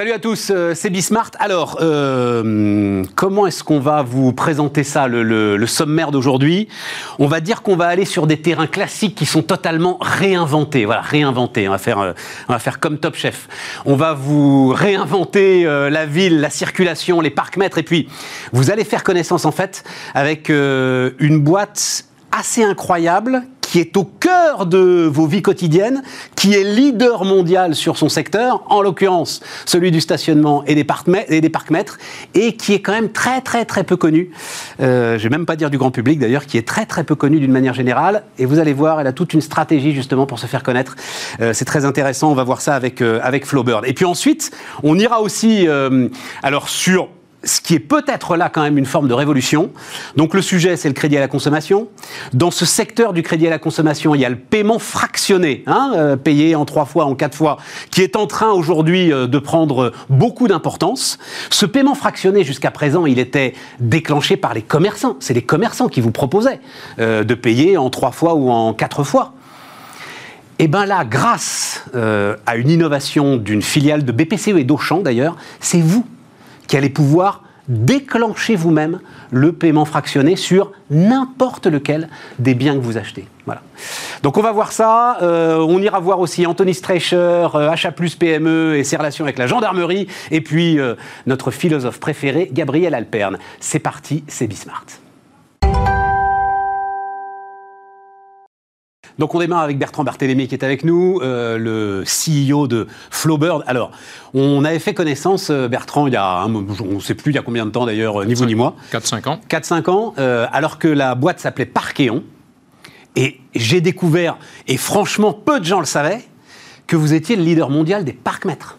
Salut 0.00 0.12
à 0.12 0.18
tous, 0.18 0.50
euh, 0.50 0.72
c'est 0.74 0.88
Bismart. 0.88 1.32
Alors, 1.40 1.76
euh, 1.82 3.04
comment 3.16 3.46
est-ce 3.46 3.62
qu'on 3.62 3.80
va 3.80 4.00
vous 4.00 4.32
présenter 4.32 4.82
ça, 4.82 5.06
le, 5.08 5.66
sommaire 5.66 6.10
d'aujourd'hui? 6.10 6.68
On 7.18 7.26
va 7.26 7.40
dire 7.40 7.60
qu'on 7.60 7.76
va 7.76 7.88
aller 7.88 8.06
sur 8.06 8.26
des 8.26 8.40
terrains 8.40 8.66
classiques 8.66 9.14
qui 9.14 9.26
sont 9.26 9.42
totalement 9.42 9.98
réinventés. 10.00 10.86
Voilà, 10.86 11.02
réinventés. 11.02 11.68
On 11.68 11.72
va 11.72 11.76
faire, 11.76 11.98
euh, 11.98 12.12
on 12.48 12.56
comme 12.80 12.96
Top 12.96 13.14
Chef. 13.14 13.46
On 13.84 13.94
va 13.94 14.14
vous 14.14 14.70
réinventer 14.70 15.64
la 15.64 16.06
ville, 16.06 16.40
la 16.40 16.48
circulation, 16.48 17.20
les 17.20 17.28
parcs-mètres, 17.28 17.76
et 17.76 17.82
puis 17.82 18.08
vous 18.54 18.70
allez 18.70 18.84
faire 18.84 19.04
connaissance 19.04 19.44
en 19.44 19.52
fait 19.52 19.84
avec 20.14 20.48
une 20.48 21.40
boîte 21.40 22.06
assez 22.32 22.64
incroyable 22.64 23.42
qui 23.70 23.78
est 23.78 23.96
au 23.96 24.02
cœur 24.02 24.66
de 24.66 25.08
vos 25.10 25.26
vies 25.26 25.42
quotidiennes, 25.42 26.02
qui 26.34 26.54
est 26.54 26.64
leader 26.64 27.24
mondial 27.24 27.76
sur 27.76 27.96
son 27.96 28.08
secteur, 28.08 28.64
en 28.66 28.82
l'occurrence 28.82 29.40
celui 29.64 29.92
du 29.92 30.00
stationnement 30.00 30.64
et 30.66 30.74
des, 30.74 30.82
parcs-mètres, 30.82 31.98
et 32.34 32.56
qui 32.56 32.74
est 32.74 32.80
quand 32.80 32.90
même 32.90 33.10
très 33.10 33.40
très 33.40 33.64
très 33.64 33.84
peu 33.84 33.96
connu. 33.96 34.32
Euh, 34.80 35.18
je 35.18 35.22
vais 35.22 35.28
même 35.28 35.46
pas 35.46 35.54
dire 35.54 35.70
du 35.70 35.78
grand 35.78 35.92
public 35.92 36.18
d'ailleurs, 36.18 36.46
qui 36.46 36.58
est 36.58 36.66
très 36.66 36.84
très 36.84 37.04
peu 37.04 37.14
connu 37.14 37.38
d'une 37.38 37.52
manière 37.52 37.74
générale. 37.74 38.24
Et 38.38 38.44
vous 38.44 38.58
allez 38.58 38.72
voir, 38.72 39.00
elle 39.00 39.06
a 39.06 39.12
toute 39.12 39.34
une 39.34 39.40
stratégie 39.40 39.94
justement 39.94 40.26
pour 40.26 40.40
se 40.40 40.46
faire 40.46 40.64
connaître. 40.64 40.96
Euh, 41.40 41.52
c'est 41.52 41.64
très 41.64 41.84
intéressant. 41.84 42.32
On 42.32 42.34
va 42.34 42.42
voir 42.42 42.62
ça 42.62 42.74
avec 42.74 43.00
euh, 43.00 43.20
avec 43.22 43.46
Flowbird. 43.46 43.84
Et 43.86 43.92
puis 43.92 44.04
ensuite, 44.04 44.50
on 44.82 44.98
ira 44.98 45.20
aussi 45.20 45.68
euh, 45.68 46.08
alors 46.42 46.68
sur 46.68 47.08
ce 47.42 47.60
qui 47.60 47.74
est 47.74 47.80
peut-être 47.80 48.36
là 48.36 48.48
quand 48.48 48.62
même 48.62 48.78
une 48.78 48.86
forme 48.86 49.08
de 49.08 49.14
révolution. 49.14 49.70
Donc 50.16 50.34
le 50.34 50.42
sujet, 50.42 50.76
c'est 50.76 50.88
le 50.88 50.94
crédit 50.94 51.16
à 51.16 51.20
la 51.20 51.28
consommation. 51.28 51.88
Dans 52.32 52.50
ce 52.50 52.66
secteur 52.66 53.12
du 53.12 53.22
crédit 53.22 53.46
à 53.46 53.50
la 53.50 53.58
consommation, 53.58 54.14
il 54.14 54.20
y 54.20 54.24
a 54.24 54.28
le 54.28 54.36
paiement 54.36 54.78
fractionné, 54.78 55.64
hein, 55.66 55.92
euh, 55.96 56.16
payé 56.16 56.54
en 56.54 56.64
trois 56.64 56.84
fois, 56.84 57.06
en 57.06 57.14
quatre 57.14 57.36
fois, 57.36 57.56
qui 57.90 58.02
est 58.02 58.16
en 58.16 58.26
train 58.26 58.50
aujourd'hui 58.50 59.12
euh, 59.12 59.26
de 59.26 59.38
prendre 59.38 59.92
beaucoup 60.10 60.48
d'importance. 60.48 61.18
Ce 61.50 61.66
paiement 61.66 61.94
fractionné, 61.94 62.44
jusqu'à 62.44 62.70
présent, 62.70 63.06
il 63.06 63.18
était 63.18 63.54
déclenché 63.78 64.36
par 64.36 64.52
les 64.52 64.62
commerçants. 64.62 65.16
C'est 65.20 65.34
les 65.34 65.42
commerçants 65.42 65.88
qui 65.88 66.00
vous 66.00 66.12
proposaient 66.12 66.60
euh, 66.98 67.24
de 67.24 67.34
payer 67.34 67.78
en 67.78 67.88
trois 67.88 68.12
fois 68.12 68.34
ou 68.34 68.50
en 68.50 68.74
quatre 68.74 69.02
fois. 69.04 69.34
Et 70.58 70.68
bien 70.68 70.84
là, 70.84 71.06
grâce 71.06 71.86
à 71.94 72.56
une 72.56 72.68
innovation 72.68 73.38
d'une 73.38 73.62
filiale 73.62 74.04
de 74.04 74.12
BPCE 74.12 74.48
et 74.48 74.64
d'Auchan 74.64 74.98
d'ailleurs, 75.00 75.36
c'est 75.58 75.80
vous 75.80 76.04
qui 76.70 76.76
allez 76.76 76.88
pouvoir 76.88 77.42
déclencher 77.66 78.54
vous-même 78.54 79.00
le 79.32 79.52
paiement 79.52 79.84
fractionné 79.84 80.36
sur 80.36 80.70
n'importe 80.88 81.66
lequel 81.66 82.08
des 82.38 82.54
biens 82.54 82.74
que 82.74 82.80
vous 82.80 82.96
achetez. 82.96 83.26
Voilà. 83.44 83.62
Donc 84.22 84.36
on 84.36 84.40
va 84.40 84.52
voir 84.52 84.70
ça. 84.70 85.18
Euh, 85.20 85.58
on 85.58 85.82
ira 85.82 85.98
voir 85.98 86.20
aussi 86.20 86.46
Anthony 86.46 86.72
Streicher, 86.72 87.16
euh, 87.16 87.70
Achat 87.70 87.90
PME 87.90 88.76
et 88.76 88.84
ses 88.84 88.96
relations 88.96 89.24
avec 89.24 89.36
la 89.36 89.48
gendarmerie. 89.48 90.06
Et 90.30 90.42
puis 90.42 90.78
euh, 90.78 90.94
notre 91.26 91.50
philosophe 91.50 91.98
préféré, 91.98 92.48
Gabriel 92.52 92.94
Alperne. 92.94 93.38
C'est 93.58 93.80
parti, 93.80 94.22
c'est 94.28 94.46
Bismart. 94.46 94.86
Donc 99.20 99.34
on 99.34 99.38
démarre 99.38 99.60
avec 99.60 99.78
Bertrand 99.78 100.02
Barthélémy 100.02 100.48
qui 100.48 100.54
est 100.54 100.64
avec 100.64 100.82
nous, 100.82 101.20
euh, 101.20 101.58
le 101.58 102.04
CEO 102.06 102.66
de 102.66 102.86
Flowbird. 103.10 103.62
Alors, 103.66 103.90
on 104.32 104.64
avait 104.64 104.78
fait 104.78 104.94
connaissance, 104.94 105.50
euh, 105.50 105.68
Bertrand, 105.68 106.06
il 106.06 106.14
y 106.14 106.16
a, 106.16 106.38
un, 106.38 106.54
on 106.54 106.62
ne 106.62 107.00
sait 107.00 107.14
plus 107.14 107.30
il 107.30 107.34
y 107.34 107.38
a 107.38 107.42
combien 107.42 107.66
de 107.66 107.70
temps 107.70 107.84
d'ailleurs, 107.84 108.24
ni 108.24 108.32
vous 108.32 108.46
ni 108.46 108.54
moi. 108.54 108.76
4-5 108.90 109.28
ans. 109.28 109.40
4-5 109.46 109.90
ans, 109.90 110.14
euh, 110.16 110.46
alors 110.52 110.78
que 110.78 110.88
la 110.88 111.14
boîte 111.14 111.38
s'appelait 111.38 111.66
Parkeon. 111.66 112.24
Et 113.14 113.42
j'ai 113.54 113.82
découvert, 113.82 114.38
et 114.66 114.78
franchement 114.78 115.34
peu 115.34 115.60
de 115.60 115.66
gens 115.66 115.80
le 115.80 115.86
savaient, 115.86 116.24
que 116.86 116.96
vous 116.96 117.12
étiez 117.12 117.36
le 117.36 117.42
leader 117.42 117.68
mondial 117.68 118.06
des 118.06 118.14
parcs-mètres. 118.14 118.78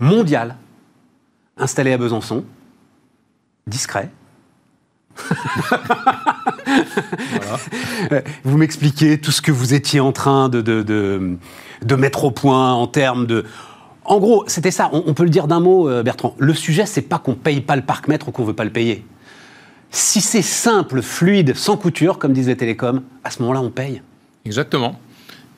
Mondial, 0.00 0.56
installé 1.58 1.92
à 1.92 1.98
Besançon, 1.98 2.46
discret. 3.66 4.08
Vous 8.44 8.56
m'expliquez 8.58 9.18
tout 9.18 9.30
ce 9.30 9.42
que 9.42 9.52
vous 9.52 9.74
étiez 9.74 10.00
en 10.00 10.12
train 10.12 10.48
de, 10.48 10.60
de, 10.62 11.96
mettre 11.96 12.24
au 12.24 12.30
point 12.30 12.72
en 12.72 12.86
termes 12.86 13.26
de... 13.26 13.44
En 14.04 14.18
gros, 14.18 14.44
c'était 14.48 14.70
ça, 14.72 14.90
on, 14.92 15.14
peut 15.14 15.22
le 15.22 15.30
dire 15.30 15.46
d'un 15.46 15.60
mot, 15.60 15.88
euh, 15.88 16.02
Bertrand. 16.02 16.34
Le 16.38 16.54
sujet, 16.54 16.86
c'est 16.86 17.02
pas 17.02 17.18
qu'on 17.18 17.34
paye 17.34 17.60
pas 17.60 17.76
le 17.76 17.82
parc-mètre 17.82 18.28
ou 18.28 18.32
qu'on 18.32 18.42
veut 18.44 18.52
pas 18.52 18.64
le 18.64 18.72
payer. 18.72 19.04
Si 19.90 20.20
c'est 20.20 20.42
simple, 20.42 21.02
fluide, 21.02 21.54
sans 21.54 21.76
couture, 21.76 22.18
comme 22.18 22.32
disait 22.32 22.56
Télécom, 22.56 23.02
à 23.22 23.30
ce 23.30 23.40
moment-là, 23.42 23.60
on 23.60 23.70
paye. 23.70 24.02
Exactement. 24.44 24.98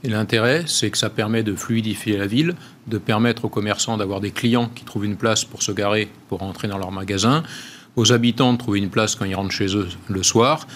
Et 0.02 0.08
l'intérêt, 0.08 0.64
c'est 0.66 0.90
que 0.90 0.98
ça 0.98 1.08
permet 1.08 1.42
de 1.42 1.54
fluidifier 1.54 2.18
la 2.18 2.26
ville, 2.26 2.54
de 2.86 2.98
permettre 2.98 3.46
aux 3.46 3.48
commerçants 3.48 3.96
d'avoir 3.96 4.20
des 4.20 4.32
clients 4.32 4.68
qui 4.74 4.84
trouvent 4.84 5.06
une 5.06 5.16
place 5.16 5.46
pour 5.46 5.62
se 5.62 5.72
garer, 5.72 6.10
pour 6.28 6.40
rentrer 6.40 6.68
dans 6.68 6.76
leur 6.76 6.92
magasin, 6.92 7.42
aux 7.96 8.12
habitants 8.12 8.52
de 8.52 8.58
trouver 8.58 8.78
une 8.78 8.90
place 8.90 9.14
quand 9.14 9.24
ils 9.24 9.34
rentrent 9.34 9.52
chez 9.52 9.76
eux 9.76 9.88
le 10.08 10.22
soir, 10.22 10.66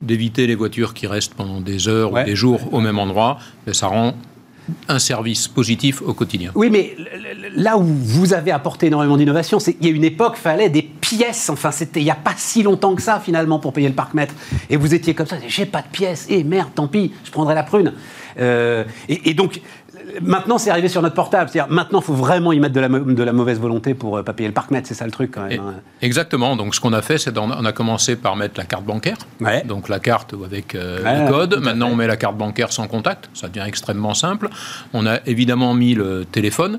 d'éviter 0.00 0.46
les 0.46 0.54
voitures 0.54 0.94
qui 0.94 1.06
restent 1.06 1.34
pendant 1.34 1.60
des 1.60 1.88
heures 1.88 2.12
ou 2.12 2.22
des 2.22 2.36
jours 2.36 2.72
au 2.72 2.80
même 2.80 2.98
endroit, 2.98 3.38
mais 3.66 3.74
ça 3.74 3.88
rend 3.88 4.14
un 4.88 4.98
service 4.98 5.48
positif 5.48 6.02
au 6.02 6.14
quotidien. 6.14 6.52
Oui, 6.54 6.68
mais 6.70 6.96
là 7.54 7.78
où 7.78 7.82
vous 7.82 8.34
avez 8.34 8.50
apporté 8.50 8.86
énormément 8.86 9.16
d'innovation, 9.16 9.58
c'est 9.58 9.74
qu'il 9.74 9.86
y 9.86 9.88
a 9.88 9.94
une 9.94 10.04
époque, 10.04 10.34
il 10.36 10.40
fallait 10.40 10.68
des 10.68 10.82
pièces. 10.82 11.48
Enfin, 11.50 11.70
c'était 11.70 12.00
il 12.00 12.04
n'y 12.04 12.10
a 12.10 12.14
pas 12.16 12.34
si 12.36 12.62
longtemps 12.62 12.94
que 12.94 13.02
ça, 13.02 13.20
finalement, 13.20 13.58
pour 13.58 13.72
payer 13.72 13.88
le 13.88 13.94
parc-mètre. 13.94 14.34
Et 14.70 14.76
vous 14.76 14.94
étiez 14.94 15.14
comme 15.14 15.26
ça, 15.26 15.36
j'ai 15.46 15.66
pas 15.66 15.82
de 15.82 15.88
pièces. 15.88 16.26
Et 16.28 16.40
eh, 16.40 16.44
merde, 16.44 16.68
tant 16.74 16.86
pis, 16.86 17.12
je 17.24 17.30
prendrai 17.30 17.54
la 17.54 17.62
prune. 17.62 17.94
Euh, 18.40 18.84
et, 19.08 19.34
donc, 19.34 19.60
maintenant, 20.22 20.58
c'est 20.58 20.70
arrivé 20.70 20.88
sur 20.88 21.02
notre 21.02 21.14
portable. 21.14 21.50
C'est-à-dire, 21.50 21.72
maintenant, 21.72 22.00
il 22.00 22.04
faut 22.04 22.14
vraiment 22.14 22.52
y 22.52 22.60
mettre 22.60 22.74
de 22.74 22.80
la, 22.80 22.88
de 22.88 23.22
la 23.22 23.32
mauvaise 23.32 23.58
volonté 23.58 23.94
pour 23.94 24.16
ne 24.16 24.20
euh, 24.20 24.22
pas 24.22 24.32
payer 24.32 24.48
le 24.48 24.54
parc-mètre. 24.54 24.86
C'est 24.86 24.94
ça 24.94 25.04
le 25.04 25.10
truc, 25.10 25.32
quand 25.32 25.46
même. 25.46 25.60
Hein. 25.60 25.74
exactement. 26.02 26.56
Donc, 26.56 26.74
ce 26.74 26.80
qu'on 26.80 26.92
a 26.92 27.02
fait, 27.02 27.18
c'est 27.18 27.34
qu'on 27.34 27.50
a 27.50 27.72
commencé 27.72 28.16
par 28.16 28.36
mettre 28.36 28.58
la 28.58 28.64
carte 28.64 28.84
bancaire. 28.84 29.18
Donc, 29.64 29.88
la 29.88 30.00
carte 30.00 30.34
avec 30.44 30.74
euh, 30.74 31.26
le 31.26 31.30
code. 31.30 31.60
Maintenant, 31.62 31.88
on 31.90 31.96
met 31.96 32.06
la 32.06 32.16
carte 32.16 32.36
bancaire 32.36 32.72
sans 32.72 32.88
contact. 32.88 33.30
Ça 33.34 33.48
devient 33.48 33.66
extrêmement 33.66 34.14
simple. 34.14 34.48
On 34.92 35.06
a 35.06 35.18
évidemment 35.26 35.74
mis 35.74 35.94
le 35.94 36.24
téléphone. 36.24 36.78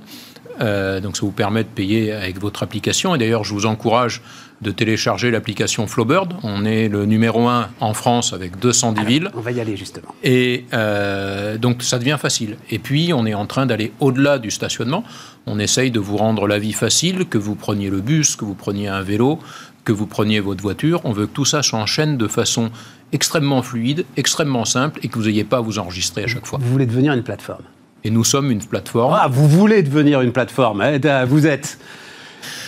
Euh, 0.62 1.00
donc 1.00 1.16
ça 1.16 1.22
vous 1.26 1.32
permet 1.32 1.64
de 1.64 1.70
payer 1.70 2.12
avec 2.12 2.40
votre 2.40 2.64
application. 2.64 3.16
Et 3.16 3.18
d'ailleurs, 3.18 3.44
je 3.44 3.54
vous 3.54 3.66
encourage 3.66 4.22
de 4.62 4.72
télécharger 4.72 5.32
l'application 5.32 5.88
Flowbird. 5.88 6.34
On 6.44 6.66
est 6.66 6.90
le 6.90 7.06
numéro 7.06 7.48
un 7.48 7.70
en 7.80 7.94
France 7.94 8.34
avec 8.34 8.60
210 8.60 9.06
villes. 9.06 9.32
On 9.34 9.40
va 9.40 9.52
y 9.52 9.60
aller 9.60 9.78
justement. 9.78 10.14
Et 10.24 10.66
euh, 10.74 11.58
donc 11.58 11.84
ça 11.84 12.00
devient 12.00 12.18
facile. 12.20 12.58
Et 12.70 12.80
puis 12.80 13.12
on 13.14 13.26
est 13.26 13.34
en 13.34 13.46
train 13.46 13.66
d'aller 13.66 13.92
au-delà 14.00 14.40
du 14.40 14.52
stationnement. 14.52 15.04
On 15.46 15.60
essaye 15.60 15.92
de 15.92 16.00
vous 16.00 16.18
rendre 16.18 16.48
la 16.48 16.60
vie 16.60 16.74
facile, 16.74 17.26
que 17.26 17.38
vous 17.38 17.56
preniez 17.56 17.90
le 17.90 18.02
bus, 18.02 18.36
que 18.36 18.46
vous 18.46 18.56
preniez 18.56 18.88
un 18.88 19.02
vélo, 19.02 19.40
que 19.86 19.92
vous 19.92 20.08
preniez 20.08 20.40
votre 20.40 20.62
voiture. 20.62 21.02
On 21.06 21.12
veut 21.12 21.28
que 21.28 21.34
tout 21.34 21.46
ça 21.46 21.64
s'enchaîne 21.64 22.18
de 22.18 22.28
façon 22.28 22.70
extrêmement 23.12 23.62
fluide, 23.62 24.06
extrêmement 24.18 24.66
simple 24.66 25.00
et 25.04 25.08
que 25.08 25.18
vous 25.18 25.26
n'ayez 25.26 25.44
pas 25.44 25.58
à 25.58 25.62
vous 25.62 25.80
enregistrer 25.80 26.24
à 26.24 26.28
chaque 26.28 26.46
fois. 26.46 26.60
Vous 26.62 26.72
voulez 26.72 26.86
devenir 26.86 27.14
une 27.14 27.24
plateforme 27.24 27.64
et 28.04 28.10
nous 28.10 28.24
sommes 28.24 28.52
une 28.52 28.60
plateforme. 28.60 29.16
Ah, 29.18 29.28
vous 29.30 29.48
voulez 29.48 29.84
devenir 29.84 30.22
une 30.22 30.32
plateforme. 30.32 30.82
Hein, 30.82 31.26
vous 31.26 31.48
êtes. 31.48 31.78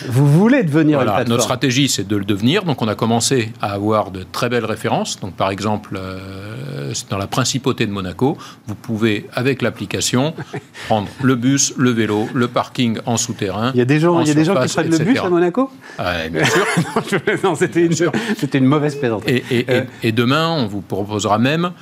Vous 0.08 0.26
voulez 0.26 0.62
devenir 0.62 1.00
une 1.00 1.06
plateforme. 1.06 1.28
Notre 1.28 1.42
stratégie, 1.42 1.88
c'est 1.88 2.06
de 2.06 2.16
le 2.16 2.24
devenir. 2.24 2.64
Donc, 2.64 2.82
on 2.82 2.88
a 2.88 2.94
commencé 2.94 3.52
à 3.60 3.72
avoir 3.72 4.10
de 4.10 4.24
très 4.30 4.48
belles 4.48 4.64
références. 4.64 5.20
Donc, 5.20 5.34
par 5.34 5.50
exemple, 5.50 5.96
euh, 5.96 6.92
dans 7.10 7.18
la 7.18 7.26
principauté 7.26 7.86
de 7.86 7.92
Monaco, 7.92 8.36
vous 8.66 8.74
pouvez, 8.74 9.28
avec 9.32 9.62
l'application, 9.62 10.34
prendre 10.86 11.08
le 11.22 11.34
bus, 11.34 11.74
le 11.76 11.90
vélo, 11.90 12.28
le 12.34 12.48
parking 12.48 12.98
en 13.06 13.16
souterrain. 13.16 13.70
Il 13.74 13.78
y 13.78 13.82
a 13.82 13.84
des 13.84 14.00
gens, 14.00 14.20
il 14.20 14.28
y 14.28 14.30
a 14.30 14.34
des 14.34 14.44
gens 14.44 14.54
qui 14.54 14.72
prennent 14.72 14.90
le 14.90 14.98
bus 14.98 15.18
à 15.18 15.28
Monaco? 15.28 15.70
Bien 15.98 16.44
sûr. 16.44 16.66
non, 17.44 17.54
c'était 17.54 17.86
une, 17.86 17.94
une, 18.54 18.64
mauvaise 18.64 18.96
plaisanterie. 18.96 19.42
Et, 19.50 19.60
et, 19.60 19.66
euh. 19.70 19.84
et, 20.02 20.12
demain, 20.12 20.48
on 20.50 20.66
vous 20.66 20.80
proposera 20.80 21.38
même 21.38 21.72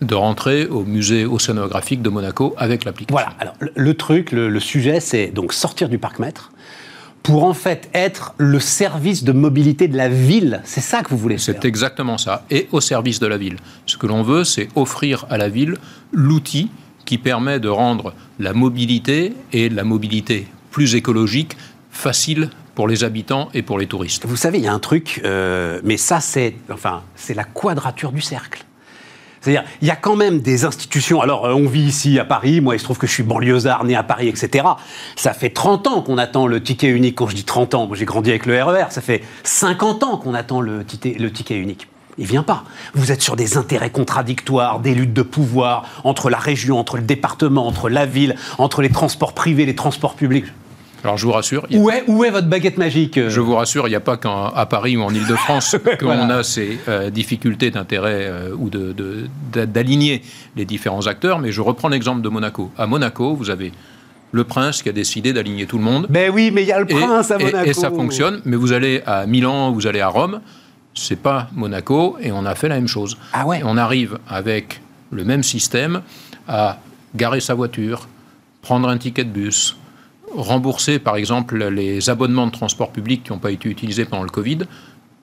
de 0.00 0.14
rentrer 0.14 0.66
au 0.66 0.84
musée 0.84 1.24
océanographique 1.24 2.02
de 2.02 2.08
Monaco 2.08 2.54
avec 2.56 2.84
l'application. 2.84 3.14
Voilà, 3.14 3.34
alors 3.40 3.54
le, 3.58 3.94
truc, 3.94 4.32
le, 4.32 4.60
sujet, 4.60 5.00
c'est 5.00 5.28
donc 5.28 5.52
sortir 5.52 5.88
du 5.88 5.98
parc-mètre 5.98 6.52
pour 7.22 7.44
en 7.44 7.54
fait 7.54 7.90
être 7.94 8.34
le 8.38 8.60
service 8.60 9.24
de 9.24 9.32
mobilité 9.32 9.88
de 9.88 9.96
la 9.96 10.08
ville. 10.08 10.60
C'est 10.64 10.80
ça 10.80 11.02
que 11.02 11.10
vous 11.10 11.18
voulez 11.18 11.38
faire. 11.38 11.54
C'est 11.54 11.64
exactement 11.66 12.18
ça, 12.18 12.44
et 12.50 12.68
au 12.72 12.80
service 12.80 13.20
de 13.20 13.26
la 13.26 13.36
ville. 13.36 13.56
Ce 13.86 13.96
que 13.96 14.06
l'on 14.06 14.22
veut, 14.22 14.44
c'est 14.44 14.68
offrir 14.76 15.26
à 15.30 15.36
la 15.36 15.48
ville 15.48 15.76
l'outil 16.12 16.70
qui 17.04 17.18
permet 17.18 17.60
de 17.60 17.68
rendre 17.68 18.14
la 18.38 18.52
mobilité 18.52 19.32
et 19.52 19.68
la 19.68 19.84
mobilité 19.84 20.46
plus 20.70 20.94
écologique 20.94 21.56
facile 21.90 22.50
pour 22.74 22.86
les 22.86 23.02
habitants 23.02 23.48
et 23.54 23.62
pour 23.62 23.78
les 23.78 23.86
touristes. 23.86 24.26
Vous 24.26 24.36
savez, 24.36 24.58
il 24.58 24.64
y 24.64 24.68
a 24.68 24.72
un 24.72 24.78
truc, 24.78 25.20
euh, 25.24 25.80
mais 25.82 25.96
ça 25.96 26.20
c'est, 26.20 26.54
enfin, 26.70 27.02
c'est 27.16 27.34
la 27.34 27.44
quadrature 27.44 28.12
du 28.12 28.20
cercle. 28.20 28.64
C'est-à-dire, 29.40 29.64
il 29.80 29.88
y 29.88 29.90
a 29.90 29.96
quand 29.96 30.16
même 30.16 30.40
des 30.40 30.64
institutions. 30.64 31.20
Alors, 31.20 31.46
euh, 31.46 31.54
on 31.54 31.68
vit 31.68 31.82
ici 31.82 32.18
à 32.18 32.24
Paris. 32.24 32.60
Moi, 32.60 32.74
il 32.76 32.78
se 32.78 32.84
trouve 32.84 32.98
que 32.98 33.06
je 33.06 33.12
suis 33.12 33.22
banlieusard, 33.22 33.84
né 33.84 33.94
à 33.94 34.02
Paris, 34.02 34.28
etc. 34.28 34.64
Ça 35.16 35.32
fait 35.32 35.50
30 35.50 35.86
ans 35.86 36.02
qu'on 36.02 36.18
attend 36.18 36.46
le 36.46 36.62
ticket 36.62 36.88
unique. 36.88 37.16
Quand 37.16 37.28
je 37.28 37.34
dis 37.34 37.44
30 37.44 37.74
ans, 37.74 37.88
j'ai 37.92 38.04
grandi 38.04 38.30
avec 38.30 38.46
le 38.46 38.62
RER. 38.62 38.82
E 38.82 38.84
ça 38.90 39.00
fait 39.00 39.22
50 39.44 40.02
ans 40.02 40.16
qu'on 40.16 40.34
attend 40.34 40.60
le 40.60 40.84
ticket, 40.84 41.56
unique. 41.56 41.88
Il 42.18 42.26
vient 42.26 42.42
pas. 42.42 42.64
Vous 42.94 43.12
êtes 43.12 43.22
sur 43.22 43.36
des 43.36 43.56
intérêts 43.56 43.90
contradictoires, 43.90 44.80
des 44.80 44.94
luttes 44.94 45.12
de 45.12 45.22
pouvoir 45.22 45.84
entre 46.02 46.30
la 46.30 46.38
région, 46.38 46.78
entre 46.78 46.96
le 46.96 47.04
département, 47.04 47.66
entre 47.66 47.88
la 47.88 48.06
ville, 48.06 48.34
entre 48.58 48.82
les 48.82 48.90
transports 48.90 49.34
privés, 49.34 49.66
les 49.66 49.76
transports 49.76 50.14
publics. 50.14 50.46
Alors 51.04 51.16
je 51.16 51.26
vous 51.26 51.32
rassure. 51.32 51.66
Où 51.70 51.90
est, 51.90 52.04
où 52.08 52.24
est 52.24 52.30
votre 52.30 52.48
baguette 52.48 52.78
magique 52.78 53.20
Je 53.28 53.40
vous 53.40 53.54
rassure, 53.54 53.86
il 53.86 53.90
n'y 53.90 53.96
a 53.96 54.00
pas 54.00 54.16
qu'à 54.16 54.66
Paris 54.68 54.96
ou 54.96 55.02
en 55.02 55.14
Ile-de-France 55.14 55.76
qu'on 56.00 56.30
a 56.30 56.42
ces 56.42 56.78
difficultés 57.12 57.70
d'intérêt 57.70 58.30
ou 58.58 58.68
d'aligner 58.70 60.18
de, 60.18 60.24
les 60.56 60.64
différents 60.64 61.06
acteurs, 61.06 61.38
mais 61.38 61.52
je 61.52 61.60
reprends 61.60 61.88
l'exemple 61.88 62.20
de 62.20 62.28
Monaco. 62.28 62.70
À 62.76 62.86
Monaco, 62.86 63.34
vous 63.34 63.50
avez 63.50 63.72
le 64.32 64.44
prince 64.44 64.82
qui 64.82 64.88
a 64.88 64.92
décidé 64.92 65.32
d'aligner 65.32 65.66
tout 65.66 65.78
le 65.78 65.84
monde. 65.84 66.06
Ben 66.10 66.30
oui, 66.32 66.50
mais 66.52 66.62
il 66.62 66.68
y 66.68 66.72
a 66.72 66.80
le 66.80 66.86
prince 66.86 67.30
à 67.30 67.38
Monaco. 67.38 67.68
Et, 67.68 67.72
ça 67.72 67.90
fonctionne, 67.90 68.40
mais 68.44 68.56
vous 68.56 68.72
allez 68.72 69.02
à 69.06 69.26
Milan, 69.26 69.72
vous 69.72 69.86
allez 69.86 70.00
à 70.00 70.08
Rome, 70.08 70.40
c'est 70.94 71.20
pas 71.20 71.48
Monaco, 71.54 72.16
et 72.20 72.32
on 72.32 72.44
a 72.44 72.54
fait 72.54 72.68
la 72.68 72.76
même 72.76 72.88
chose. 72.88 73.16
Ah 73.32 73.46
ouais. 73.46 73.60
on 73.64 73.76
arrive 73.76 74.18
avec 74.28 74.80
le 75.10 75.24
même 75.24 75.42
système 75.42 76.02
à 76.46 76.78
garer 77.14 77.40
sa 77.40 77.54
voiture, 77.54 78.08
prendre 78.62 78.88
un 78.88 78.98
ticket 78.98 79.24
de 79.24 79.30
bus, 79.30 79.76
rembourser 80.34 80.98
par 80.98 81.16
exemple 81.16 81.64
les 81.68 82.10
abonnements 82.10 82.46
de 82.46 82.52
transport 82.52 82.90
public 82.90 83.24
qui 83.24 83.32
n'ont 83.32 83.38
pas 83.38 83.50
été 83.50 83.68
utilisés 83.68 84.04
pendant 84.04 84.22
le 84.24 84.30
Covid. 84.30 84.58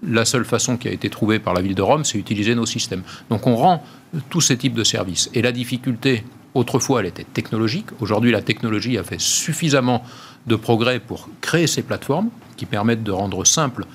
La 0.08 0.26
seule 0.26 0.46
façon 0.46 0.78
qui 0.78 0.88
a 0.88 0.92
été 0.92 1.10
trouvée 1.10 1.40
par 1.40 1.54
la 1.54 1.62
ville 1.62 1.76
de 1.76 1.82
Rome, 1.82 2.04
c'est 2.04 2.18
utiliser 2.18 2.54
nos 2.54 2.66
systèmes. 2.66 3.04
Donc 3.30 3.48
on 3.48 3.56
rend 3.56 3.84
tous 4.30 4.42
ces 4.42 4.58
types 4.58 4.74
de 4.74 4.84
services. 4.84 5.30
Et 5.34 5.42
la 5.42 5.52
difficulté 5.52 6.24
Autrefois, 6.56 7.02
elle 7.02 7.08
était 7.08 7.26
technologique. 7.26 7.88
Aujourd'hui, 8.00 8.32
la 8.32 8.42
technologie 8.42 8.98
a 8.98 9.04
fait 9.04 9.20
suffisamment 9.20 10.04
de 10.48 10.56
progrès 10.56 11.02
pour 11.02 11.28
créer 11.42 11.68
ces 11.68 11.82
plateformes 11.82 12.30
qui 12.56 12.66
permettent 12.66 13.04
de 13.04 13.12
rendre 13.12 13.46
simple 13.46 13.86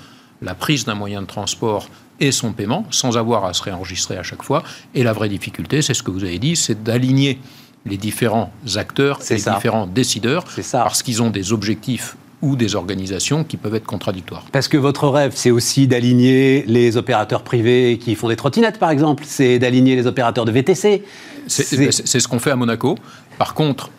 la 0.43 0.55
prise 0.55 0.85
d'un 0.85 0.95
moyen 0.95 1.23
de 1.23 1.27
transport 1.27 1.89
et 2.21 2.33
son 2.33 2.53
paiement 2.53 2.85
sans 2.91 3.17
avoir 3.17 3.47
à 3.47 3.55
se 3.55 3.63
réenregistrer 3.63 4.19
à 4.19 4.23
chaque 4.23 4.43
fois. 4.43 4.63
Et 4.95 5.03
la 5.03 5.15
vraie 5.15 5.31
difficulté, 5.31 5.81
c'est 5.81 5.95
ce 5.95 6.03
que 6.03 6.11
vous 6.11 6.23
avez 6.23 6.39
dit, 6.39 6.55
c'est 6.55 6.83
d'aligner 6.83 7.39
les 7.87 7.97
différents 7.97 8.53
acteurs, 8.77 9.21
les 9.31 9.37
différents 9.37 9.87
décideurs, 9.87 10.44
parce 10.73 11.03
qu'ils 11.03 11.23
ont 11.23 11.31
des 11.31 11.53
objectifs 11.53 12.17
ou 12.43 12.56
des 12.56 12.75
organisations 12.75 13.44
qui 13.44 13.56
peuvent 13.56 13.75
être 13.75 13.85
contradictoires. 13.85 14.44
Parce 14.53 14.69
que 14.69 14.79
votre 14.79 15.09
rêve, 15.09 15.32
c'est 15.35 15.50
aussi 15.50 15.87
d'aligner 15.87 16.65
les 16.67 16.97
opérateurs 16.97 17.43
privés 17.43 17.99
qui 18.03 18.15
font 18.15 18.29
des 18.29 18.37
trottinettes, 18.37 18.79
par 18.79 18.91
exemple, 18.91 19.25
c'est 19.27 19.59
d'aligner 19.59 19.94
les 19.94 20.06
opérateurs 20.06 20.47
de 20.47 20.53
VTC. 20.53 21.05
C'est 21.47 22.21
ce 22.21 22.29
qu'on 22.29 22.38
fait 22.38 22.50
à 22.50 22.56
Monaco. 22.56 22.97
Par 23.38 23.55
contre, 23.55 23.91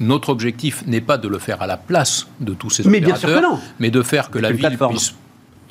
notre 0.00 0.30
objectif 0.30 0.84
n'est 0.86 1.00
pas 1.00 1.18
de 1.18 1.28
le 1.28 1.38
faire 1.38 1.62
à 1.62 1.66
la 1.66 1.76
place 1.76 2.26
de 2.40 2.54
tous 2.54 2.70
ces 2.70 2.88
mais 2.88 2.98
opérateurs, 2.98 3.58
mais 3.78 3.90
de 3.90 4.02
faire 4.02 4.30
que 4.30 4.38
la 4.38 4.52
ville 4.52 4.76
puisse 4.88 5.14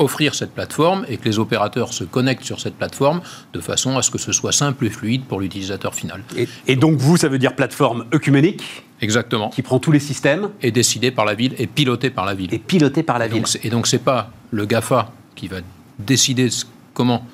offrir 0.03 0.35
cette 0.35 0.53
plateforme 0.53 1.05
et 1.07 1.17
que 1.17 1.25
les 1.25 1.39
opérateurs 1.39 1.94
se 1.94 2.03
connectent 2.03 2.44
sur 2.44 2.59
cette 2.59 2.75
plateforme 2.75 3.21
de 3.53 3.59
façon 3.59 3.97
à 3.97 4.01
ce 4.01 4.11
que 4.11 4.17
ce 4.17 4.31
soit 4.31 4.51
simple 4.51 4.85
et 4.85 4.89
fluide 4.89 5.23
pour 5.25 5.39
l'utilisateur 5.39 5.95
final. 5.95 6.21
Et, 6.67 6.75
donc 6.75 6.97
vous, 6.97 7.17
ça 7.17 7.29
veut 7.29 7.39
dire 7.39 7.55
plateforme 7.55 8.05
œcuménique 8.13 8.63
Exactement. 9.01 9.50
Qui 9.50 9.63
prend 9.63 9.79
tous 9.79 9.91
les 9.91 10.00
systèmes. 10.00 10.50
Et 10.61 10.71
décidé 10.71 11.11
par 11.11 11.25
la 11.25 11.33
ville 11.33 11.55
et 11.57 11.67
piloté 11.67 12.09
par 12.09 12.25
la 12.25 12.33
ville. 12.33 12.53
Et 12.53 12.59
piloté 12.59 13.03
par 13.03 13.19
la 13.19 13.27
ville. 13.27 13.44
et 13.63 13.69
donc 13.69 13.88
c'est 13.88 14.00
pas 14.00 14.31
le 14.51 14.65
GAFA 14.65 15.11
qui 15.35 15.47
va 15.47 15.57
décider 16.00 16.50
comment 16.94 17.25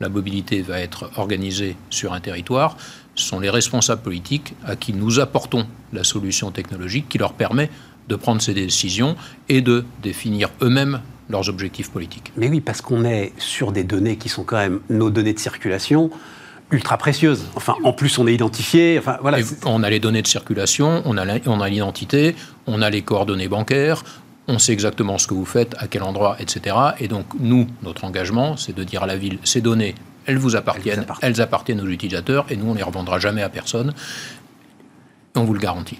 la 0.00 0.08
mobilité 0.08 0.62
va 0.62 0.80
être 0.80 1.10
organisée 1.16 1.76
sur 1.90 2.14
un 2.14 2.20
territoire, 2.20 2.76
ce 3.14 3.24
sont 3.24 3.38
les 3.38 3.50
responsables 3.50 4.02
politiques 4.02 4.54
à 4.64 4.76
qui 4.76 4.94
nous 4.94 5.20
apportons 5.20 5.66
la 5.92 6.04
solution 6.04 6.50
technologique 6.50 7.08
qui 7.08 7.18
leur 7.18 7.34
permet 7.34 7.70
de 8.08 8.16
prendre 8.16 8.40
ces 8.40 8.54
décisions 8.54 9.14
et 9.48 9.60
de 9.60 9.84
définir 10.02 10.48
eux-mêmes 10.62 11.00
leurs 11.30 11.48
objectifs 11.48 11.90
politiques. 11.90 12.32
Mais 12.36 12.48
oui, 12.48 12.60
parce 12.60 12.80
qu'on 12.80 13.04
est 13.04 13.32
sur 13.38 13.72
des 13.72 13.84
données 13.84 14.16
qui 14.16 14.28
sont 14.28 14.44
quand 14.44 14.58
même 14.58 14.80
nos 14.90 15.10
données 15.10 15.32
de 15.32 15.38
circulation 15.38 16.10
ultra 16.70 16.96
précieuses. 16.98 17.46
Enfin, 17.54 17.74
en 17.84 17.92
plus, 17.92 18.18
on 18.18 18.26
est 18.26 18.34
identifié. 18.34 18.98
Enfin, 18.98 19.18
voilà. 19.20 19.38
on 19.64 19.82
a 19.82 19.90
les 19.90 19.98
données 19.98 20.22
de 20.22 20.26
circulation, 20.26 21.02
on 21.04 21.16
a 21.16 21.68
l'identité, 21.68 22.36
on 22.66 22.82
a 22.82 22.90
les 22.90 23.02
coordonnées 23.02 23.48
bancaires, 23.48 24.04
on 24.48 24.58
sait 24.58 24.72
exactement 24.72 25.18
ce 25.18 25.26
que 25.26 25.34
vous 25.34 25.44
faites, 25.44 25.74
à 25.78 25.86
quel 25.86 26.02
endroit, 26.02 26.36
etc. 26.40 26.76
Et 26.98 27.08
donc, 27.08 27.26
nous, 27.38 27.66
notre 27.82 28.04
engagement, 28.04 28.56
c'est 28.56 28.74
de 28.74 28.84
dire 28.84 29.02
à 29.02 29.06
la 29.06 29.16
ville, 29.16 29.38
ces 29.44 29.60
données, 29.60 29.94
elles 30.26 30.38
vous 30.38 30.56
appartiennent, 30.56 31.06
elles, 31.22 31.40
appartiennent 31.40 31.80
aux 31.80 31.86
utilisateurs, 31.86 32.46
et 32.50 32.56
nous, 32.56 32.66
on 32.66 32.72
ne 32.72 32.78
les 32.78 32.82
revendra 32.82 33.18
jamais 33.18 33.42
à 33.42 33.48
personne. 33.48 33.94
On 35.34 35.44
vous 35.44 35.54
le 35.54 35.60
garantit. 35.60 35.98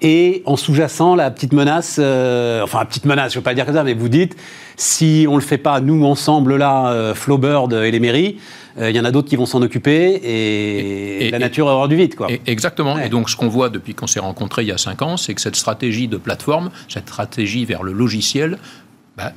Et 0.00 0.42
en 0.46 0.56
sous-jacent, 0.56 1.16
la 1.16 1.30
petite 1.30 1.52
menace, 1.52 1.96
euh, 1.98 2.62
enfin, 2.62 2.78
la 2.78 2.84
petite 2.84 3.04
menace, 3.04 3.32
je 3.32 3.38
ne 3.38 3.40
veux 3.40 3.44
pas 3.44 3.54
dire 3.54 3.66
comme 3.66 3.74
ça, 3.74 3.82
mais 3.82 3.94
vous 3.94 4.08
dites, 4.08 4.36
si 4.76 5.26
on 5.28 5.32
ne 5.32 5.40
le 5.40 5.44
fait 5.44 5.58
pas, 5.58 5.80
nous, 5.80 6.04
ensemble, 6.04 6.56
là, 6.56 6.92
euh, 6.92 7.14
Flowbird 7.14 7.72
et 7.72 7.90
les 7.90 7.98
mairies, 7.98 8.38
euh, 8.78 8.90
il 8.90 8.96
y 8.96 9.00
en 9.00 9.04
a 9.04 9.10
d'autres 9.10 9.28
qui 9.28 9.34
vont 9.34 9.46
s'en 9.46 9.60
occuper 9.60 10.20
et, 10.22 11.30
la 11.32 11.40
nature 11.40 11.66
aura 11.66 11.88
du 11.88 11.96
vide. 11.96 12.14
Quoi. 12.14 12.28
exactement. 12.46 12.96
Et 12.98 13.08
donc, 13.08 13.28
ce 13.28 13.34
qu'on 13.34 13.48
voit 13.48 13.70
depuis 13.70 13.94
qu'on 13.94 14.06
s'est 14.06 14.20
rencontrés 14.20 14.62
il 14.62 14.68
y 14.68 14.72
a 14.72 14.78
cinq 14.78 15.02
ans, 15.02 15.16
c'est 15.16 15.34
que 15.34 15.40
cette 15.40 15.56
stratégie 15.56 16.06
de 16.06 16.16
plateforme, 16.16 16.70
cette 16.88 17.08
stratégie 17.08 17.64
vers 17.64 17.82
le 17.82 17.92
logiciel, 17.92 18.58
bah, 19.16 19.32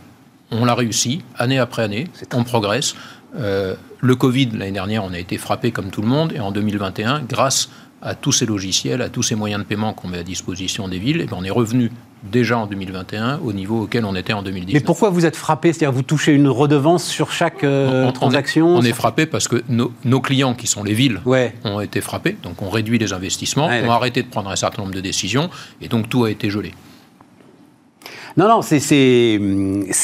on 0.51 0.63
l'a 0.63 0.75
réussi, 0.75 1.23
année 1.37 1.57
après 1.57 1.81
année, 1.81 2.07
on 2.33 2.43
progresse. 2.43 2.95
le 3.33 4.15
Covid, 4.15 4.49
l'année 4.53 4.71
dernière, 4.71 5.03
on 5.03 5.13
a 5.13 5.19
été 5.19 5.39
frappé 5.39 5.71
comme 5.71 5.89
tout 5.89 6.01
le 6.01 6.07
monde, 6.07 6.33
et 6.35 6.39
en 6.39 6.51
2021, 6.51 7.23
grâce 7.27 7.69
à 8.01 8.15
tous 8.15 8.31
ces 8.31 8.45
logiciels, 8.45 9.01
à 9.01 9.09
tous 9.09 9.23
ces 9.23 9.35
moyens 9.35 9.61
de 9.61 9.67
paiement 9.67 9.93
qu'on 9.93 10.07
met 10.07 10.19
à 10.19 10.23
disposition 10.23 10.87
des 10.87 10.99
villes, 10.99 11.21
et 11.21 11.25
ben, 11.25 11.37
on 11.39 11.43
est 11.43 11.51
revenu 11.51 11.91
déjà 12.23 12.57
en 12.57 12.67
2021 12.67 13.39
au 13.43 13.53
niveau 13.53 13.83
auquel 13.83 14.05
on 14.05 14.15
était 14.15 14.33
en 14.33 14.43
2010. 14.43 14.73
Mais 14.73 14.79
pourquoi 14.79 15.09
vous 15.09 15.25
êtes 15.25 15.35
frappé? 15.35 15.73
C'est-à-dire 15.73 15.91
vous 15.91 16.03
touchez 16.03 16.33
une 16.33 16.47
redevance 16.47 17.03
sur 17.03 17.31
chaque 17.31 17.63
euh, 17.63 18.11
transaction? 18.11 18.75
On 18.75 18.81
est, 18.81 18.93
frappé 18.93 19.25
parce 19.25 19.47
que 19.47 19.63
nos, 19.69 20.21
clients, 20.21 20.53
qui 20.53 20.67
sont 20.67 20.83
les 20.83 20.93
villes, 20.93 21.21
ont 21.63 21.79
été 21.79 22.01
frappés, 22.01 22.37
donc 22.43 22.61
on 22.61 22.69
réduit 22.69 22.97
les 22.97 23.13
investissements, 23.13 23.67
on 23.67 23.89
a 23.89 23.93
arrêté 23.93 24.21
de 24.23 24.27
prendre 24.27 24.49
un 24.49 24.55
certain 24.55 24.83
nombre 24.83 24.93
de 24.93 25.01
décisions, 25.01 25.49
et 25.81 25.87
donc 25.87 26.09
tout 26.09 26.25
a 26.25 26.31
été 26.31 26.49
gelé. 26.49 26.73
Non, 28.37 28.47
non, 28.47 28.61
c'est 28.61 29.39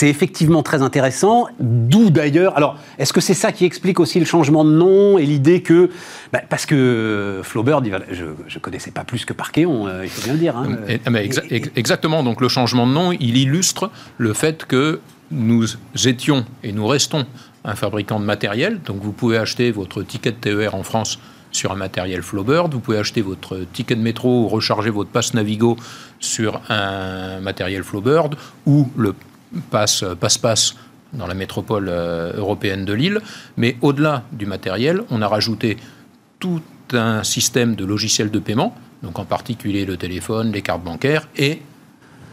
effectivement 0.01 0.63
très 0.63 0.81
intéressant. 0.81 1.47
D'où 1.59 2.09
d'ailleurs. 2.09 2.55
Alors, 2.57 2.77
est-ce 2.99 3.13
que 3.13 3.21
c'est 3.21 3.33
ça 3.33 3.51
qui 3.51 3.65
explique 3.65 3.99
aussi 3.99 4.19
le 4.19 4.25
changement 4.25 4.65
de 4.65 4.71
nom 4.71 5.17
et 5.17 5.25
l'idée 5.25 5.61
que. 5.61 5.89
Bah, 6.33 6.41
parce 6.49 6.65
que 6.65 7.41
Flaubert, 7.43 7.81
je 8.11 8.25
ne 8.25 8.59
connaissais 8.59 8.91
pas 8.91 9.03
plus 9.03 9.25
que 9.25 9.33
Parquéon, 9.33 9.87
euh, 9.87 10.03
il 10.03 10.09
faut 10.09 10.23
bien 10.23 10.33
le 10.33 10.39
dire. 10.39 10.57
Hein. 10.57 10.77
exactement. 11.75 12.23
Donc, 12.23 12.41
le 12.41 12.49
changement 12.49 12.87
de 12.87 12.91
nom, 12.91 13.11
il 13.11 13.37
illustre 13.37 13.91
le 14.17 14.33
fait 14.33 14.65
que 14.65 14.99
nous 15.31 15.65
étions 16.05 16.45
et 16.63 16.71
nous 16.71 16.87
restons 16.87 17.25
un 17.63 17.75
fabricant 17.75 18.19
de 18.19 18.25
matériel. 18.25 18.79
Donc, 18.85 18.97
vous 19.01 19.11
pouvez 19.11 19.37
acheter 19.37 19.71
votre 19.71 20.03
ticket 20.03 20.31
de 20.31 20.37
TER 20.37 20.75
en 20.75 20.83
France 20.83 21.19
sur 21.51 21.71
un 21.71 21.75
matériel 21.75 22.21
Flowbird. 22.21 22.73
Vous 22.73 22.79
pouvez 22.79 22.97
acheter 22.97 23.21
votre 23.21 23.59
ticket 23.73 23.95
de 23.95 24.01
métro 24.01 24.43
ou 24.43 24.47
recharger 24.47 24.89
votre 24.89 25.09
passe 25.09 25.33
Navigo 25.33 25.77
sur 26.19 26.61
un 26.69 27.39
matériel 27.39 27.83
Flowbird 27.83 28.35
ou 28.65 28.89
le 28.97 29.13
passe 29.69 30.03
passe 30.19 30.75
dans 31.13 31.27
la 31.27 31.33
métropole 31.33 31.87
euh, 31.89 32.33
européenne 32.35 32.85
de 32.85 32.93
Lille. 32.93 33.21
Mais 33.55 33.77
au-delà 33.81 34.23
du 34.31 34.45
matériel, 34.45 35.03
on 35.09 35.21
a 35.21 35.27
rajouté 35.27 35.77
tout 36.39 36.61
un 36.93 37.23
système 37.23 37.75
de 37.75 37.85
logiciels 37.85 38.31
de 38.31 38.39
paiement, 38.39 38.75
donc 39.03 39.19
en 39.19 39.25
particulier 39.25 39.85
le 39.85 39.97
téléphone, 39.97 40.51
les 40.51 40.61
cartes 40.61 40.83
bancaires 40.83 41.27
et 41.35 41.61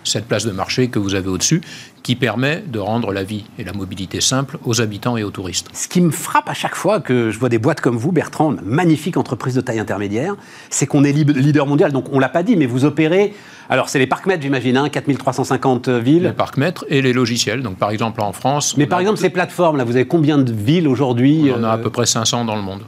cette 0.05 0.27
place 0.27 0.47
de 0.47 0.53
marché 0.53 0.89
que 0.89 0.99
vous 0.99 1.15
avez 1.15 1.29
au-dessus, 1.29 1.61
qui 2.05 2.17
permet 2.17 2.63
de 2.67 2.79
rendre 2.79 3.13
la 3.13 3.25
vie 3.25 3.45
et 3.59 3.65
la 3.65 3.73
mobilité 3.73 4.21
simple 4.21 4.59
aux 4.65 4.81
habitants 4.81 5.17
et 5.17 5.25
aux 5.25 5.31
touristes. 5.31 5.69
Ce 5.73 5.89
qui 5.89 6.03
me 6.03 6.11
frappe 6.11 6.49
à 6.49 6.55
chaque 6.55 6.75
fois 6.75 7.01
que 7.01 7.31
je 7.31 7.39
vois 7.39 7.49
des 7.49 7.59
boîtes 7.59 7.81
comme 7.81 7.97
vous, 7.97 8.13
Bertrand, 8.13 8.55
magnifique 8.63 9.17
entreprise 9.17 9.55
de 9.55 9.63
taille 9.63 9.79
intermédiaire, 9.79 10.37
c'est 10.69 10.87
qu'on 10.87 11.03
est 11.03 11.13
leader 11.13 11.67
mondial. 11.67 11.93
Donc 11.93 12.07
on 12.13 12.19
l'a 12.19 12.29
pas 12.29 12.43
dit, 12.43 12.57
mais 12.57 12.67
vous 12.67 12.85
opérez. 12.85 13.35
Alors 13.71 13.89
c'est 13.89 13.99
les 13.99 14.07
parcs-mètres, 14.07 14.43
j'imagine, 14.43 14.77
hein, 14.77 14.89
4350 14.91 15.89
villes. 15.89 16.25
Les 16.25 16.33
parcs-mètres 16.33 16.85
et 16.89 17.01
les 17.01 17.15
logiciels. 17.15 17.63
Donc 17.63 17.79
par 17.79 17.91
exemple 17.91 18.21
en 18.21 18.33
France. 18.33 18.77
Mais 18.77 18.87
par 18.87 19.01
exemple 19.01 19.19
ces 19.19 19.31
plateformes, 19.31 19.79
là, 19.79 19.85
vous 19.85 19.97
avez 19.97 20.07
combien 20.07 20.37
de 20.37 20.53
villes 20.53 20.87
aujourd'hui 20.87 21.51
On 21.55 21.61
en 21.61 21.65
a 21.65 21.71
à 21.71 21.79
euh, 21.79 21.83
peu 21.83 21.91
près 21.91 22.07
500 22.07 22.45
dans 22.45 22.57
le 22.57 22.63
monde 22.63 22.83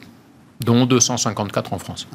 dont 0.64 0.86
254 0.86 1.72
en 1.72 1.78
France. 1.78 2.06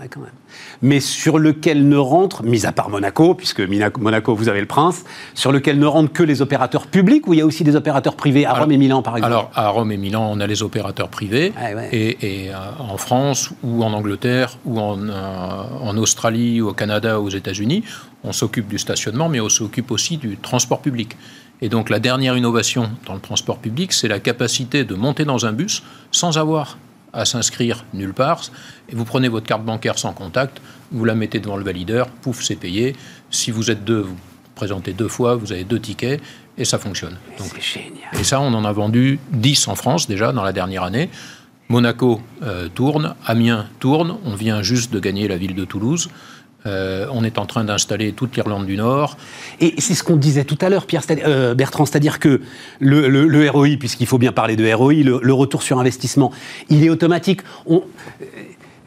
Mais 0.82 1.00
sur 1.00 1.38
lequel 1.38 1.88
ne 1.88 1.98
rentrent, 1.98 2.44
mis 2.44 2.66
à 2.66 2.72
part 2.72 2.90
Monaco, 2.90 3.36
puisque 3.36 3.62
Monaco, 3.62 4.36
vous 4.36 4.50
avez 4.50 4.62
le 4.62 4.68
prince, 4.68 5.04
sur 5.36 5.52
lequel 5.52 5.78
ne 5.78 5.86
rentrent 5.86 6.12
que 6.12 6.24
les 6.24 6.42
opérateurs 6.42 6.88
publics 6.88 7.28
ou 7.28 7.34
il 7.34 7.40
y 7.40 7.42
a 7.42 7.46
aussi 7.46 7.64
des 7.64 7.76
opérateurs 7.76 8.16
privés 8.16 8.46
à 8.46 8.54
Rome 8.54 8.72
et 8.72 8.78
Milan, 8.78 9.02
par 9.02 9.18
exemple? 9.18 9.34
Alors, 9.34 9.52
à 9.54 9.70
Rome 9.70 9.92
et 9.92 9.98
Milan, 9.98 10.28
on 10.32 10.40
a 10.40 10.48
les 10.48 10.64
opérateurs 10.64 11.10
privés. 11.10 11.54
Ah, 11.56 11.72
et, 11.92 12.18
euh, 12.50 12.56
en 12.80 12.98
France, 12.98 13.52
ou 13.64 13.84
en 13.84 13.94
Angleterre, 13.94 14.58
ou 14.66 14.80
en, 14.80 14.98
euh, 15.08 15.64
en 15.82 15.96
Australie, 15.98 16.62
ou 16.62 16.70
au 16.70 16.74
Canada, 16.74 17.20
ou 17.20 17.26
aux 17.26 17.30
États-Unis, 17.30 17.84
on 18.24 18.34
s'occupe 18.34 18.68
du 18.68 18.80
stationnement, 18.80 19.30
mais 19.30 19.40
on 19.40 19.50
s'occupe 19.50 19.92
aussi 19.92 20.18
du 20.18 20.38
transport 20.38 20.82
public. 20.82 21.16
Et 21.62 21.70
donc, 21.70 21.90
la 21.90 22.00
dernière 22.00 22.36
innovation 22.36 22.90
dans 23.06 23.14
le 23.14 23.20
transport 23.20 23.60
public, 23.60 23.94
c'est 23.94 24.08
la 24.08 24.20
capacité 24.20 24.84
de 24.84 24.96
monter 24.96 25.26
dans 25.26 25.46
un 25.46 25.54
bus 25.54 25.84
sans 26.12 26.40
avoir 26.40 26.78
à 27.14 27.26
s'inscrire 27.26 27.86
nulle 27.94 28.14
part. 28.14 28.42
Et 28.90 28.96
vous 28.96 29.06
prenez 29.06 29.28
votre 29.28 29.46
carte 29.46 29.64
bancaire 29.64 29.98
sans 29.98 30.14
contact, 30.14 30.62
vous 30.92 31.06
la 31.06 31.16
mettez 31.16 31.40
devant 31.40 31.58
le 31.58 31.64
valideur, 31.64 32.10
pouf, 32.10 32.42
c'est 32.44 32.56
payé. 32.56 32.96
Si 33.30 33.52
vous 33.52 33.72
êtes 33.72 33.84
deux, 33.84 34.02
vous 34.02 34.18
présentez 34.56 34.94
deux 34.94 35.08
fois, 35.08 35.36
vous 35.36 35.52
avez 35.52 35.64
deux 35.64 35.80
tickets 35.80 36.22
et 36.58 36.66
ça 36.66 36.78
fonctionne. 36.78 37.18
C'est 37.38 37.62
génial. 37.62 38.20
Et 38.20 38.24
ça, 38.24 38.42
on 38.42 38.54
en 38.54 38.66
a 38.66 38.72
vendu 38.72 39.20
10 39.32 39.68
en 39.68 39.76
France 39.76 40.08
déjà 40.08 40.32
dans 40.32 40.44
la 40.44 40.54
dernière 40.54 40.84
année. 40.84 41.10
Monaco 41.70 42.22
euh, 42.44 42.68
tourne, 42.68 43.16
Amiens 43.26 43.68
tourne, 43.80 44.18
on 44.26 44.36
vient 44.36 44.62
juste 44.62 44.92
de 44.92 45.00
gagner 45.00 45.30
la 45.30 45.38
ville 45.38 45.56
de 45.56 45.64
Toulouse. 45.64 46.10
Euh, 46.66 47.08
on 47.12 47.24
est 47.24 47.40
en 47.40 47.46
train 47.46 47.64
d'installer 47.64 48.12
toute 48.14 48.36
l'Irlande 48.36 48.66
du 48.66 48.78
Nord. 48.78 49.18
Et 49.60 49.74
c'est 49.80 49.96
ce 49.96 50.04
qu'on 50.04 50.16
disait 50.16 50.44
tout 50.44 50.58
à 50.62 50.70
l'heure, 50.70 50.86
Pierre 50.86 51.04
euh, 51.10 51.56
Bertrand, 51.56 51.86
c'est-à-dire 51.86 52.20
que 52.20 52.42
le, 52.80 53.50
ROI, 53.50 53.78
puisqu'il 53.80 54.06
faut 54.06 54.20
bien 54.20 54.32
parler 54.32 54.56
de 54.56 54.72
ROI, 54.72 54.94
le, 54.94 55.34
retour 55.34 55.64
sur 55.64 55.80
investissement, 55.80 56.32
il 56.70 56.84
est 56.84 56.90
automatique. 56.90 57.42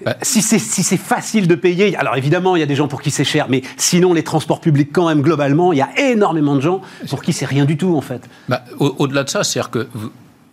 Bah, 0.04 0.16
si 0.20 0.42
c'est 0.42 0.96
facile 0.98 1.48
de 1.48 1.54
payer, 1.54 1.96
alors 1.96 2.16
évidemment, 2.16 2.56
il 2.56 2.60
y 2.60 2.62
a 2.62 2.66
des 2.66 2.76
gens 2.76 2.88
pour 2.88 3.00
qui 3.00 3.10
c'est 3.10 3.24
cher, 3.24 3.46
mais 3.48 3.62
sinon, 3.76 4.12
les 4.12 4.22
transports 4.22 4.60
publics, 4.60 4.90
quand 4.92 5.08
même, 5.08 5.22
globalement, 5.22 5.72
il 5.72 5.78
y 5.78 5.82
a 5.82 5.88
énormément 6.10 6.54
de 6.56 6.60
gens 6.60 6.82
pour 7.08 7.22
qui 7.22 7.32
c'est 7.32 7.46
rien 7.46 7.64
du 7.64 7.76
tout, 7.76 7.96
en 7.96 8.02
fait. 8.02 8.20
Bah, 8.48 8.64
au-delà 8.78 9.24
de 9.24 9.30
ça, 9.30 9.42
c'est-à-dire 9.42 9.70
que 9.70 9.88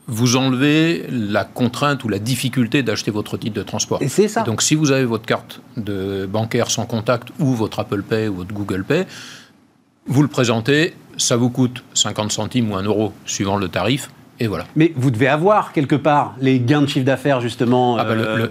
vous 0.07 0.35
enlevez 0.35 1.05
la 1.09 1.45
contrainte 1.45 2.03
ou 2.03 2.09
la 2.09 2.19
difficulté 2.19 2.83
d'acheter 2.83 3.11
votre 3.11 3.37
titre 3.37 3.55
de 3.55 3.63
transport. 3.63 4.01
Et 4.01 4.07
c'est 4.07 4.27
ça. 4.27 4.43
donc, 4.43 4.61
si 4.61 4.75
vous 4.75 4.91
avez 4.91 5.05
votre 5.05 5.25
carte 5.25 5.61
de 5.77 6.25
bancaire 6.25 6.69
sans 6.69 6.85
contact 6.85 7.29
ou 7.39 7.53
votre 7.53 7.79
Apple 7.79 8.03
Pay 8.03 8.27
ou 8.27 8.35
votre 8.35 8.53
Google 8.53 8.83
Pay, 8.83 9.05
vous 10.07 10.21
le 10.21 10.27
présentez, 10.27 10.93
ça 11.17 11.37
vous 11.37 11.49
coûte 11.49 11.83
50 11.93 12.31
centimes 12.31 12.71
ou 12.71 12.75
1 12.75 12.83
euro 12.83 13.13
suivant 13.25 13.57
le 13.57 13.67
tarif. 13.67 14.09
Et 14.39 14.47
voilà. 14.47 14.65
Mais 14.75 14.91
vous 14.95 15.11
devez 15.11 15.27
avoir 15.27 15.71
quelque 15.71 15.95
part 15.95 16.33
les 16.41 16.59
gains 16.59 16.81
de 16.81 16.87
chiffre 16.87 17.05
d'affaires 17.05 17.41
justement 17.41 17.97
ah 17.97 18.03
bah, 18.03 18.13
euh, 18.13 18.47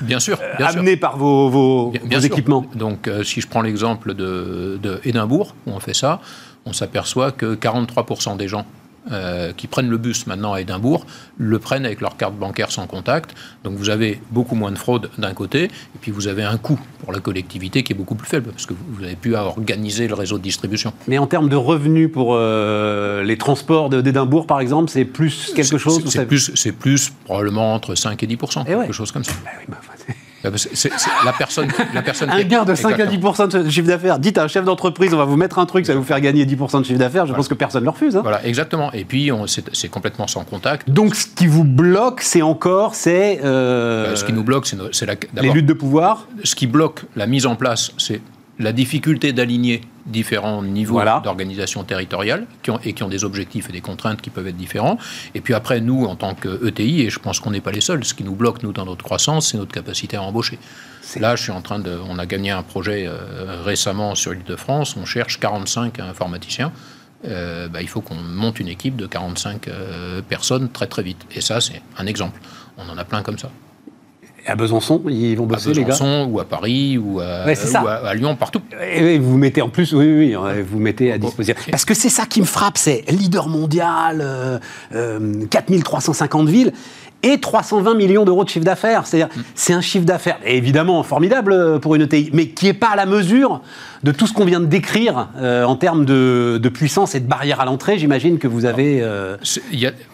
bien 0.00 0.18
sûr, 0.18 0.38
amenés 0.58 0.96
par 0.96 1.18
vos, 1.18 1.50
vos, 1.50 1.92
équipements. 2.10 2.64
Donc 2.74 3.06
euh, 3.06 3.22
si 3.22 3.42
je 3.42 3.46
prends 3.46 3.60
l'exemple 3.60 4.14
de, 4.14 4.78
de 4.82 5.00
Édimbourg 5.04 5.54
où 5.66 5.72
on 5.72 5.80
fait 5.80 5.92
ça, 5.92 6.20
on 6.64 6.72
s'aperçoit 6.72 7.32
que 7.32 7.54
43% 7.54 8.38
des 8.38 8.48
gens 8.48 8.64
euh, 9.12 9.52
qui 9.52 9.66
prennent 9.66 9.90
le 9.90 9.98
bus 9.98 10.26
maintenant 10.26 10.54
à 10.54 10.62
Édimbourg 10.62 11.04
le 11.36 11.58
prennent 11.58 11.84
avec 11.84 12.00
leur 12.00 12.16
carte 12.16 12.34
bancaire 12.34 12.70
sans 12.70 12.86
contact. 12.86 13.34
Donc 13.62 13.74
vous 13.74 13.90
avez 13.90 14.20
beaucoup 14.30 14.54
moins 14.54 14.72
de 14.72 14.78
fraude 14.78 15.10
d'un 15.18 15.34
côté, 15.34 15.64
et 15.64 15.98
puis 16.00 16.10
vous 16.10 16.26
avez 16.26 16.42
un 16.42 16.56
coût 16.56 16.80
pour 17.00 17.12
la 17.12 17.20
collectivité 17.20 17.82
qui 17.82 17.92
est 17.92 17.96
beaucoup 17.96 18.14
plus 18.14 18.26
faible, 18.26 18.50
parce 18.50 18.66
que 18.66 18.72
vous 18.72 19.04
avez 19.04 19.16
pu 19.16 19.34
organiser 19.34 20.08
le 20.08 20.14
réseau 20.14 20.38
de 20.38 20.42
distribution. 20.42 20.92
Mais 21.06 21.18
en 21.18 21.26
termes 21.26 21.48
de 21.48 21.56
revenus 21.56 22.10
pour 22.10 22.34
euh, 22.34 23.22
les 23.24 23.36
transports 23.36 23.90
d'Édimbourg, 23.90 24.46
par 24.46 24.60
exemple, 24.60 24.90
c'est 24.90 25.04
plus 25.04 25.52
quelque 25.54 25.78
chose 25.78 26.02
C'est 26.08 26.26
plus, 26.26 26.50
plus, 26.78 27.12
probablement 27.24 27.74
entre 27.74 27.94
5 27.94 28.22
et 28.22 28.26
10 28.26 28.34
eh 28.34 28.64
quelque 28.64 28.92
chose 28.92 29.12
comme 29.12 29.24
ça. 29.24 29.34
Bah 29.44 29.50
oui, 29.58 29.66
bah, 29.68 29.80
ah, 29.86 30.12
c'est 30.56 30.90
la 31.24 31.32
personne, 31.32 31.68
la 31.92 32.02
personne 32.02 32.30
un 32.30 32.42
gain 32.42 32.64
de 32.64 32.74
5 32.74 32.98
à 32.98 33.06
10 33.06 33.18
de 33.18 33.70
chiffre 33.70 33.86
d'affaires. 33.86 34.18
Dites 34.18 34.38
à 34.38 34.44
un 34.44 34.48
chef 34.48 34.64
d'entreprise, 34.64 35.14
on 35.14 35.18
va 35.18 35.24
vous 35.24 35.36
mettre 35.36 35.58
un 35.58 35.66
truc, 35.66 35.86
ça 35.86 35.92
va 35.92 35.98
vous 35.98 36.04
faire 36.04 36.20
gagner 36.20 36.44
10 36.44 36.56
de 36.56 36.84
chiffre 36.84 36.98
d'affaires. 36.98 37.26
Je 37.26 37.34
pense 37.34 37.48
que 37.48 37.54
personne 37.54 37.82
ne 37.82 37.86
le 37.86 37.90
refuse. 37.90 38.16
Hein. 38.16 38.22
Voilà, 38.22 38.44
exactement. 38.46 38.92
Et 38.92 39.04
puis, 39.04 39.30
c'est 39.46 39.88
complètement 39.88 40.26
sans 40.26 40.44
contact. 40.44 40.90
Donc, 40.90 41.14
ce 41.14 41.26
qui 41.26 41.46
vous 41.46 41.64
bloque, 41.64 42.20
c'est 42.22 42.42
encore, 42.42 42.94
c'est. 42.94 43.40
Euh, 43.44 44.06
euh, 44.06 44.16
ce 44.16 44.24
qui 44.24 44.32
nous 44.32 44.44
bloque, 44.44 44.66
c'est 44.66 45.06
les 45.40 45.50
luttes 45.50 45.66
de 45.66 45.72
pouvoir. 45.72 46.26
Ce 46.42 46.54
qui 46.54 46.66
bloque 46.66 47.02
la 47.16 47.26
mise 47.26 47.46
en 47.46 47.56
place, 47.56 47.92
c'est 47.98 48.20
la 48.58 48.72
difficulté 48.72 49.32
d'aligner 49.32 49.80
différents 50.06 50.62
niveaux 50.62 51.00
d'organisation 51.22 51.82
territoriale 51.82 52.46
qui 52.62 52.70
ont, 52.70 52.78
et 52.84 52.92
qui 52.92 53.02
ont 53.02 53.08
des 53.08 53.24
objectifs 53.24 53.68
et 53.68 53.72
des 53.72 53.80
contraintes 53.80 54.20
qui 54.20 54.30
peuvent 54.30 54.46
être 54.46 54.56
différents. 54.56 54.98
Et 55.34 55.40
puis 55.40 55.54
après, 55.54 55.80
nous, 55.80 56.04
en 56.04 56.14
tant 56.14 56.34
que 56.34 56.66
ETI, 56.66 57.02
et 57.02 57.10
je 57.10 57.18
pense 57.18 57.40
qu'on 57.40 57.50
n'est 57.50 57.60
pas 57.60 57.72
les 57.72 57.80
seuls, 57.80 58.04
ce 58.04 58.14
qui 58.14 58.22
nous 58.22 58.34
bloque, 58.34 58.62
nous, 58.62 58.72
dans 58.72 58.84
notre 58.84 59.04
croissance, 59.04 59.50
c'est 59.50 59.56
notre 59.56 59.72
capacité 59.72 60.16
à 60.16 60.22
embaucher. 60.22 60.58
Là, 61.16 61.36
je 61.36 61.42
suis 61.42 61.52
en 61.52 61.62
train 61.62 61.78
de... 61.78 61.98
On 62.08 62.18
a 62.18 62.26
gagné 62.26 62.50
un 62.50 62.62
projet 62.62 63.06
euh, 63.06 63.62
récemment 63.62 64.14
sur 64.14 64.32
l'île 64.32 64.44
de 64.44 64.56
France, 64.56 64.96
on 64.96 65.04
cherche 65.04 65.40
45 65.40 66.00
informaticiens. 66.00 66.72
Euh, 67.26 67.68
bah, 67.68 67.80
il 67.80 67.88
faut 67.88 68.02
qu'on 68.02 68.16
monte 68.16 68.60
une 68.60 68.68
équipe 68.68 68.96
de 68.96 69.06
45 69.06 69.68
euh, 69.68 70.20
personnes 70.22 70.70
très 70.70 70.86
très 70.86 71.02
vite. 71.02 71.24
Et 71.34 71.40
ça, 71.40 71.60
c'est 71.60 71.80
un 71.96 72.06
exemple. 72.06 72.40
On 72.76 72.88
en 72.88 72.98
a 72.98 73.04
plein 73.04 73.22
comme 73.22 73.38
ça 73.38 73.50
à 74.46 74.56
Besançon, 74.56 75.02
ils 75.08 75.34
vont 75.36 75.46
bosser, 75.46 75.72
les 75.72 75.84
gars 75.84 75.98
ou 76.28 76.40
à 76.40 76.44
Paris, 76.44 76.98
ou 76.98 77.20
à, 77.20 78.14
Lyon, 78.14 78.36
partout. 78.36 78.60
Et 78.94 79.18
vous 79.18 79.36
mettez 79.36 79.62
en 79.62 79.68
plus, 79.68 79.92
oui, 79.92 80.06
oui, 80.06 80.36
oui 80.36 80.62
vous 80.62 80.78
mettez 80.78 81.12
à 81.12 81.18
disposition. 81.18 81.56
Parce 81.70 81.84
que 81.84 81.94
c'est 81.94 82.08
ça 82.08 82.26
qui 82.26 82.40
me 82.40 82.46
frappe, 82.46 82.78
c'est 82.78 83.04
leader 83.10 83.48
mondial, 83.48 84.20
euh, 84.92 85.46
4350 85.50 86.46
euh, 86.46 86.50
villes 86.50 86.72
et 87.22 87.40
320 87.40 87.94
millions 87.94 88.24
d'euros 88.24 88.44
de 88.44 88.50
chiffre 88.50 88.64
d'affaires. 88.64 89.06
C'est-à-dire, 89.06 89.34
mm. 89.34 89.42
c'est 89.54 89.72
un 89.72 89.80
chiffre 89.80 90.04
d'affaires 90.04 90.38
évidemment 90.44 91.02
formidable 91.02 91.52
euh, 91.52 91.78
pour 91.78 91.94
une 91.94 92.02
ETI, 92.02 92.30
mais 92.32 92.48
qui 92.48 92.66
n'est 92.66 92.74
pas 92.74 92.90
à 92.90 92.96
la 92.96 93.06
mesure 93.06 93.62
de 94.02 94.12
tout 94.12 94.26
ce 94.26 94.34
qu'on 94.34 94.44
vient 94.44 94.60
de 94.60 94.66
décrire 94.66 95.28
euh, 95.38 95.64
en 95.64 95.76
termes 95.76 96.04
de, 96.04 96.60
puissance 96.72 97.14
et 97.14 97.20
de 97.20 97.26
barrière 97.26 97.60
à 97.60 97.64
l'entrée. 97.64 97.98
J'imagine 97.98 98.38
que 98.38 98.48
vous 98.48 98.64
avez 98.66 99.02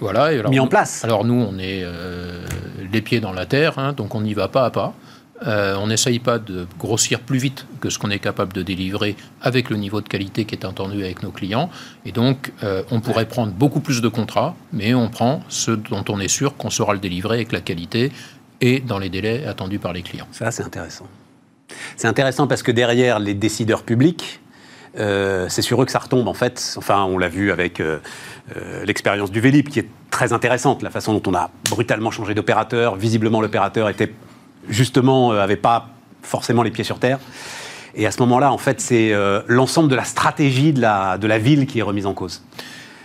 voilà, 0.00 0.30
mis 0.48 0.60
en 0.60 0.68
place. 0.68 1.04
Alors 1.04 1.24
nous, 1.24 1.34
on 1.34 1.58
est 1.58 1.84
les 2.92 3.02
pieds 3.02 3.20
dans 3.20 3.32
la 3.32 3.46
terre, 3.46 3.78
hein, 3.78 3.92
donc 3.92 4.14
on 4.14 4.20
n'y 4.20 4.34
va 4.34 4.48
pas 4.48 4.64
à 4.64 4.70
pas. 4.70 4.94
Euh, 5.46 5.74
on 5.78 5.86
n'essaye 5.86 6.18
pas 6.18 6.38
de 6.38 6.66
grossir 6.78 7.20
plus 7.20 7.38
vite 7.38 7.66
que 7.80 7.88
ce 7.88 7.98
qu'on 7.98 8.10
est 8.10 8.18
capable 8.18 8.52
de 8.52 8.62
délivrer 8.62 9.16
avec 9.40 9.70
le 9.70 9.76
niveau 9.76 10.02
de 10.02 10.08
qualité 10.08 10.44
qui 10.44 10.54
est 10.54 10.66
entendu 10.66 11.02
avec 11.02 11.22
nos 11.22 11.30
clients. 11.30 11.70
Et 12.04 12.12
donc, 12.12 12.52
euh, 12.62 12.82
on 12.90 13.00
pourrait 13.00 13.26
prendre 13.26 13.52
beaucoup 13.52 13.80
plus 13.80 14.02
de 14.02 14.08
contrats, 14.08 14.54
mais 14.72 14.92
on 14.92 15.08
prend 15.08 15.42
ceux 15.48 15.78
dont 15.78 16.04
on 16.10 16.20
est 16.20 16.28
sûr 16.28 16.56
qu'on 16.56 16.68
saura 16.68 16.92
le 16.92 16.98
délivrer 16.98 17.36
avec 17.36 17.52
la 17.52 17.62
qualité 17.62 18.12
et 18.60 18.80
dans 18.80 18.98
les 18.98 19.08
délais 19.08 19.46
attendus 19.46 19.78
par 19.78 19.94
les 19.94 20.02
clients. 20.02 20.28
Ça, 20.30 20.50
c'est 20.50 20.62
intéressant. 20.62 21.06
C'est 21.96 22.08
intéressant 22.08 22.46
parce 22.46 22.62
que 22.62 22.72
derrière 22.72 23.18
les 23.18 23.32
décideurs 23.32 23.84
publics, 23.84 24.39
euh, 24.98 25.46
c'est 25.48 25.62
sur 25.62 25.80
eux 25.80 25.86
que 25.86 25.92
ça 25.92 25.98
retombe 25.98 26.28
en 26.28 26.34
fait. 26.34 26.74
Enfin, 26.76 27.04
on 27.04 27.18
l'a 27.18 27.28
vu 27.28 27.52
avec 27.52 27.82
l'expérience 28.84 29.30
du 29.30 29.40
Vélib 29.40 29.68
qui 29.68 29.78
est 29.78 29.88
très 30.10 30.32
intéressante, 30.32 30.82
la 30.82 30.90
façon 30.90 31.12
dont 31.14 31.30
on 31.30 31.34
a 31.34 31.50
brutalement 31.70 32.10
changé 32.10 32.34
d'opérateur. 32.34 32.96
Visiblement, 32.96 33.40
l'opérateur 33.40 33.88
était 33.88 34.12
justement 34.68 35.32
n'avait 35.32 35.54
euh, 35.54 35.60
pas 35.60 35.88
forcément 36.22 36.62
les 36.62 36.70
pieds 36.70 36.84
sur 36.84 36.98
terre. 36.98 37.18
Et 37.94 38.06
à 38.06 38.10
ce 38.10 38.20
moment-là, 38.20 38.52
en 38.52 38.58
fait, 38.58 38.80
c'est 38.80 39.12
euh, 39.12 39.42
l'ensemble 39.46 39.88
de 39.88 39.96
la 39.96 40.04
stratégie 40.04 40.72
de 40.72 40.80
la, 40.80 41.18
de 41.18 41.26
la 41.26 41.38
ville 41.38 41.66
qui 41.66 41.80
est 41.80 41.82
remise 41.82 42.06
en 42.06 42.14
cause. 42.14 42.42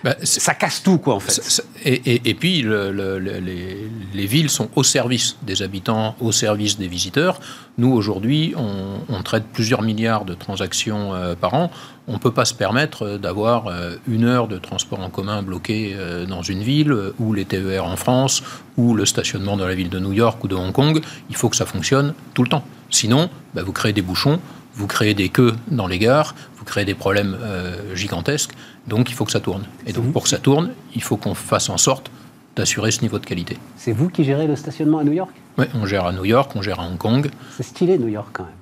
Bah, 0.05 0.15
ça 0.21 0.53
casse 0.53 0.83
tout, 0.83 0.99
quoi, 0.99 1.15
en 1.15 1.19
fait. 1.19 1.63
et, 1.83 2.33
puis, 2.35 2.61
les, 2.61 4.25
villes 4.27 4.51
sont 4.51 4.69
au 4.75 4.83
service 4.83 5.35
des 5.41 5.63
habitants, 5.63 6.15
au 6.19 6.31
service 6.31 6.77
des 6.77 6.87
visiteurs. 6.87 7.39
Nous, 7.79 7.91
aujourd'hui, 7.91 8.53
on, 8.55 9.23
traite 9.23 9.45
plusieurs 9.51 9.81
milliards 9.81 10.23
de 10.23 10.35
transactions 10.35 11.15
euh, 11.15 11.33
par 11.33 11.55
an. 11.55 11.71
On 12.07 12.13
ne 12.13 12.17
peut 12.19 12.29
pas 12.29 12.45
se 12.45 12.53
permettre 12.53 13.17
d'avoir 13.17 13.65
euh, 13.65 13.95
une 14.07 14.25
heure 14.25 14.47
de 14.47 14.59
transport 14.59 14.99
en 14.99 15.09
commun 15.09 15.41
bloqué 15.41 15.95
euh, 15.95 16.27
dans 16.27 16.43
une 16.43 16.61
ville, 16.61 16.95
ou 17.17 17.33
les 17.33 17.45
TER 17.45 17.83
en 17.83 17.95
France, 17.95 18.43
ou 18.77 18.93
le 18.93 19.07
stationnement 19.07 19.57
dans 19.57 19.65
la 19.65 19.73
ville 19.73 19.89
de 19.89 19.97
New 19.97 20.13
York 20.13 20.43
ou 20.43 20.47
de 20.47 20.53
Hong 20.53 20.71
Kong. 20.71 21.01
Il 21.31 21.35
faut 21.35 21.49
que 21.49 21.55
ça 21.55 21.65
fonctionne 21.65 22.13
tout 22.35 22.43
le 22.43 22.49
temps. 22.49 22.63
Sinon, 22.91 23.27
bah, 23.55 23.63
vous 23.63 23.71
créez 23.71 23.93
des 23.93 24.03
bouchons, 24.03 24.39
vous 24.75 24.87
créez 24.87 25.13
des 25.13 25.29
queues 25.29 25.55
dans 25.69 25.87
les 25.87 25.99
gares, 25.99 26.35
vous 26.57 26.65
créez 26.65 26.85
des 26.85 26.93
problèmes 26.93 27.37
euh, 27.41 27.95
gigantesques, 27.95 28.51
donc 28.87 29.09
il 29.09 29.13
faut 29.13 29.25
que 29.25 29.31
ça 29.31 29.39
tourne. 29.39 29.63
Et 29.87 29.93
donc 29.93 30.11
pour 30.11 30.23
que 30.23 30.29
ça 30.29 30.37
tourne, 30.37 30.71
il 30.93 31.01
faut 31.01 31.17
qu'on 31.17 31.33
fasse 31.33 31.69
en 31.69 31.77
sorte 31.77 32.11
d'assurer 32.55 32.91
ce 32.91 33.01
niveau 33.01 33.19
de 33.19 33.25
qualité. 33.25 33.57
C'est 33.75 33.91
vous 33.91 34.09
qui 34.09 34.23
gérez 34.23 34.47
le 34.47 34.55
stationnement 34.55 34.99
à 34.99 35.03
New 35.03 35.13
York? 35.13 35.31
Oui, 35.57 35.65
on 35.73 35.85
gère 35.85 36.05
à 36.05 36.13
New 36.13 36.25
York, 36.25 36.51
on 36.55 36.61
gère 36.61 36.79
à 36.79 36.87
Hong 36.87 36.97
Kong. 36.97 37.29
C'est 37.55 37.63
stylé 37.63 37.97
New 37.97 38.07
York 38.07 38.29
quand 38.33 38.43
même. 38.43 38.53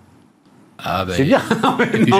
Ah 0.80 1.06
ben, 1.06 1.14
c'est 1.16 1.24
bien. 1.24 1.42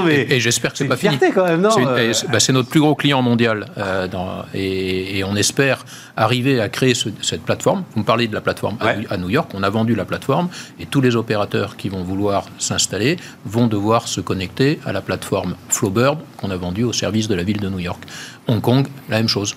et, 0.10 0.40
j'espère 0.40 0.72
que 0.72 0.78
c'est 0.78 0.88
pas 0.88 0.96
fini. 0.96 1.18
quand 1.34 1.46
même, 1.46 1.62
non 1.62 1.72
euh, 1.78 2.14
bah, 2.32 2.40
C'est 2.40 2.54
notre 2.54 2.70
plus 2.70 2.80
gros 2.80 2.96
client 2.96 3.22
mondial 3.22 3.66
euh, 3.78 4.08
et, 4.54 5.24
on 5.26 5.36
espère 5.36 5.86
arriver 6.16 6.62
à 6.62 6.70
créer 6.70 6.94
cette 6.94 7.42
plateforme. 7.42 7.84
Vous 7.94 8.02
me 8.02 8.06
parlez 8.06 8.28
de 8.28 8.34
la 8.34 8.42
plateforme 8.42 8.78
à, 8.80 9.18
New 9.18 9.30
York. 9.30 9.52
On 9.54 9.64
a 9.64 9.70
vendu 9.70 9.96
la 9.96 10.06
plateforme 10.06 10.50
et 10.80 10.86
tous 10.86 11.02
les 11.02 11.16
opérateurs 11.16 11.76
qui 11.78 11.90
vont 11.90 12.04
vouloir 12.04 12.46
s'installer 12.58 13.18
vont 13.46 13.68
devoir 13.68 14.08
se 14.08 14.22
connecter 14.22 14.80
à 14.86 14.94
la 14.94 15.02
plateforme 15.02 15.56
Flowbird 15.70 16.20
qu'on 16.38 16.52
a 16.52 16.58
vendue 16.58 16.84
au 16.84 16.94
service 16.94 17.28
de 17.28 17.36
la 17.36 17.44
ville 17.44 17.60
de 17.60 17.70
New 17.70 17.80
York. 17.80 18.02
Hong 18.48 18.62
Kong, 18.62 18.88
la 19.10 19.18
même 19.18 19.28
chose. 19.28 19.56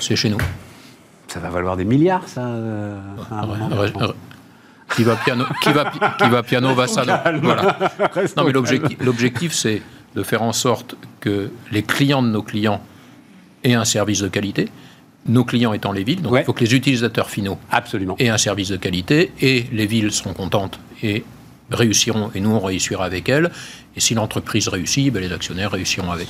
C'est 0.00 0.16
chez 0.16 0.28
nous. 0.28 0.38
Ça 1.28 1.40
va 1.40 1.48
valoir 1.48 1.76
des 1.76 1.84
milliards, 1.84 2.28
ça. 2.28 2.42
Euh, 2.46 2.98
qui 4.94 5.04
va 5.04 5.16
piano, 5.16 5.44
qui 5.62 5.72
va, 5.72 5.90
qui 5.90 6.28
va 6.28 6.42
piano 6.42 6.74
va 6.74 6.86
sano. 6.86 7.12
Voilà. 7.42 7.78
Non, 8.36 8.44
mais 8.44 8.52
l'objectif, 8.52 9.52
c'est 9.52 9.82
de 10.14 10.22
faire 10.22 10.42
en 10.42 10.52
sorte 10.52 10.94
que 11.20 11.50
les 11.72 11.82
clients 11.82 12.22
de 12.22 12.28
nos 12.28 12.42
clients 12.42 12.80
aient 13.62 13.74
un 13.74 13.84
service 13.84 14.20
de 14.20 14.28
qualité. 14.28 14.68
Nos 15.26 15.44
clients 15.44 15.72
étant 15.72 15.92
les 15.92 16.04
villes, 16.04 16.20
donc 16.20 16.34
il 16.38 16.44
faut 16.44 16.52
que 16.52 16.62
les 16.62 16.74
utilisateurs 16.74 17.30
finaux 17.30 17.58
Absolument. 17.70 18.14
aient 18.18 18.28
un 18.28 18.36
service 18.36 18.68
de 18.68 18.76
qualité 18.76 19.32
et 19.40 19.64
les 19.72 19.86
villes 19.86 20.12
seront 20.12 20.34
contentes 20.34 20.78
et 21.02 21.24
réussiront 21.70 22.30
et 22.34 22.40
nous 22.40 22.50
on 22.50 22.60
réussira 22.60 23.04
avec 23.04 23.28
elles. 23.28 23.50
Et 23.96 24.00
si 24.00 24.14
l'entreprise 24.14 24.66
réussit, 24.66 25.12
ben 25.12 25.22
les 25.22 25.32
actionnaires 25.32 25.70
réussiront 25.70 26.10
avec. 26.10 26.26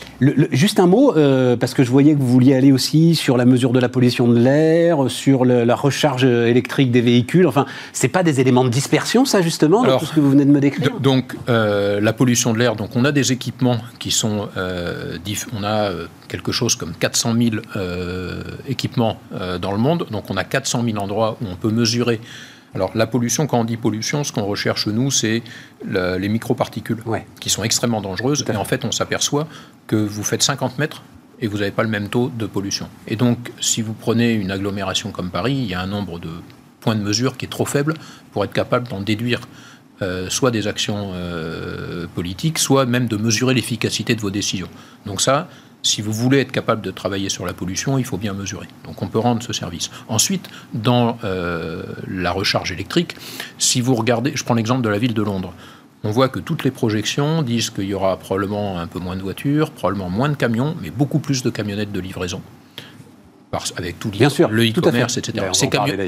juste 0.53 0.79
un 0.81 0.87
mot, 0.87 1.17
euh, 1.17 1.57
parce 1.57 1.73
que 1.73 1.83
je 1.83 1.91
voyais 1.91 2.15
que 2.15 2.19
vous 2.19 2.29
vouliez 2.29 2.55
aller 2.55 2.73
aussi 2.73 3.15
sur 3.15 3.39
la 3.39 3.47
mesure 3.47 3.73
de 3.73 3.81
la 3.81 3.89
pollution 3.89 4.29
de 4.29 4.39
l'air, 4.39 4.99
sur 5.09 5.47
la 5.47 5.75
recharge 5.75 6.25
électrique 6.25 6.91
des 6.91 7.01
véhicules. 7.01 7.47
Enfin, 7.47 7.65
c'est 7.95 8.09
pas 8.09 8.23
des 8.23 8.41
éléments 8.41 8.65
de 8.65 8.69
dispersion, 8.69 9.25
ça 9.25 9.41
justement, 9.41 9.83
dans 9.83 9.99
tout 9.99 10.05
ce 10.05 10.13
que 10.13 10.21
vous 10.21 10.31
venez 10.31 10.45
de 10.45 10.51
me 10.51 10.61
décrire. 10.61 11.01
Donc, 11.01 11.35
euh, 11.49 12.01
la 12.01 12.13
pollution 12.13 12.53
de 12.53 12.59
l'air. 12.59 12.77
Donc, 12.77 12.97
on 12.97 13.05
a 13.07 13.13
des 13.13 13.33
équipements 13.33 13.79
qui 13.99 14.11
sont, 14.11 14.49
euh, 14.59 15.17
on 15.59 15.65
a 15.65 15.91
quelque 16.29 16.53
chose 16.53 16.77
comme 16.77 16.93
400 16.93 17.35
000 17.35 17.57
équipements 18.69 19.19
dans 19.61 19.73
le 19.73 19.79
monde. 19.79 20.07
Donc, 20.11 20.31
on 20.31 20.37
a 20.37 20.45
400 20.45 20.83
000 20.85 20.99
endroits 20.99 21.39
où 21.41 21.47
on 21.51 21.57
peut 21.57 21.71
mesurer 21.71 22.21
Alors 22.75 22.91
la 22.95 23.07
pollution, 23.07 23.47
quand 23.47 23.61
on 23.61 23.65
dit 23.65 23.77
pollution, 23.77 24.25
ce 24.25 24.33
qu'on 24.33 24.45
recherche 24.45 24.89
nous, 24.89 25.11
c'est 25.11 25.43
les 25.85 26.29
microparticules 26.29 27.03
qui 27.41 27.51
sont 27.51 27.63
extrêmement 27.63 28.01
dangereuses. 28.01 28.45
Et 28.53 28.57
en 28.57 28.65
fait, 28.65 28.85
on 28.85 28.93
s'aperçoit 28.93 29.47
que 29.87 29.97
vous 29.97 30.25
faites 30.25 30.43
50 30.43 30.79
mètres 30.79 31.03
et 31.41 31.47
vous 31.47 31.59
n'avez 31.59 31.71
pas 31.71 31.83
le 31.83 31.89
même 31.89 32.09
taux 32.09 32.31
de 32.37 32.47
pollution. 32.47 32.89
Et 33.07 33.17
donc, 33.17 33.53
si 33.61 33.83
vous 33.83 33.93
prenez 33.93 34.33
une 34.33 34.51
agglomération 34.51 35.11
comme 35.11 35.31
Paris, 35.31 35.55
il 35.55 35.67
y 35.67 35.75
a 35.75 35.81
un 35.81 35.87
nombre 35.87 36.19
de 36.19 36.31
points 36.81 36.95
de 36.95 37.03
mesure 37.03 37.37
qui 37.37 37.47
est 37.47 37.49
trop 37.49 37.65
faible 37.65 37.95
pour 38.33 38.45
être 38.45 38.53
capable 38.53 38.89
d'en 38.89 39.01
déduire 39.01 39.41
euh, 40.03 40.29
soit 40.29 40.51
des 40.51 40.67
actions 40.67 41.13
euh, 41.15 42.07
politiques, 42.15 42.59
soit 42.59 42.85
même 42.85 43.07
de 43.07 43.17
mesurer 43.17 43.55
l'efficacité 43.55 44.15
de 44.15 44.21
vos 44.21 44.31
décisions. 44.31 44.69
Donc 45.07 45.21
ça, 45.21 45.49
si 45.85 46.01
vous 46.03 46.13
voulez 46.13 46.41
être 46.41 46.51
capable 46.51 46.83
de 46.83 46.91
travailler 46.91 47.29
sur 47.29 47.47
la 47.47 47.53
pollution, 47.53 47.99
il 47.99 48.05
faut 48.05 48.17
bien 48.17 48.33
mesurer. 48.33 48.67
Donc 48.85 49.03
on 49.03 49.07
peut 49.07 49.19
rendre 49.19 49.43
ce 49.43 49.53
service. 49.53 49.91
Ensuite, 50.09 50.49
dans 50.73 51.19
euh, 51.23 51.85
la 52.09 52.33
recharge 52.33 52.73
électrique, 52.73 53.15
si 53.59 53.81
vous 53.81 53.95
regardez, 53.95 54.33
je 54.35 54.43
prends 54.43 54.55
l'exemple 54.55 54.83
de 54.83 54.89
la 54.89 54.99
ville 54.99 55.15
de 55.15 55.23
Londres, 55.23 55.53
on 56.03 56.11
voit 56.11 56.29
que 56.29 56.41
toutes 56.41 56.65
les 56.65 56.71
projections 56.71 57.43
disent 57.43 57.71
qu'il 57.71 57.85
y 57.85 57.95
aura 57.95 58.19
probablement 58.19 58.79
un 58.79 58.87
peu 58.87 58.99
moins 58.99 59.17
de 59.17 59.23
voitures, 59.23 59.71
probablement 59.71 60.11
moins 60.11 60.29
de 60.29 60.37
camions, 60.37 60.75
mais 60.83 60.91
beaucoup 60.91 61.19
plus 61.19 61.43
de 61.43 61.51
camionnettes 61.51 61.93
de 61.93 62.01
livraison. 62.01 62.43
avec 63.77 63.99
tout 64.01 64.09
Bien 64.09 64.29
sûr, 64.31 64.49
le 64.51 64.69
e-commerce, 64.69 65.17
etc. 65.17 65.47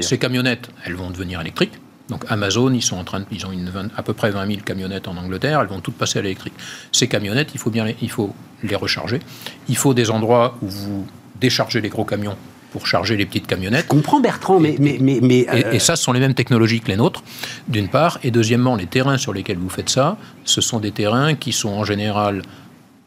ces 0.01 0.17
camionnettes, 0.17 0.69
elles 0.85 0.95
vont 0.95 1.09
devenir 1.09 1.39
électriques. 1.39 1.73
Donc 2.09 2.23
Amazon, 2.29 2.71
ils 2.73 2.81
sont 2.81 2.97
en 2.97 3.03
train 3.03 3.21
de, 3.21 3.25
ils 3.31 3.45
ont 3.45 3.51
une 3.51 3.69
à 3.95 4.03
peu 4.03 4.13
près 4.13 4.31
20 4.31 4.47
000 4.47 4.59
camionnettes 4.61 5.07
en 5.07 5.17
Angleterre, 5.17 5.61
elles 5.61 5.67
vont 5.67 5.81
toutes 5.81 5.95
passer 5.95 6.19
à 6.19 6.21
l'électrique. 6.21 6.53
Ces 6.91 7.07
camionnettes, 7.07 7.49
il 7.53 7.59
faut 7.59 7.69
bien, 7.69 7.85
les, 7.85 7.95
il 8.01 8.09
faut 8.09 8.33
les 8.63 8.75
recharger. 8.75 9.19
Il 9.67 9.77
faut 9.77 9.93
des 9.93 10.09
endroits 10.09 10.57
où 10.61 10.67
vous 10.67 11.07
déchargez 11.39 11.81
les 11.81 11.89
gros 11.89 12.05
camions 12.05 12.37
pour 12.71 12.87
charger 12.87 13.15
les 13.17 13.25
petites 13.25 13.47
camionnettes. 13.47 13.83
Je 13.83 13.89
comprends 13.89 14.19
Bertrand, 14.19 14.59
mais... 14.59 14.75
mais, 14.79 14.97
mais, 14.99 15.19
mais 15.21 15.39
et, 15.39 15.65
euh, 15.65 15.79
ça, 15.79 15.95
ce 15.95 16.03
sont 16.03 16.11
les 16.11 16.19
mêmes 16.19 16.33
technologies 16.33 16.81
que 16.81 16.87
les 16.87 16.97
nôtres, 16.97 17.23
d'une 17.67 17.87
part. 17.87 18.19
Et 18.23 18.31
deuxièmement, 18.31 18.75
les 18.75 18.87
terrains 18.87 19.17
sur 19.17 19.33
lesquels 19.33 19.57
vous 19.57 19.69
faites 19.69 19.89
ça, 19.89 20.17
ce 20.43 20.61
sont 20.61 20.79
des 20.79 20.91
terrains 20.91 21.35
qui 21.35 21.51
sont 21.51 21.69
en 21.69 21.83
général... 21.83 22.41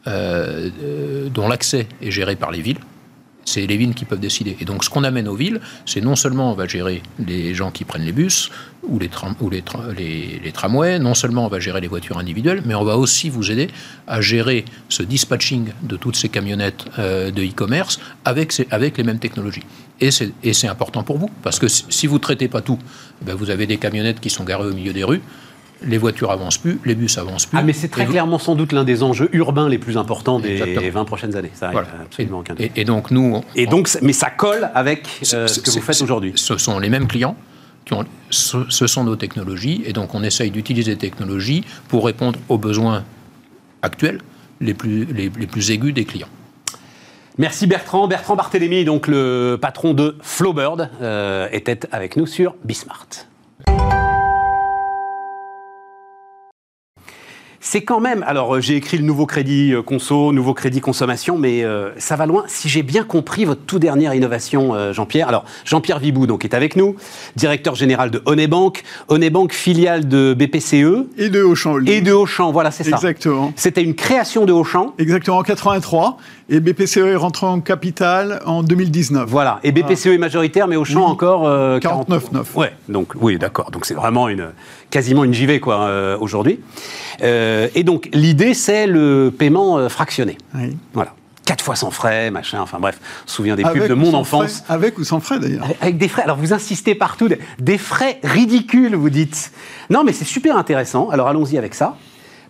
Euh, 0.07 0.71
euh, 0.81 1.29
dont 1.29 1.47
l'accès 1.47 1.87
est 2.01 2.09
géré 2.09 2.35
par 2.35 2.49
les 2.49 2.61
villes. 2.61 2.79
C'est 3.51 3.67
les 3.67 3.75
villes 3.75 3.93
qui 3.93 4.05
peuvent 4.05 4.19
décider. 4.19 4.55
Et 4.61 4.65
donc, 4.65 4.85
ce 4.85 4.89
qu'on 4.89 5.03
amène 5.03 5.27
aux 5.27 5.35
villes, 5.35 5.59
c'est 5.85 5.99
non 5.99 6.15
seulement 6.15 6.51
on 6.51 6.55
va 6.55 6.67
gérer 6.67 7.03
les 7.19 7.53
gens 7.53 7.69
qui 7.69 7.83
prennent 7.83 8.05
les 8.05 8.13
bus 8.13 8.49
ou 8.83 8.97
les, 8.97 9.09
ou 9.41 9.49
les, 9.49 10.51
tramways, 10.53 10.99
non 10.99 11.13
seulement 11.13 11.45
on 11.45 11.49
va 11.49 11.59
gérer 11.59 11.81
les 11.81 11.89
voitures 11.89 12.17
individuelles, 12.17 12.63
mais 12.65 12.75
on 12.75 12.85
va 12.85 12.95
aussi 12.97 13.29
vous 13.29 13.51
aider 13.51 13.67
à 14.07 14.21
gérer 14.21 14.63
ce 14.87 15.03
dispatching 15.03 15.73
de 15.83 15.97
toutes 15.97 16.15
ces 16.15 16.29
camionnettes 16.29 16.85
euh, 16.97 17.29
de 17.29 17.43
e-commerce 17.43 17.99
avec, 18.23 18.53
avec 18.71 18.97
les 18.97 19.03
mêmes 19.03 19.19
technologies. 19.19 19.65
Et 19.99 20.11
c'est 20.11 20.67
important 20.67 21.03
pour 21.03 21.17
vous, 21.19 21.29
parce 21.43 21.59
que 21.59 21.67
si 21.67 22.07
vous 22.07 22.15
ne 22.15 22.21
traitez 22.21 22.47
pas 22.47 22.61
tout, 22.61 22.79
ben 23.21 23.35
vous 23.35 23.51
avez 23.51 23.67
des 23.67 23.77
camionnettes 23.77 24.19
qui 24.19 24.31
sont 24.31 24.45
garées 24.45 24.67
au 24.67 24.73
milieu 24.73 24.93
des 24.93 25.03
rues, 25.03 25.21
les 25.83 25.97
voitures 25.97 26.31
avancent 26.31 26.57
plus, 26.57 26.79
les 26.85 26.95
bus 26.95 27.17
avancent 27.17 27.45
plus. 27.45 27.57
Ah, 27.57 27.63
mais 27.63 27.73
c'est 27.73 27.87
très 27.87 28.05
clairement 28.05 28.39
sans 28.39 28.55
doute 28.55 28.71
l'un 28.71 28.83
des 28.83 29.03
enjeux 29.03 29.29
urbains 29.33 29.69
les 29.69 29.77
plus 29.77 29.97
importants 29.97 30.39
des 30.39 30.89
20 30.89 31.05
prochaines 31.05 31.35
années. 31.35 31.51
Ça 31.53 31.71
absolument 32.03 32.43
et, 32.59 32.71
et, 32.75 32.85
donc 32.85 33.11
nous. 33.11 33.41
Et 33.55 33.65
donc, 33.65 33.89
mais 34.01 34.13
ça 34.13 34.29
colle 34.29 34.69
avec 34.73 35.07
euh, 35.33 35.47
ce 35.47 35.59
que 35.59 35.71
vous 35.71 35.81
faites 35.81 36.01
aujourd'hui. 36.01 36.33
Ce 36.35 36.57
sont 36.57 36.79
les 36.79 36.89
mêmes 36.89 37.07
clients. 37.07 37.35
Qui 37.83 37.95
ont, 37.95 38.05
ce, 38.29 38.85
sont 38.85 39.03
nos 39.03 39.15
technologies, 39.15 39.81
et 39.87 39.91
donc 39.91 40.13
on 40.13 40.21
essaye 40.21 40.51
d'utiliser 40.51 40.91
les 40.91 40.97
technologies 40.99 41.63
pour 41.87 42.05
répondre 42.05 42.37
aux 42.47 42.59
besoins 42.59 43.03
actuels 43.81 44.19
les 44.61 44.75
plus, 44.75 45.05
les, 45.05 45.29
plus 45.29 45.71
aigus 45.71 45.91
des 45.91 46.05
clients. 46.05 46.29
Merci 47.39 47.65
Bertrand. 47.65 48.07
Bertrand 48.07 48.35
Barthélémy, 48.35 48.85
donc 48.85 49.07
le 49.07 49.57
patron 49.59 49.95
de 49.95 50.15
Flowbird, 50.21 50.91
euh, 51.01 51.47
était 51.51 51.79
avec 51.91 52.17
nous 52.17 52.27
sur 52.27 52.53
Bismart. 52.63 53.07
C'est 57.63 57.83
quand 57.83 57.99
même. 57.99 58.23
Alors, 58.27 58.55
euh, 58.55 58.59
j'ai 58.59 58.75
écrit 58.75 58.97
le 58.97 59.03
nouveau 59.03 59.27
crédit 59.27 59.71
euh, 59.71 59.83
conso, 59.83 60.33
nouveau 60.33 60.55
crédit 60.55 60.81
consommation, 60.81 61.37
mais 61.37 61.63
euh, 61.63 61.91
ça 61.97 62.15
va 62.15 62.25
loin. 62.25 62.43
Si 62.47 62.69
j'ai 62.69 62.81
bien 62.81 63.03
compris 63.03 63.45
votre 63.45 63.61
toute 63.61 63.79
dernière 63.79 64.15
innovation, 64.15 64.91
Jean-Pierre. 64.93 65.27
Alors, 65.27 65.45
Jean-Pierre 65.63 65.99
Vibou, 65.99 66.25
donc, 66.25 66.43
est 66.43 66.55
avec 66.55 66.75
nous, 66.75 66.95
directeur 67.35 67.75
général 67.75 68.09
de 68.09 68.21
Onebank, 68.25 68.83
Onebank 69.09 69.53
filiale 69.53 70.07
de 70.07 70.33
BPCE. 70.33 71.07
Et 71.19 71.29
de 71.29 71.43
Auchan. 71.43 71.77
Et 71.85 72.01
de 72.01 72.11
Auchan, 72.11 72.51
voilà, 72.51 72.71
c'est 72.71 72.83
ça. 72.83 72.95
Exactement. 72.95 73.53
C'était 73.55 73.83
une 73.83 73.93
création 73.93 74.45
de 74.45 74.53
Auchan. 74.53 74.95
Exactement, 74.97 75.37
en 75.37 75.43
83. 75.43 76.17
Et 76.49 76.59
BPCE 76.59 76.97
est 76.97 77.15
rentré 77.15 77.45
en 77.45 77.61
capital 77.61 78.41
en 78.45 78.63
2019. 78.63 79.29
Voilà. 79.29 79.59
Et 79.63 79.71
BPCE 79.71 80.07
est 80.07 80.17
majoritaire, 80.17 80.67
mais 80.67 80.77
Auchan 80.77 81.05
encore. 81.05 81.43
49,9. 81.43 82.55
Ouais, 82.55 82.73
donc, 82.89 83.13
oui, 83.21 83.37
d'accord. 83.37 83.69
Donc, 83.69 83.85
c'est 83.85 83.93
vraiment 83.93 84.29
une, 84.29 84.49
quasiment 84.91 85.23
une 85.23 85.33
JV, 85.33 85.59
quoi, 85.59 86.17
aujourd'hui. 86.19 86.59
Euh, 87.23 87.67
et 87.75 87.83
donc, 87.83 88.09
l'idée, 88.13 88.53
c'est 88.53 88.87
le 88.87 89.33
paiement 89.35 89.77
euh, 89.77 89.89
fractionné. 89.89 90.37
Voilà. 90.93 91.13
Quatre 91.45 91.63
fois 91.63 91.75
sans 91.75 91.91
frais, 91.91 92.31
machin, 92.31 92.61
enfin 92.61 92.79
bref, 92.79 92.99
on 93.25 93.27
se 93.27 93.35
souvient 93.35 93.55
des 93.55 93.63
pubs 93.63 93.87
de 93.87 93.93
mon 93.93 94.13
enfance. 94.13 94.63
avec 94.69 94.97
ou 94.99 95.03
sans 95.03 95.19
frais 95.19 95.39
d'ailleurs 95.39 95.65
Avec 95.81 95.97
des 95.97 96.07
frais, 96.07 96.21
alors 96.21 96.37
vous 96.37 96.53
insistez 96.53 96.95
partout, 96.95 97.27
des 97.59 97.77
frais 97.77 98.19
ridicules, 98.23 98.95
vous 98.95 99.09
dites. 99.09 99.51
Non, 99.89 100.03
mais 100.03 100.13
c'est 100.13 100.23
super 100.23 100.55
intéressant, 100.55 101.09
alors 101.09 101.27
allons-y 101.27 101.57
avec 101.57 101.73
ça 101.73 101.97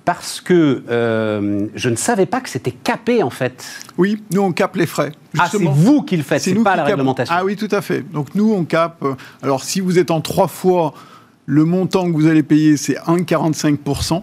parce 0.03 0.41
que 0.41 0.83
euh, 0.89 1.67
je 1.75 1.89
ne 1.89 1.95
savais 1.95 2.25
pas 2.25 2.41
que 2.41 2.49
c'était 2.49 2.71
capé 2.71 3.21
en 3.21 3.29
fait. 3.29 3.63
Oui, 3.99 4.21
nous 4.31 4.41
on 4.41 4.51
capte 4.51 4.75
les 4.75 4.87
frais. 4.87 5.11
Ah, 5.37 5.47
c'est 5.49 5.61
vous 5.61 6.01
qui 6.01 6.17
le 6.17 6.23
faites, 6.23 6.41
c'est 6.41 6.55
pas 6.55 6.75
la 6.75 6.83
réglementation. 6.83 7.33
Ah 7.37 7.45
oui, 7.45 7.55
tout 7.55 7.67
à 7.71 7.81
fait. 7.81 8.01
Donc 8.01 8.33
nous 8.33 8.51
on 8.51 8.65
capte. 8.65 9.03
Alors 9.43 9.63
si 9.63 9.79
vous 9.79 9.99
êtes 9.99 10.09
en 10.09 10.19
trois 10.19 10.47
fois, 10.47 10.93
le 11.51 11.65
montant 11.65 12.09
que 12.09 12.15
vous 12.15 12.27
allez 12.27 12.43
payer 12.43 12.77
c'est 12.77 12.95
1,45% 12.95 14.21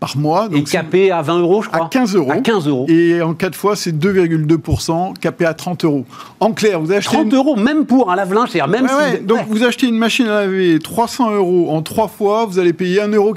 par 0.00 0.16
mois. 0.16 0.48
Donc 0.48 0.62
et 0.62 0.64
capé 0.64 1.12
à 1.12 1.22
20 1.22 1.38
euros, 1.38 1.62
je 1.62 1.68
crois 1.68 1.86
À 1.86 1.88
15 1.88 2.16
euros. 2.16 2.32
À 2.32 2.38
15 2.38 2.66
euros. 2.66 2.86
Et 2.88 3.22
en 3.22 3.32
4 3.32 3.54
fois, 3.54 3.76
c'est 3.76 3.92
2,2%, 3.92 5.16
capé 5.18 5.46
à 5.46 5.54
30 5.54 5.84
euros. 5.84 6.04
En 6.40 6.52
clair, 6.52 6.80
vous 6.80 6.90
achetez. 6.90 7.14
30 7.14 7.32
euros, 7.32 7.54
même 7.54 7.86
pour 7.86 8.10
un 8.10 8.16
lave-linge, 8.16 8.50
c'est-à-dire 8.50 8.68
même 8.68 8.88
si. 8.88 9.22
Donc 9.22 9.46
vous 9.48 9.62
achetez 9.62 9.86
une 9.86 9.96
machine 9.96 10.26
à 10.26 10.40
laver 10.40 10.80
300 10.80 11.30
euros 11.36 11.70
en 11.70 11.80
3 11.80 12.08
fois, 12.08 12.44
vous 12.44 12.58
allez 12.58 12.72
payer 12.72 12.98
1,45 13.00 13.14
euros. 13.14 13.34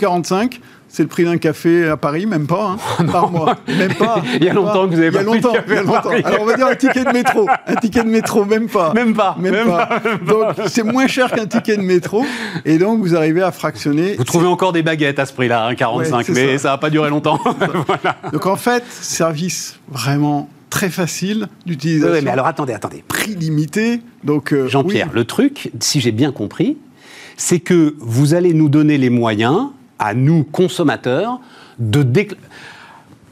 C'est 0.90 1.04
le 1.04 1.10
prix 1.10 1.26
d'un 1.26 1.38
café 1.38 1.90
à 1.90 1.98
Paris, 1.98 2.26
même 2.26 2.48
pas, 2.48 2.78
hein, 3.00 3.06
par 3.12 3.30
mois. 3.30 3.58
Même 3.68 3.94
pas. 3.94 4.22
il 4.36 4.44
y 4.44 4.50
a 4.50 4.54
longtemps 4.54 4.88
que 4.88 4.96
vous 4.96 5.00
avez 5.00 5.12
pas 5.12 5.24
pris 5.24 5.40
de 5.40 5.46
café 5.46 5.64
il 5.68 5.74
y 5.76 5.78
a 5.78 5.84
longtemps. 5.84 6.10
Alors 6.24 6.42
on 6.42 6.46
va 6.46 6.56
dire 6.56 6.68
un 6.68 6.76
ticket 6.76 7.04
de 7.04 7.12
métro. 7.12 7.48
Un 7.68 7.76
ticket 7.76 8.04
de 8.04 8.10
métro, 8.10 8.46
même 8.46 8.70
pas. 8.70 8.94
Même 8.94 9.14
pas. 9.14 9.36
Même, 9.40 9.68
pas. 9.68 10.02
Donc 10.26 10.56
c'est 10.68 10.84
moins 10.84 11.08
cher 11.08 11.32
qu'un 11.32 11.46
ticket 11.46 11.78
de 11.78 11.82
métro. 11.82 12.26
Et 12.66 12.78
donc 12.78 13.00
vous 13.02 13.16
arrivez 13.16 13.42
à 13.42 13.52
fractionner. 13.52 14.16
Vous 14.16 14.24
trouvez 14.24 14.48
encore 14.48 14.72
des 14.72 14.84
baguettes 14.84 15.20
à 15.20 15.26
ce 15.26 15.34
prix-là, 15.34 15.74
45, 15.76 16.30
mais 16.30 16.58
ça. 16.58 16.72
va 16.72 16.78
pas 16.78 16.90
durer 16.90 17.10
longtemps. 17.10 17.40
Donc 18.32 18.46
en 18.46 18.56
fait, 18.56 18.84
service 18.90 19.80
vraiment 19.90 20.50
très 20.70 20.90
facile 20.90 21.48
d'utilisation. 21.66 22.14
Oui, 22.14 22.22
mais 22.24 22.32
alors 22.32 22.48
attendez, 22.48 22.74
attendez. 22.74 23.04
Prix 23.08 23.36
limité. 23.36 24.02
Donc 24.24 24.54
euh, 24.54 24.68
Jean-Pierre, 24.68 25.10
le 25.14 25.26
truc, 25.26 25.72
si 25.80 26.02
j'ai 26.02 26.12
bien 26.12 26.32
compris, 26.32 26.78
c'est 27.38 27.60
que 27.60 27.96
vous 28.00 28.34
allez 28.34 28.54
nous 28.54 28.70
donner 28.70 28.98
les 28.98 29.10
moyens 29.10 29.70
à 30.00 30.14
nous, 30.14 30.44
consommateurs, 30.44 31.40
de 31.80 32.06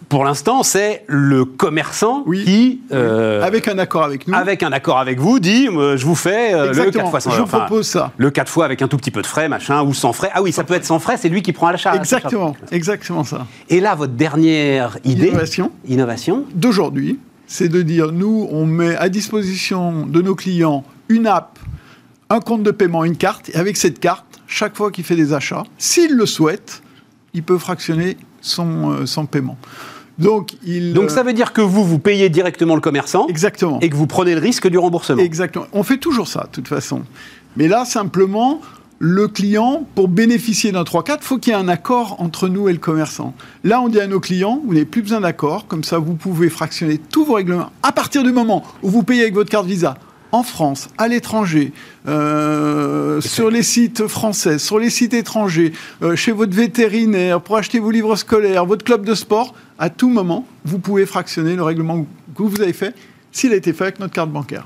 Pour 0.09 0.23
l'instant, 0.23 0.63
c'est 0.63 1.03
le 1.07 1.45
commerçant 1.45 2.23
qui, 2.23 2.81
euh, 2.91 3.41
avec 3.41 3.67
un 3.67 3.77
accord 3.79 4.03
avec 4.03 4.27
nous, 4.27 4.35
avec 4.35 4.61
un 4.63 4.71
accord 4.71 4.99
avec 4.99 5.19
vous, 5.19 5.39
dit 5.39 5.67
euh, 5.67 5.97
je 5.97 6.05
vous 6.05 6.15
fais 6.15 6.53
euh, 6.53 6.73
le 6.73 6.91
4 6.91 7.09
fois 7.09 7.19
sans 7.19 7.31
Je 7.31 7.41
propose 7.41 7.87
ça. 7.87 8.11
Le 8.17 8.29
4 8.29 8.49
fois 8.49 8.65
avec 8.65 8.81
un 8.81 8.87
tout 8.87 8.97
petit 8.97 9.11
peu 9.11 9.21
de 9.21 9.27
frais, 9.27 9.49
machin, 9.49 9.83
ou 9.83 9.93
sans 9.93 10.13
frais. 10.13 10.29
Ah 10.33 10.41
oui, 10.41 10.51
ça 10.51 10.63
peut 10.63 10.75
être 10.75 10.85
sans 10.85 10.99
frais, 10.99 11.17
c'est 11.17 11.29
lui 11.29 11.41
qui 11.41 11.53
prend 11.53 11.67
à 11.67 11.71
la 11.71 11.77
charge. 11.77 11.97
Exactement, 11.97 12.55
exactement 12.71 13.23
ça. 13.23 13.47
Et 13.69 13.79
là, 13.79 13.95
votre 13.95 14.13
dernière 14.13 14.97
idée, 15.03 15.29
innovation, 15.29 15.71
innovation 15.87 16.45
d'aujourd'hui, 16.53 17.19
c'est 17.47 17.69
de 17.69 17.81
dire 17.81 18.11
nous, 18.11 18.47
on 18.51 18.65
met 18.65 18.95
à 18.95 19.09
disposition 19.09 20.05
de 20.05 20.21
nos 20.21 20.35
clients 20.35 20.83
une 21.09 21.27
app, 21.27 21.59
un 22.29 22.39
compte 22.39 22.63
de 22.63 22.71
paiement, 22.71 23.03
une 23.03 23.17
carte, 23.17 23.49
et 23.49 23.55
avec 23.55 23.77
cette 23.77 23.99
carte, 23.99 24.34
chaque 24.47 24.75
fois 24.75 24.91
qu'il 24.91 25.03
fait 25.03 25.15
des 25.15 25.33
achats, 25.33 25.63
s'il 25.77 26.15
le 26.15 26.25
souhaite, 26.25 26.81
il 27.33 27.43
peut 27.43 27.57
fractionner 27.57 28.17
son, 28.41 28.91
euh, 28.91 29.05
son 29.05 29.25
paiement. 29.25 29.57
Donc, 30.17 30.53
il, 30.65 30.93
Donc 30.93 31.11
ça 31.11 31.23
veut 31.23 31.33
dire 31.33 31.51
que 31.51 31.61
vous, 31.61 31.83
vous 31.83 31.99
payez 31.99 32.29
directement 32.29 32.75
le 32.75 32.81
commerçant. 32.81 33.27
Exactement. 33.27 33.79
Et 33.81 33.89
que 33.89 33.95
vous 33.95 34.07
prenez 34.07 34.33
le 34.33 34.41
risque 34.41 34.67
du 34.67 34.77
remboursement. 34.77 35.21
Exactement. 35.21 35.67
On 35.73 35.83
fait 35.83 35.97
toujours 35.97 36.27
ça, 36.27 36.43
de 36.43 36.49
toute 36.51 36.67
façon. 36.67 37.01
Mais 37.57 37.67
là, 37.67 37.83
simplement, 37.83 38.61
le 38.99 39.27
client, 39.27 39.85
pour 39.93 40.07
bénéficier 40.07 40.71
d'un 40.71 40.83
3-4, 40.83 41.17
faut 41.21 41.37
qu'il 41.37 41.51
y 41.51 41.55
ait 41.55 41.59
un 41.59 41.67
accord 41.67 42.15
entre 42.19 42.47
nous 42.47 42.69
et 42.69 42.73
le 42.73 42.79
commerçant. 42.79 43.33
Là, 43.65 43.81
on 43.81 43.89
dit 43.89 43.99
à 43.99 44.07
nos 44.07 44.21
clients, 44.21 44.61
vous 44.65 44.73
n'avez 44.73 44.85
plus 44.85 45.01
besoin 45.01 45.19
d'accord, 45.19 45.67
comme 45.67 45.83
ça, 45.83 45.99
vous 45.99 46.15
pouvez 46.15 46.49
fractionner 46.49 46.97
tous 46.97 47.25
vos 47.25 47.33
règlements 47.33 47.71
à 47.83 47.91
partir 47.91 48.23
du 48.23 48.31
moment 48.31 48.63
où 48.83 48.89
vous 48.89 49.03
payez 49.03 49.23
avec 49.23 49.33
votre 49.33 49.49
carte 49.49 49.65
Visa 49.65 49.95
en 50.35 50.43
France, 50.43 50.89
à 50.97 51.07
l'étranger, 51.07 51.71
euh, 52.09 53.21
sur 53.21 53.49
les 53.49 53.63
sites 53.63 54.05
français, 54.07 54.59
sur 54.59 54.79
les 54.79 54.89
sites 54.89 55.13
étrangers, 55.13 55.71
euh, 56.03 56.17
chez 56.17 56.33
votre 56.33 56.53
vétérinaire, 56.53 57.39
pour 57.39 57.55
acheter 57.55 57.79
vos 57.79 57.89
livres 57.89 58.17
scolaires, 58.17 58.65
votre 58.65 58.83
club 58.83 59.05
de 59.05 59.15
sport, 59.15 59.55
à 59.79 59.89
tout 59.89 60.09
moment, 60.09 60.45
vous 60.65 60.77
pouvez 60.77 61.05
fractionner 61.05 61.55
le 61.55 61.63
règlement 61.63 62.05
que 62.35 62.43
vous 62.43 62.61
avez 62.61 62.73
fait 62.73 62.93
s'il 63.31 63.53
a 63.53 63.55
été 63.55 63.71
fait 63.71 63.85
avec 63.85 63.99
notre 63.99 64.13
carte 64.13 64.29
bancaire. 64.29 64.65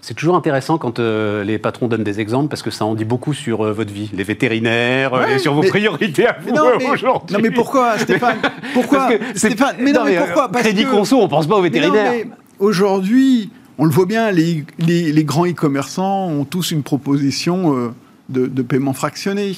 C'est 0.00 0.14
toujours 0.14 0.34
intéressant 0.34 0.76
quand 0.76 0.98
euh, 0.98 1.44
les 1.44 1.58
patrons 1.58 1.86
donnent 1.86 2.02
des 2.02 2.18
exemples 2.18 2.48
parce 2.48 2.62
que 2.62 2.70
ça 2.70 2.84
en 2.84 2.96
dit 2.96 3.04
beaucoup 3.04 3.32
sur 3.32 3.64
euh, 3.64 3.72
votre 3.72 3.92
vie, 3.92 4.10
les 4.12 4.24
vétérinaires 4.24 5.28
et 5.30 5.38
sur 5.38 5.54
vos 5.54 5.62
priorités 5.62 6.26
à 6.26 6.36
vous 6.40 6.52
aujourd'hui. 6.92 7.34
Non 7.34 7.40
mais 7.40 7.52
pourquoi 7.52 7.96
Stéphane? 7.98 8.38
Pourquoi? 8.74 9.08
Stéphane 9.36 9.76
Mais 9.78 9.92
non, 9.92 10.04
mais 10.04 10.16
pourquoi? 10.16 10.48
Crédit 10.48 10.84
conso, 10.84 11.20
on 11.20 11.28
pense 11.28 11.46
pas 11.46 11.54
aux 11.54 11.62
vétérinaires. 11.62 12.26
Aujourd'hui, 12.58 13.50
on 13.78 13.84
le 13.84 13.90
voit 13.90 14.06
bien, 14.06 14.30
les, 14.30 14.64
les, 14.78 15.24
grands 15.24 15.46
e-commerçants 15.46 16.28
ont 16.28 16.44
tous 16.44 16.70
une 16.70 16.82
proposition 16.82 17.92
de, 18.28 18.46
de 18.46 18.62
paiement 18.62 18.92
fractionné. 18.92 19.54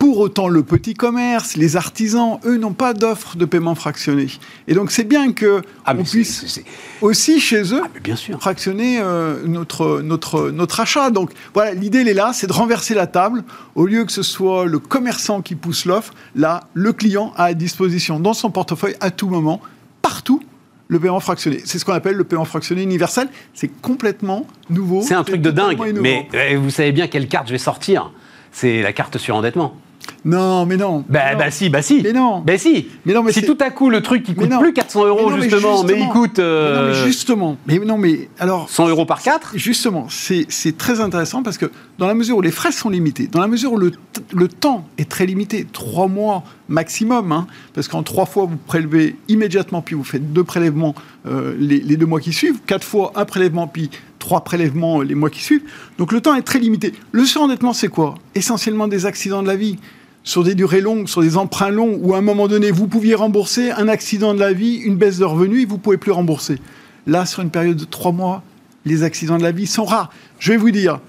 Pour 0.00 0.18
autant, 0.18 0.48
le 0.48 0.62
petit 0.62 0.94
commerce, 0.94 1.58
les 1.58 1.76
artisans, 1.76 2.38
eux, 2.46 2.56
n'ont 2.56 2.72
pas 2.72 2.94
d'offre 2.94 3.36
de 3.36 3.44
paiement 3.44 3.74
fractionné. 3.74 4.28
Et 4.66 4.72
donc, 4.72 4.92
c'est 4.92 5.04
bien 5.04 5.34
que 5.34 5.60
ah, 5.84 5.92
on 5.94 6.02
puisse 6.02 6.62
aussi 7.02 7.38
chez 7.38 7.74
eux 7.74 7.82
ah, 7.84 7.88
bien 8.02 8.16
sûr. 8.16 8.40
fractionner 8.40 8.98
euh, 8.98 9.46
notre, 9.46 10.00
notre, 10.00 10.52
notre 10.52 10.80
achat. 10.80 11.10
Donc, 11.10 11.32
voilà, 11.52 11.74
l'idée, 11.74 11.98
elle 11.98 12.08
est 12.08 12.14
là, 12.14 12.32
c'est 12.32 12.46
de 12.46 12.52
renverser 12.54 12.94
la 12.94 13.06
table. 13.06 13.44
Au 13.74 13.84
lieu 13.84 14.06
que 14.06 14.12
ce 14.12 14.22
soit 14.22 14.64
le 14.64 14.78
commerçant 14.78 15.42
qui 15.42 15.54
pousse 15.54 15.84
l'offre, 15.84 16.14
là, 16.34 16.62
le 16.72 16.94
client 16.94 17.34
a 17.36 17.44
à 17.44 17.54
disposition 17.54 18.20
dans 18.20 18.32
son 18.32 18.50
portefeuille 18.50 18.96
à 19.00 19.10
tout 19.10 19.28
moment, 19.28 19.60
partout, 20.00 20.42
le 20.90 20.98
paiement 20.98 21.20
fractionné. 21.20 21.60
C'est 21.64 21.78
ce 21.78 21.84
qu'on 21.84 21.92
appelle 21.92 22.16
le 22.16 22.24
paiement 22.24 22.44
fractionné 22.44 22.82
universel. 22.82 23.28
C'est 23.54 23.68
complètement 23.68 24.46
nouveau. 24.68 25.02
C'est 25.02 25.14
un 25.14 25.22
truc 25.22 25.40
de 25.40 25.52
dingue. 25.52 25.78
Mais 26.00 26.28
euh, 26.34 26.58
vous 26.60 26.70
savez 26.70 26.90
bien 26.90 27.06
quelle 27.06 27.28
carte 27.28 27.46
je 27.46 27.52
vais 27.52 27.58
sortir. 27.58 28.10
C'est 28.50 28.82
la 28.82 28.92
carte 28.92 29.16
surendettement. 29.16 29.76
Non, 30.24 30.66
mais 30.66 30.76
non. 30.76 31.04
Bah, 31.08 31.34
bah 31.36 31.50
si, 31.50 31.70
bah 31.70 31.82
si. 31.82 32.02
Mais 32.02 32.12
non. 32.12 32.40
Bah 32.40 32.58
si. 32.58 32.88
Mais 33.06 33.14
non, 33.14 33.22
mais 33.22 33.32
si 33.32 33.42
tout 33.42 33.56
à 33.60 33.70
coup 33.70 33.90
le 33.90 34.02
truc 34.02 34.22
qui 34.22 34.34
coûte 34.34 34.50
plus 34.58 34.72
400 34.72 35.06
euros 35.06 35.32
justement, 35.32 35.84
mais, 35.84 35.98
il 35.98 36.08
coûte. 36.08 36.38
Euh... 36.38 36.74
non, 36.74 36.88
mais 36.88 37.06
justement. 37.06 37.56
Mais 37.66 37.78
non, 37.78 37.98
mais 37.98 38.28
alors. 38.38 38.68
100 38.68 38.88
euros 38.88 39.06
par 39.06 39.22
4 39.22 39.52
Justement, 39.54 40.06
c'est 40.08 40.76
très 40.76 41.00
intéressant 41.00 41.42
parce 41.42 41.58
que 41.58 41.70
dans 41.98 42.06
la 42.06 42.14
mesure 42.14 42.36
où 42.36 42.42
les 42.42 42.50
frais 42.50 42.72
sont 42.72 42.90
limités, 42.90 43.26
dans 43.26 43.40
la 43.40 43.48
mesure 43.48 43.72
où 43.72 43.78
le, 43.78 43.92
le 44.32 44.48
temps 44.48 44.86
est 44.98 45.08
très 45.08 45.26
limité, 45.26 45.66
trois 45.70 46.08
mois 46.08 46.44
maximum, 46.68 47.32
hein, 47.32 47.46
parce 47.74 47.88
qu'en 47.88 48.02
trois 48.02 48.26
fois 48.26 48.44
vous 48.44 48.56
prélevez 48.56 49.16
immédiatement, 49.28 49.82
puis 49.82 49.94
vous 49.94 50.04
faites 50.04 50.32
deux 50.32 50.44
prélèvements 50.44 50.94
euh, 51.26 51.54
les, 51.58 51.80
les 51.80 51.96
deux 51.96 52.06
mois 52.06 52.20
qui 52.20 52.32
suivent, 52.32 52.60
quatre 52.66 52.84
fois 52.84 53.12
un 53.16 53.24
prélèvement, 53.24 53.66
puis 53.66 53.90
trois 54.20 54.44
prélèvements 54.44 55.00
les 55.00 55.16
mois 55.16 55.30
qui 55.30 55.42
suivent. 55.42 55.64
Donc 55.98 56.12
le 56.12 56.20
temps 56.20 56.36
est 56.36 56.42
très 56.42 56.60
limité. 56.60 56.92
Le 57.10 57.24
surendettement, 57.24 57.72
c'est 57.72 57.88
quoi? 57.88 58.14
Essentiellement 58.36 58.86
des 58.86 59.06
accidents 59.06 59.42
de 59.42 59.48
la 59.48 59.56
vie 59.56 59.78
sur 60.22 60.44
des 60.44 60.54
durées 60.54 60.80
longues, 60.80 61.08
sur 61.08 61.22
des 61.22 61.36
emprunts 61.36 61.70
longs, 61.70 61.98
où 62.00 62.14
à 62.14 62.18
un 62.18 62.20
moment 62.20 62.46
donné, 62.46 62.70
vous 62.70 62.86
pouviez 62.86 63.16
rembourser 63.16 63.72
un 63.72 63.88
accident 63.88 64.34
de 64.34 64.38
la 64.38 64.52
vie, 64.52 64.76
une 64.76 64.96
baisse 64.96 65.18
de 65.18 65.24
revenus, 65.24 65.62
et 65.62 65.66
vous 65.66 65.76
ne 65.76 65.80
pouvez 65.80 65.96
plus 65.96 66.12
rembourser. 66.12 66.58
Là, 67.06 67.26
sur 67.26 67.42
une 67.42 67.50
période 67.50 67.76
de 67.76 67.84
trois 67.84 68.12
mois, 68.12 68.42
les 68.84 69.02
accidents 69.02 69.38
de 69.38 69.42
la 69.42 69.52
vie 69.52 69.66
sont 69.66 69.84
rares. 69.84 70.10
Je 70.38 70.52
vais 70.52 70.58
vous 70.58 70.70
dire, 70.70 71.00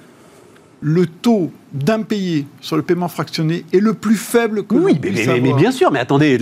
le 0.82 1.06
taux 1.06 1.52
d'impayé 1.74 2.48
sur 2.60 2.76
le 2.76 2.82
paiement 2.82 3.08
fractionné 3.08 3.64
est 3.72 3.80
le 3.80 3.94
plus 3.94 4.16
faible 4.16 4.64
que 4.64 4.76
oui, 4.76 5.00
mais, 5.02 5.40
mais, 5.40 5.54
bien 5.54 5.72
sûr, 5.72 5.92
mais 5.92 6.00
attendez, 6.00 6.38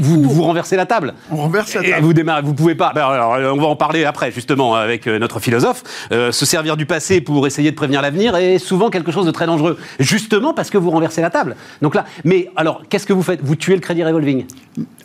vous, 0.00 0.22
vous, 0.22 0.42
renversez 0.42 0.76
la 0.76 0.86
table. 0.86 1.14
On 1.30 1.36
renverse 1.36 1.74
la 1.74 1.82
table. 1.82 2.04
vous 2.04 2.12
démarrez, 2.12 2.42
vous 2.42 2.54
pouvez 2.54 2.74
pas. 2.74 2.92
Ben, 2.94 3.04
alors, 3.06 3.54
on 3.54 3.60
va 3.60 3.66
en 3.66 3.76
parler 3.76 4.04
après, 4.04 4.30
justement, 4.30 4.74
avec 4.76 5.06
euh, 5.06 5.18
notre 5.18 5.40
philosophe. 5.40 5.82
Euh, 6.12 6.30
se 6.30 6.46
servir 6.46 6.76
du 6.76 6.86
passé 6.86 7.20
pour 7.20 7.46
essayer 7.46 7.70
de 7.70 7.76
prévenir 7.76 8.02
l'avenir 8.02 8.36
est 8.36 8.58
souvent 8.58 8.90
quelque 8.90 9.10
chose 9.10 9.26
de 9.26 9.30
très 9.30 9.46
dangereux, 9.46 9.78
justement 9.98 10.54
parce 10.54 10.70
que 10.70 10.78
vous 10.78 10.90
renversez 10.90 11.22
la 11.22 11.30
table. 11.30 11.56
Donc 11.82 11.94
là, 11.94 12.04
mais 12.24 12.50
alors, 12.56 12.82
qu'est-ce 12.88 13.06
que 13.06 13.12
vous 13.12 13.22
faites? 13.22 13.40
Vous 13.42 13.56
tuez 13.56 13.74
le 13.74 13.80
crédit 13.80 14.04
revolving? 14.04 14.44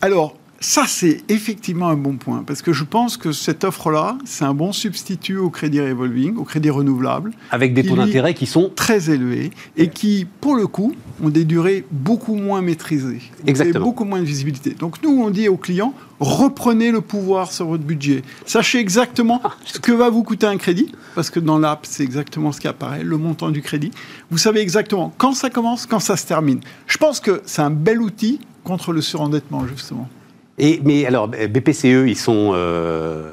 Alors, 0.01 0.35
ça, 0.59 0.85
c'est 0.87 1.23
effectivement 1.29 1.89
un 1.89 1.95
bon 1.95 2.15
point, 2.15 2.43
parce 2.45 2.61
que 2.61 2.71
je 2.73 2.83
pense 2.83 3.17
que 3.17 3.31
cette 3.31 3.63
offre-là, 3.63 4.17
c'est 4.25 4.45
un 4.45 4.53
bon 4.53 4.71
substitut 4.71 5.37
au 5.37 5.49
crédit 5.49 5.81
revolving, 5.81 6.37
au 6.37 6.43
crédit 6.43 6.69
renouvelable. 6.69 7.31
Avec 7.51 7.73
des 7.73 7.83
taux 7.83 7.95
d'intérêt 7.95 8.33
qui 8.33 8.45
sont 8.45 8.71
très 8.73 9.09
élevés 9.09 9.51
et 9.77 9.89
qui, 9.89 10.25
pour 10.41 10.55
le 10.55 10.67
coup, 10.67 10.95
ont 11.21 11.29
des 11.29 11.43
durées 11.43 11.85
beaucoup 11.91 12.35
moins 12.35 12.61
maîtrisées. 12.61 13.21
Exactement. 13.45 13.85
beaucoup 13.85 14.05
moins 14.05 14.19
de 14.19 14.25
visibilité. 14.25 14.71
Donc 14.71 15.03
nous, 15.03 15.21
on 15.21 15.29
dit 15.29 15.49
aux 15.49 15.57
clients, 15.57 15.93
reprenez 16.19 16.91
le 16.91 17.01
pouvoir 17.01 17.51
sur 17.51 17.67
votre 17.67 17.83
budget. 17.83 18.21
Sachez 18.45 18.79
exactement 18.79 19.41
ah, 19.43 19.51
ce 19.65 19.79
que 19.79 19.91
va 19.91 20.09
vous 20.09 20.23
coûter 20.23 20.47
un 20.47 20.57
crédit, 20.57 20.91
parce 21.15 21.29
que 21.29 21.39
dans 21.39 21.59
l'app, 21.59 21.85
c'est 21.85 22.03
exactement 22.03 22.51
ce 22.51 22.61
qui 22.61 22.67
apparaît, 22.67 23.03
le 23.03 23.17
montant 23.17 23.51
du 23.51 23.61
crédit. 23.61 23.91
Vous 24.31 24.37
savez 24.37 24.61
exactement 24.61 25.13
quand 25.17 25.33
ça 25.33 25.49
commence, 25.49 25.85
quand 25.85 25.99
ça 25.99 26.15
se 26.15 26.25
termine. 26.25 26.61
Je 26.87 26.97
pense 26.97 27.19
que 27.19 27.41
c'est 27.45 27.61
un 27.61 27.71
bel 27.71 28.01
outil 28.01 28.39
contre 28.63 28.93
le 28.93 29.01
surendettement, 29.01 29.67
justement. 29.67 30.09
Et, 30.57 30.79
mais 30.83 31.05
alors, 31.05 31.27
BPCE, 31.27 32.07
ils 32.07 32.17
sont 32.17 32.51
euh, 32.53 33.31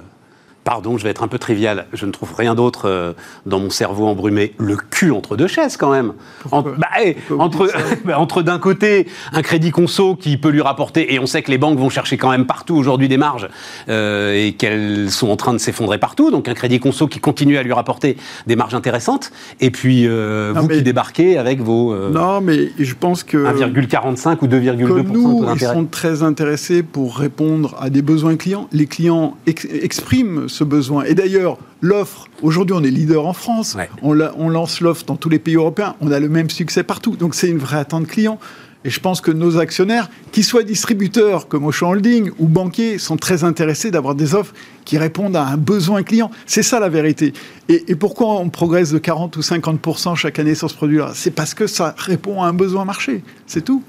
pardon, 0.64 0.96
je 0.96 1.05
vais 1.05 1.11
être 1.11 1.22
un 1.22 1.29
peu 1.29 1.38
trivial, 1.38 1.87
je 1.92 2.07
ne 2.07 2.12
trouve 2.12 2.35
rien 2.35 2.55
d'autre 2.55 2.83
euh, 2.87 3.12
dans 3.46 3.59
mon 3.59 3.70
cerveau 3.70 4.07
embrumé, 4.07 4.55
le 4.59 4.77
cul 4.77 5.11
entre 5.11 5.37
deux 5.37 5.48
chaises 5.48 5.77
quand 5.77 5.90
même. 5.90 6.12
Bah, 6.51 6.88
eh, 7.05 7.16
entre, 7.38 7.70
bah, 8.05 8.18
entre 8.18 8.42
d'un 8.42 8.59
côté 8.59 9.09
un 9.33 9.42
crédit 9.42 9.70
conso 9.70 10.14
qui 10.14 10.37
peut 10.37 10.51
lui 10.51 10.61
rapporter, 10.61 11.14
et 11.14 11.18
on 11.18 11.27
sait 11.27 11.42
que 11.42 11.51
les 11.51 11.59
banques 11.59 11.79
vont 11.79 11.90
chercher 11.90 12.16
quand 12.16 12.31
même 12.31 12.46
partout 12.46 12.77
aujourd'hui 12.77 13.09
des 13.09 13.16
marges 13.16 13.48
euh, 13.88 14.35
et 14.35 14.53
qu'elles 14.53 15.11
sont 15.11 15.31
en 15.31 15.37
train 15.37 15.53
de 15.53 15.59
s'effondrer 15.59 15.98
partout, 15.98 16.31
donc 16.31 16.48
un 16.48 16.55
crédit 16.55 16.79
conso 16.79 17.09
qui 17.09 17.18
continue 17.18 17.57
à 17.57 17.62
lui 17.62 17.72
rapporter 17.72 18.16
des 18.46 18.57
marges 18.57 18.75
intéressantes, 18.75 19.33
et 19.61 19.70
puis 19.70 20.07
euh, 20.07 20.53
vous 20.55 20.68
qui 20.68 20.83
débarquez 20.83 21.38
avec 21.38 21.61
vos 21.61 21.94
non 22.11 22.40
mais 22.40 22.70
je 22.79 22.94
pense 22.94 23.25
que 23.25 23.37
1,45 23.37 24.38
ou 24.42 24.46
2,2 24.46 25.03
nous 25.09 25.46
ils 25.55 25.61
sont 25.61 25.87
très 25.87 26.22
intéressés 26.22 26.83
pour 26.83 27.16
répondre 27.16 27.77
à 27.81 27.90
des 27.90 28.03
besoins 28.03 28.37
clients. 28.37 28.68
Les 28.72 28.87
clients 28.87 29.37
expriment 29.46 30.48
ce 30.53 30.65
besoin. 30.65 31.05
Et 31.05 31.15
d'ailleurs, 31.15 31.59
l'offre, 31.81 32.29
aujourd'hui 32.43 32.77
on 32.79 32.85
est 32.85 32.91
leader 32.91 33.27
en 33.27 33.33
France, 33.33 33.77
on, 34.03 34.19
on, 34.21 34.49
lance 34.49 34.81
l'offre 34.81 35.05
dans 35.05 35.17
tous 35.17 35.29
les 35.29 35.38
pays 35.38 35.57
européens, 35.57 35.97
on 36.01 36.12
a 36.12 36.21
le 36.21 36.29
même 36.29 36.51
succès 36.51 36.83
partout. 36.83 37.17
Donc 37.17 37.35
c'est 37.35 37.49
une 37.49 37.59
vraie 37.59 37.79
attente 37.79 38.07
client. 38.07 38.38
Et 38.85 38.91
je 38.91 38.99
pense 38.99 39.21
que 39.21 39.31
nos 39.31 39.59
actionnaires, 39.59 40.11
qu'ils 40.33 40.45
soient 40.45 40.65
distributeurs 40.65 41.47
comme 41.47 41.65
Auchan 41.65 41.91
Holding 41.91 42.31
ou 42.38 42.49
banquiers, 42.49 42.99
sont 42.99 43.17
très 43.17 43.45
intéressés 43.45 43.93
d'avoir 43.93 44.15
des 44.15 44.35
offres 44.35 44.53
qui 44.85 44.99
répondent 44.99 45.37
à 45.37 45.47
un 45.47 45.57
besoin 45.57 46.03
client. 46.03 46.31
C'est 46.47 46.65
ça 46.65 46.81
la 46.81 46.88
vérité. 46.88 47.33
Et, 47.69 47.85
et, 47.87 47.95
pourquoi 47.95 48.41
on 48.41 48.49
progresse 48.49 48.91
de 48.91 48.99
40 48.99 49.37
ou 49.37 49.43
50 49.43 50.17
chaque 50.17 50.41
année 50.41 50.57
sur 50.57 50.69
ce 50.69 50.75
produit-là? 50.75 51.12
C'est 51.15 51.31
parce 51.31 51.55
que 51.55 51.69
ça 51.69 51.95
répond 51.97 52.43
à 52.43 52.49
un 52.49 52.53
besoin 52.53 52.85
marché. 52.85 53.23
C'est 53.47 53.65
tout. 53.65 53.85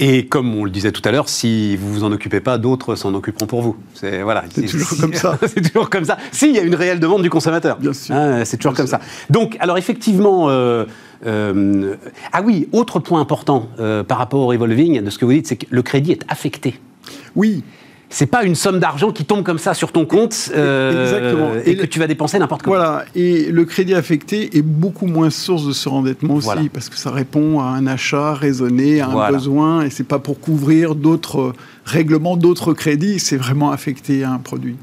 Et 0.00 0.26
comme 0.26 0.54
on 0.54 0.64
le 0.64 0.70
disait 0.70 0.92
tout 0.92 1.02
à 1.04 1.10
l'heure, 1.10 1.28
si 1.28 1.76
vous 1.76 1.92
vous 1.92 2.04
en 2.04 2.12
occupez 2.12 2.40
pas, 2.40 2.56
d'autres 2.56 2.94
s'en 2.94 3.14
occuperont 3.14 3.46
pour 3.46 3.62
vous. 3.62 3.76
C'est 3.94 4.22
voilà. 4.22 4.44
C'est 4.52 4.66
toujours 4.66 4.96
comme 5.00 5.14
ça. 5.14 5.38
c'est 5.46 5.72
toujours 5.72 5.90
comme 5.90 6.04
ça. 6.04 6.18
S'il 6.30 6.54
y 6.54 6.58
a 6.58 6.62
une 6.62 6.76
réelle 6.76 7.00
demande 7.00 7.22
du 7.22 7.30
consommateur. 7.30 7.78
Bien 7.78 7.92
sûr. 7.92 8.14
Hein, 8.14 8.44
c'est 8.44 8.58
toujours 8.58 8.74
comme 8.74 8.86
ça. 8.86 9.00
Donc, 9.30 9.56
alors 9.60 9.78
effectivement. 9.78 10.48
Euh, 10.48 10.84
euh, 11.26 11.96
ah 12.32 12.42
oui, 12.42 12.68
autre 12.70 13.00
point 13.00 13.20
important 13.20 13.68
euh, 13.80 14.04
par 14.04 14.18
rapport 14.18 14.38
au 14.40 14.46
revolving 14.46 15.02
de 15.02 15.10
ce 15.10 15.18
que 15.18 15.24
vous 15.24 15.32
dites, 15.32 15.48
c'est 15.48 15.56
que 15.56 15.66
le 15.68 15.82
crédit 15.82 16.12
est 16.12 16.24
affecté. 16.28 16.78
Oui, 17.34 17.64
c'est 18.10 18.26
pas 18.26 18.44
une 18.44 18.54
somme 18.54 18.78
d'argent 18.78 19.12
qui 19.12 19.24
tombe 19.24 19.42
comme 19.42 19.58
ça 19.58 19.74
sur 19.74 19.92
ton 19.92 20.06
compte 20.06 20.50
euh, 20.54 21.60
et, 21.64 21.76
que 21.76 21.84
tu 21.84 21.98
vas 21.98 22.06
dépenser 22.06 22.38
n'importe 22.38 22.62
comment. 22.62 22.76
Voilà, 22.76 23.04
et 23.14 23.50
le 23.50 23.64
crédit 23.64 23.94
affecté 23.94 24.56
est 24.56 24.62
beaucoup 24.62 25.06
moins 25.06 25.30
source 25.30 25.66
de 25.66 25.72
surendettement 25.72 26.34
aussi, 26.34 26.68
parce 26.72 26.88
que 26.88 26.96
ça 26.96 27.10
répond 27.10 27.60
à 27.60 27.64
un 27.64 27.86
achat 27.86 28.34
raisonné, 28.34 29.00
à 29.00 29.08
un 29.08 29.30
besoin, 29.30 29.82
et 29.82 29.90
c'est 29.90 30.04
pas 30.04 30.18
pour 30.18 30.40
couvrir 30.40 30.94
d'autres 30.94 31.52
règlements, 31.84 32.36
d'autres 32.36 32.72
crédits, 32.72 33.18
c'est 33.18 33.36
vraiment 33.36 33.70
affecté 33.70 34.24
à 34.24 34.32
un 34.32 34.38
produit. 34.38 34.76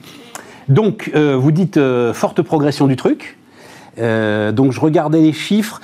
Donc, 0.70 1.12
euh, 1.16 1.36
vous 1.36 1.52
dites 1.52 1.78
euh, 1.78 2.14
forte 2.14 2.42
progression 2.42 2.88
du 2.88 2.96
truc. 2.96 3.38
donc, 3.98 4.72
je 4.72 4.80
regardais 4.80 5.22
les 5.22 5.34
chiffres. 5.34 5.82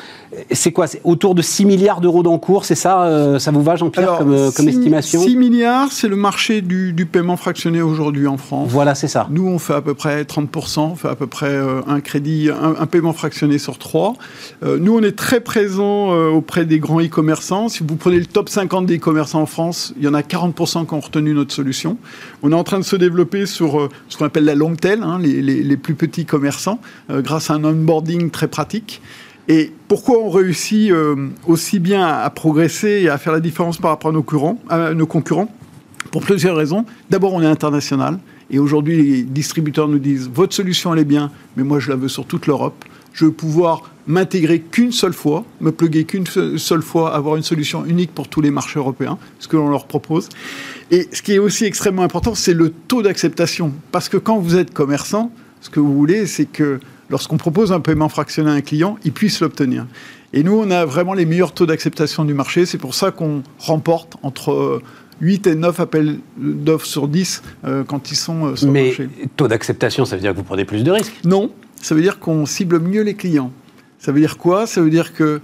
C'est 0.52 0.72
quoi 0.72 0.88
C'est 0.88 1.02
autour 1.04 1.36
de 1.36 1.41
6 1.41 1.65
milliards 1.65 2.00
d'euros 2.00 2.24
d'encours, 2.24 2.63
c'est 2.63 2.76
ça 2.76 3.04
euh, 3.04 3.38
Ça 3.39 3.52
vous 3.52 3.62
va, 3.62 3.76
Jean-Pierre, 3.76 4.20
comme, 4.20 4.34
euh, 4.34 4.50
estimation 4.50 5.22
6 5.22 5.36
milliards, 5.36 5.91
c'est 5.91 6.08
le 6.08 6.15
marché 6.15 6.62
du, 6.62 6.94
paiement 7.12 7.36
fractionné 7.36 7.82
aujourd'hui 7.82 8.28
en 8.28 8.38
France. 8.38 8.70
Voilà, 8.72 8.96
c'est 8.96 9.10
ça. 9.10 9.28
Nous, 9.30 9.46
on 9.46 9.60
fait 9.60 9.74
à 9.74 9.82
peu 9.82 9.94
près 9.94 10.24
30%, 10.24 10.80
on 10.80 10.96
fait 10.96 11.10
à 11.10 11.15
peu 11.15 11.28
près 11.28 11.50
euh, 11.50 11.82
un 11.88 12.00
crédit, 12.00 12.50
un, 12.50 12.86
paiement 12.86 13.12
fractionné 13.12 13.58
sur 13.58 13.78
3. 13.78 14.13
nous, 14.80 14.98
on 14.98 15.02
est 15.02 15.15
très 15.15 15.41
présents 15.41 16.12
auprès 16.12 16.65
des 16.65 16.80
grands 16.80 17.02
e-commerçants. 17.02 17.70
Si 17.70 17.84
vous 17.84 17.96
prenez 17.96 18.20
le 18.20 18.26
top 18.26 18.50
50 18.50 18.86
des 18.86 18.98
e-commerçants 18.98 19.41
en 19.41 19.46
France, 19.46 19.94
il 19.98 20.04
y 20.04 20.08
en 20.08 20.13
a 20.13 20.22
40% 20.22 20.86
qui 20.86 20.94
ont 20.94 21.00
retenu 21.00 21.34
notre 21.34 21.54
solution. 21.54 21.98
On 22.44 22.52
est 22.52 22.56
en 22.56 22.63
train 22.63 22.80
de 22.80 22.86
se 22.86 22.96
développer 22.96 23.46
sur 23.46 23.89
ce 24.08 24.17
qu'on 24.17 24.26
appelle 24.26 24.46
la 24.46 24.56
long 24.56 24.76
tail, 24.76 25.00
hein, 25.04 25.20
les, 25.20 25.41
les, 25.41 25.78
plus 25.78 25.96
petits 25.96 26.26
commerçants, 26.26 26.80
grâce 27.10 27.50
à 27.50 27.56
un 27.56 27.63
onboarding 27.63 28.30
très 28.30 28.48
pratique. 28.48 29.02
Et 29.52 29.70
pourquoi 29.90 30.18
on 30.20 30.30
réussit 30.30 30.92
euh, 30.92 31.28
aussi 31.46 31.80
bien 31.80 32.08
à, 32.08 32.30
progresser 32.30 33.02
et 33.02 33.10
à 33.10 33.18
faire 33.18 33.34
la 33.34 33.42
différence 33.42 33.78
par 33.78 33.92
rapport 33.92 34.12
à 34.12 34.14
nos, 34.14 34.26
à 34.70 34.94
nos 34.94 35.06
concurrents? 35.06 35.54
Pour 36.10 36.22
plusieurs 36.22 36.56
raisons. 36.56 36.86
D'abord, 37.10 37.34
on 37.34 37.42
est 37.42 37.46
international. 37.46 38.18
Et 38.50 38.60
aujourd'hui, 38.60 39.04
les 39.04 39.24
distributeurs 39.24 39.90
nous 39.90 40.00
disent 40.00 40.30
votre 40.34 40.54
solution, 40.54 40.94
elle 40.94 41.02
est 41.02 41.06
bien, 41.06 41.32
mais 41.58 41.64
moi, 41.64 41.80
je 41.80 41.90
la 41.90 41.98
veux 41.98 42.08
sur 42.08 42.26
toute 42.26 42.48
l'Europe. 42.48 42.86
Je 43.12 43.26
veux 43.26 43.34
pouvoir 43.34 43.92
m'intégrer 44.08 44.62
qu'une 44.62 44.94
seule 44.94 45.12
fois, 45.12 45.44
me 45.60 45.74
pluguer 45.74 46.06
qu'une 46.06 46.26
seule 46.26 46.82
fois, 46.82 47.14
avoir 47.14 47.36
une 47.36 47.44
solution 47.44 47.84
unique 47.84 48.16
pour 48.16 48.30
tous 48.30 48.40
les 48.40 48.52
marchés 48.52 48.80
européens, 48.80 49.18
ce 49.40 49.50
que 49.50 49.58
l'on 49.58 49.70
leur 49.70 49.86
propose. 49.86 50.30
Et 50.92 51.10
ce 51.12 51.22
qui 51.22 51.34
est 51.34 51.40
aussi 51.40 51.66
extrêmement 51.66 52.04
important, 52.04 52.36
c'est 52.36 52.54
le 52.54 52.70
taux 52.70 53.02
d'acceptation. 53.02 53.74
Parce 53.92 54.08
que 54.08 54.16
quand 54.16 54.38
vous 54.38 54.56
êtes 54.56 54.74
commerçant, 54.74 55.30
ce 55.60 55.70
que 55.70 55.82
vous 55.82 55.94
voulez, 55.94 56.26
c'est 56.26 56.46
que 56.46 56.80
lorsqu'on 57.12 57.38
propose 57.38 57.71
un 57.71 57.80
paiement 57.80 58.10
fractionné 58.10 58.50
à 58.50 58.54
un 58.54 58.62
client, 58.62 58.97
il 59.04 59.12
puisse 59.12 59.41
l'obtenir. 59.41 59.86
Et 60.34 60.43
nous, 60.43 60.54
on 60.54 60.71
a 60.71 60.86
vraiment 60.86 61.13
les 61.13 61.26
meilleurs 61.26 61.54
taux 61.54 61.65
d'acceptation 61.65 62.24
du 62.26 62.34
marché. 62.34 62.65
C'est 62.65 62.78
pour 62.78 62.95
ça 62.95 63.12
qu'on 63.12 63.43
remporte 63.60 64.15
entre 64.24 64.82
8 65.19 65.47
et 65.47 65.56
9 65.56 65.80
appels 65.80 66.19
d'offres 66.38 66.86
sur 66.86 67.08
10 67.08 67.43
euh, 67.65 67.84
quand 67.84 68.12
ils 68.12 68.15
sont 68.15 68.47
euh, 68.47 68.56
sur 68.56 68.67
le 68.67 68.86
marché. 68.86 69.10
Mais 69.19 69.28
taux 69.36 69.47
d'acceptation, 69.47 70.06
ça 70.06 70.15
veut 70.15 70.21
dire 70.21 70.32
que 70.32 70.38
vous 70.38 70.43
prenez 70.43 70.65
plus 70.65 70.84
de 70.84 70.91
risques? 70.91 71.19
Non, 71.26 71.52
ça 71.76 71.93
veut 71.93 72.02
dire 72.02 72.19
qu'on 72.19 72.45
cible 72.45 72.80
mieux 72.80 73.02
les 73.02 73.13
clients. 73.13 73.52
Ça 74.00 74.12
veut 74.12 74.19
dire 74.19 74.38
quoi? 74.38 74.65
Ça 74.65 74.82
veut 74.82 74.89
dire 74.89 75.13
que 75.13 75.41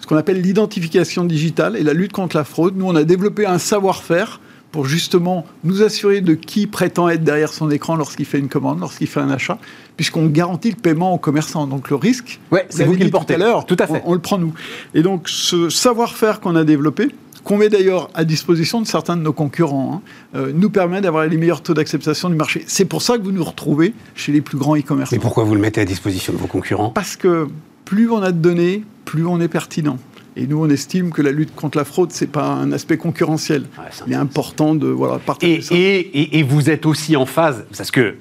ce 0.00 0.06
qu'on 0.06 0.16
appelle 0.16 0.40
l'identification 0.40 1.24
digitale 1.24 1.76
et 1.76 1.82
la 1.82 1.92
lutte 1.92 2.12
contre 2.12 2.36
la 2.36 2.44
fraude, 2.44 2.76
nous, 2.76 2.86
on 2.86 2.96
a 2.96 3.04
développé 3.04 3.46
un 3.46 3.58
savoir-faire 3.58 4.40
pour 4.72 4.86
justement 4.86 5.44
nous 5.64 5.82
assurer 5.82 6.20
de 6.20 6.34
qui 6.34 6.66
prétend 6.66 7.08
être 7.08 7.24
derrière 7.24 7.52
son 7.52 7.70
écran 7.70 7.96
lorsqu'il 7.96 8.26
fait 8.26 8.38
une 8.38 8.48
commande, 8.48 8.80
lorsqu'il 8.80 9.06
fait 9.06 9.20
un 9.20 9.30
achat, 9.30 9.58
puisqu'on 9.96 10.26
garantit 10.26 10.70
le 10.70 10.76
paiement 10.76 11.14
aux 11.14 11.18
commerçants. 11.18 11.66
Donc 11.66 11.90
le 11.90 11.96
risque, 11.96 12.40
ouais, 12.52 12.66
c'est 12.68 12.84
vous 12.84 12.96
qui 12.96 13.04
le 13.04 13.10
portez. 13.10 13.34
Tout 13.34 13.42
à 13.42 13.44
l'heure, 13.44 13.66
tout 13.66 13.76
à 13.78 13.86
fait. 13.86 14.02
On, 14.04 14.12
on, 14.12 14.14
le 14.14 14.20
prend 14.20 14.38
nous. 14.38 14.54
Et 14.94 15.02
donc 15.02 15.28
ce 15.28 15.68
savoir-faire 15.68 16.40
qu'on 16.40 16.56
a 16.56 16.64
développé, 16.64 17.08
qu'on 17.44 17.56
met 17.56 17.68
d'ailleurs 17.68 18.10
à 18.14 18.24
disposition 18.24 18.80
de 18.80 18.86
certains 18.86 19.16
de 19.16 19.22
nos 19.22 19.32
concurrents, 19.32 19.94
hein, 19.94 20.38
euh, 20.38 20.52
nous 20.54 20.70
permet 20.70 21.00
d'avoir 21.00 21.26
les 21.26 21.36
meilleurs 21.36 21.62
taux 21.62 21.74
d'acceptation 21.74 22.28
du 22.28 22.36
marché. 22.36 22.64
C'est 22.66 22.84
pour 22.84 23.02
ça 23.02 23.18
que 23.18 23.22
vous 23.22 23.32
nous 23.32 23.44
retrouvez 23.44 23.94
chez 24.14 24.32
les 24.32 24.40
plus 24.40 24.58
grands 24.58 24.76
e-commerçants. 24.76 25.16
Mais 25.16 25.20
pourquoi 25.20 25.44
vous 25.44 25.54
le 25.54 25.60
mettez 25.60 25.80
à 25.80 25.84
disposition 25.84 26.32
de 26.32 26.38
vos 26.38 26.46
concurrents? 26.46 26.90
Parce 26.90 27.16
que 27.16 27.48
plus 27.84 28.10
on 28.10 28.22
a 28.22 28.32
de 28.32 28.38
données, 28.38 28.84
plus 29.04 29.26
on 29.26 29.40
est 29.40 29.48
pertinent. 29.48 29.98
Et 30.36 30.46
nous, 30.46 30.62
on 30.62 30.68
estime 30.68 31.10
que 31.10 31.22
la 31.22 31.32
lutte 31.32 31.54
contre 31.54 31.76
la 31.76 31.84
fraude, 31.84 32.12
c'est 32.12 32.30
pas 32.30 32.46
un 32.46 32.72
aspect 32.72 32.96
concurrentiel. 32.96 33.62
Ouais, 33.78 33.84
Il 34.06 34.12
est 34.12 34.16
important 34.16 34.74
de 34.74 34.86
voilà, 34.86 35.18
partager 35.18 35.56
et, 35.56 35.60
ça. 35.60 35.74
Et, 35.74 35.98
et, 35.98 36.38
et, 36.38 36.42
vous 36.42 36.70
êtes 36.70 36.86
aussi 36.86 37.16
en 37.16 37.26
phase, 37.26 37.64
parce 37.76 37.90
que 37.90 38.14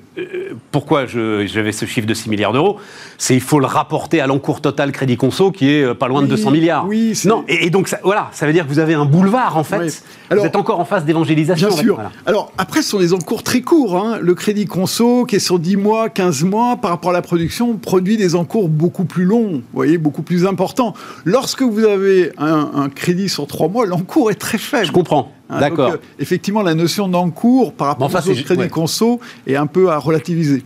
pourquoi 0.71 1.05
j'avais 1.05 1.71
ce 1.71 1.85
chiffre 1.85 2.07
de 2.07 2.13
6 2.13 2.29
milliards 2.29 2.53
d'euros? 2.53 2.77
C'est 3.17 3.35
il 3.35 3.41
faut 3.41 3.59
le 3.59 3.65
rapporter 3.65 4.21
à 4.21 4.27
l'encours 4.27 4.61
total 4.61 4.91
Crédit 4.91 5.17
Conso 5.17 5.51
qui 5.51 5.69
est 5.69 5.83
euh, 5.83 5.93
pas 5.93 6.07
loin 6.07 6.21
oui, 6.21 6.27
de 6.27 6.35
200 6.35 6.51
milliards. 6.51 6.87
Oui, 6.87 7.19
non, 7.25 7.43
et, 7.47 7.69
donc 7.69 7.87
ça, 7.87 7.99
voilà, 8.03 8.29
ça 8.31 8.45
veut 8.45 8.53
dire 8.53 8.65
que 8.65 8.69
vous 8.69 8.79
avez 8.79 8.93
un 8.93 9.05
boulevard 9.05 9.57
en 9.57 9.63
fait. 9.63 9.79
Oui. 9.79 9.91
Alors, 10.29 10.43
vous 10.43 10.47
êtes 10.47 10.55
encore 10.55 10.79
en 10.79 10.85
phase 10.85 11.05
d'évangélisation. 11.05 11.69
Bien 11.69 11.77
sûr. 11.77 11.95
Voilà. 11.95 12.11
Alors 12.25 12.51
après, 12.57 12.81
ce 12.81 12.89
sont 12.89 12.99
des 12.99 13.13
encours 13.13 13.43
très 13.43 13.61
courts. 13.61 13.97
Hein. 13.97 14.19
Le 14.21 14.35
Crédit 14.35 14.65
Conso, 14.65 15.25
qui 15.25 15.35
est 15.35 15.39
sur 15.39 15.59
10 15.59 15.77
mois, 15.77 16.09
15 16.09 16.43
mois, 16.43 16.77
par 16.77 16.91
rapport 16.91 17.11
à 17.11 17.13
la 17.13 17.21
production, 17.21 17.77
produit 17.77 18.17
des 18.17 18.35
encours 18.35 18.69
beaucoup 18.69 19.05
plus 19.05 19.25
longs, 19.25 19.51
vous 19.51 19.63
voyez, 19.73 19.97
beaucoup 19.97 20.21
plus 20.21 20.45
importants. 20.45 20.93
Lorsque 21.25 21.61
vous 21.61 21.83
avez 21.85 22.31
un, 22.37 22.71
un 22.75 22.89
crédit 22.89 23.29
sur 23.29 23.47
3 23.47 23.69
mois, 23.69 23.85
l'encours 23.85 24.31
est 24.31 24.35
très 24.35 24.57
faible. 24.57 24.85
Je 24.85 24.91
comprends. 24.91 25.31
Hein, 25.49 25.59
D'accord. 25.59 25.91
Donc, 25.91 25.99
euh, 25.99 26.05
effectivement, 26.19 26.61
la 26.61 26.75
notion 26.75 27.07
d'encours 27.07 27.73
par 27.73 27.87
rapport 27.87 28.07
enfin, 28.07 28.19
aux 28.19 28.31
autres 28.31 28.43
crédits 28.43 28.61
ouais. 28.61 28.69
conso 28.69 29.19
est 29.47 29.55
un 29.55 29.67
peu 29.67 29.89
à 29.89 29.97
relativiser. 29.97 30.63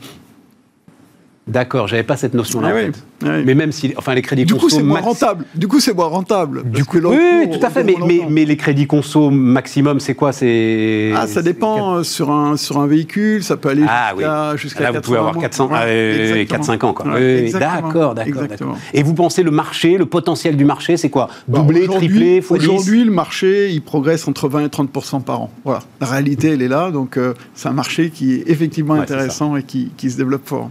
D'accord, 1.47 1.87
j'avais 1.87 2.03
pas 2.03 2.17
cette 2.17 2.33
notion-là. 2.33 2.69
Ah 2.69 2.73
en 2.73 2.75
oui, 2.75 2.85
fait. 2.85 3.03
Oui. 3.23 3.43
Mais 3.45 3.55
même 3.55 3.71
si, 3.71 3.93
enfin, 3.97 4.13
les 4.13 4.21
crédits 4.21 4.45
Du 4.45 4.53
coup, 4.53 4.61
conso 4.61 4.77
c'est 4.77 4.83
moins 4.83 5.01
rentable. 5.01 5.45
Du 5.55 5.67
coup, 5.67 5.79
c'est 5.79 5.93
moins 5.93 6.07
rentable. 6.07 6.63
Du 6.69 6.85
coup, 6.85 6.97
oui, 7.03 7.17
oui, 7.17 7.49
tout 7.59 7.65
à 7.65 7.69
fait. 7.69 7.81
on 7.81 7.85
Mais, 7.85 7.95
mais, 8.05 8.15
l'entend. 8.17 8.29
mais 8.29 8.45
les 8.45 8.57
crédits 8.57 8.87
conso 8.87 9.29
maximum, 9.29 9.99
c'est 9.99 10.15
quoi? 10.15 10.31
C'est 10.31 11.11
Ah, 11.15 11.27
ça 11.27 11.41
dépend 11.41 11.95
euh, 11.95 12.03
sur 12.03 12.31
un, 12.31 12.57
sur 12.57 12.77
un 12.79 12.87
véhicule, 12.87 13.43
ça 13.43 13.57
peut 13.57 13.69
aller 13.69 13.83
Ah 13.87 14.11
jusqu'à 14.13 14.55
jusqu'à 14.57 14.83
Là, 14.83 14.91
vous 14.91 15.01
pouvez 15.01 15.17
80 15.17 15.19
avoir 15.19 15.33
mois. 15.33 15.41
400, 15.43 15.65
Ouais, 15.67 15.71
ah, 15.75 15.83
euh, 15.85 16.35
exactement. 16.35 16.75
4-5 16.75 16.85
ans. 16.85 16.93
Quoi. 16.93 17.05
Ouais, 17.13 17.13
Oui, 17.45 17.51
oui. 17.53 17.59
D'accord, 17.59 18.13
d'accord, 18.15 18.27
Exactement. 18.27 18.71
d'accord. 18.73 18.77
Et 18.93 19.03
vous 19.03 19.13
pensez 19.13 19.43
le 19.43 19.51
marché, 19.51 19.97
le 19.97 20.05
potentiel 20.05 20.57
du 20.57 20.65
marché, 20.65 20.97
c'est 20.97 21.09
quoi? 21.09 21.29
Bah, 21.47 21.59
Doubler, 21.59 21.87
tripler, 21.87 22.41
fois 22.41 22.57
10 22.57 22.67
Aujourd'hui, 22.67 23.03
le 23.03 23.11
marché, 23.11 23.69
il 23.71 23.81
progresse 23.81 24.27
entre 24.27 24.47
20 24.49 24.65
et 24.65 24.67
30% 24.67 25.21
par 25.21 25.41
an. 25.41 25.49
Voilà. 25.63 25.81
La 26.01 26.07
réalité, 26.07 26.49
elle 26.49 26.61
est 26.61 26.67
là. 26.67 26.91
Donc, 26.91 27.17
euh, 27.17 27.33
c'est 27.53 27.67
un 27.69 27.73
marché 27.73 28.09
qui 28.09 28.35
est 28.35 28.43
effectivement 28.49 28.95
Ouais, 28.95 28.99
intéressant 28.99 29.55
et 29.55 29.63
qui, 29.63 29.91
qui 29.97 30.11
se 30.11 30.17
développe 30.17 30.45
fort. 30.47 30.69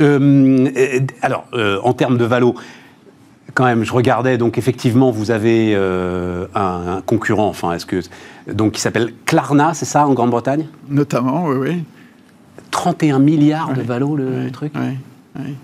Euh, 0.00 0.68
euh, 0.76 1.00
alors, 1.22 1.46
euh, 1.54 1.78
en 1.82 1.92
termes 1.94 2.18
de 2.18 2.24
valo, 2.24 2.54
quand 3.54 3.64
même, 3.64 3.84
je 3.84 3.92
regardais, 3.92 4.36
donc 4.36 4.58
effectivement, 4.58 5.10
vous 5.10 5.30
avez 5.30 5.72
euh, 5.74 6.46
un, 6.54 6.96
un 6.96 7.00
concurrent, 7.02 7.48
enfin, 7.48 7.72
est-ce 7.72 7.86
que. 7.86 8.00
Donc, 8.52 8.72
qui 8.72 8.80
s'appelle 8.80 9.12
Klarna, 9.26 9.72
c'est 9.74 9.84
ça, 9.86 10.06
en 10.06 10.12
Grande-Bretagne? 10.12 10.66
Notamment, 10.90 11.46
oui, 11.46 11.56
oui. 11.58 11.84
31 12.70 13.20
milliards 13.20 13.72
de 13.72 13.82
valo, 13.82 14.16
le 14.16 14.50
truc? 14.50 14.72
ouais, 14.74 14.96
ouais. 15.40 15.54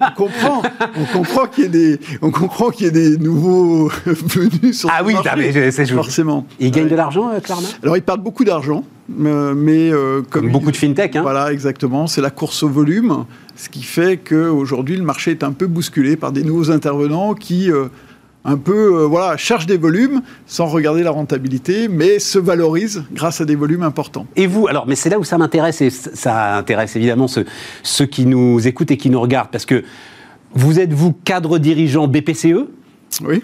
on 0.00 0.10
comprend, 0.16 0.62
on 0.96 1.04
comprend 1.12 1.46
qu'il 1.46 1.64
y 1.64 1.66
ait 1.66 1.70
des, 1.70 2.00
on 2.22 2.30
comprend 2.30 2.70
qu'il 2.70 2.86
y 2.86 2.88
ait 2.88 2.92
des 2.92 3.16
nouveaux 3.18 3.88
venus 4.06 4.80
sur 4.80 4.90
Ah 4.92 5.00
le 5.00 5.06
oui, 5.08 5.14
marché, 5.14 5.28
ah, 5.32 5.36
mais 5.36 5.70
c'est- 5.70 5.86
forcément. 5.86 6.46
Ils 6.58 6.70
gagnent 6.70 6.84
Ouais. 6.84 6.90
de 6.90 6.96
l'argent, 6.96 7.30
euh, 7.30 7.40
Klarna? 7.40 7.68
Alors 7.82 7.96
ils 7.96 8.02
perdent 8.02 8.22
beaucoup 8.22 8.44
d'argent, 8.44 8.84
mais 9.08 9.90
euh, 9.92 10.22
comme 10.22 10.44
Comme 10.44 10.52
beaucoup 10.52 10.70
de 10.70 10.76
fintech, 10.76 11.16
hein 11.16 11.22
Voilà, 11.22 11.52
exactement. 11.52 12.06
C'est 12.06 12.20
la 12.22 12.30
course 12.30 12.62
au 12.62 12.68
volume, 12.68 13.24
ce 13.56 13.68
qui 13.68 13.82
fait 13.82 14.16
qu'aujourd'hui, 14.16 14.96
le 14.96 15.04
marché 15.04 15.30
est 15.30 15.44
un 15.44 15.52
peu 15.52 15.66
bousculé 15.66 16.16
par 16.16 16.32
des 16.32 16.42
nouveaux 16.42 16.70
intervenants 16.70 17.34
qui, 17.34 17.70
euh, 17.70 17.86
un 18.44 18.56
peu, 18.56 19.02
euh, 19.02 19.06
voilà, 19.06 19.36
cherchent 19.36 19.66
des 19.66 19.76
volumes 19.76 20.22
sans 20.46 20.66
regarder 20.66 21.02
la 21.02 21.10
rentabilité, 21.10 21.88
mais 21.88 22.18
se 22.18 22.38
valorisent 22.38 23.04
grâce 23.12 23.40
à 23.40 23.44
des 23.44 23.54
volumes 23.54 23.82
importants. 23.82 24.26
Et 24.36 24.46
vous, 24.46 24.66
alors, 24.66 24.86
mais 24.86 24.96
c'est 24.96 25.08
là 25.08 25.18
où 25.18 25.24
ça 25.24 25.38
m'intéresse, 25.38 25.80
et 25.80 25.90
ça 25.90 26.56
intéresse 26.56 26.96
évidemment 26.96 27.28
ceux, 27.28 27.46
ceux 27.82 28.06
qui 28.06 28.26
nous 28.26 28.66
écoutent 28.66 28.90
et 28.90 28.96
qui 28.96 29.08
nous 29.08 29.20
regardent, 29.20 29.50
parce 29.50 29.66
que 29.66 29.84
vous 30.52 30.78
êtes, 30.78 30.92
vous, 30.92 31.12
cadre 31.12 31.58
dirigeant 31.58 32.06
BPCE, 32.06 32.66
Oui. 33.24 33.42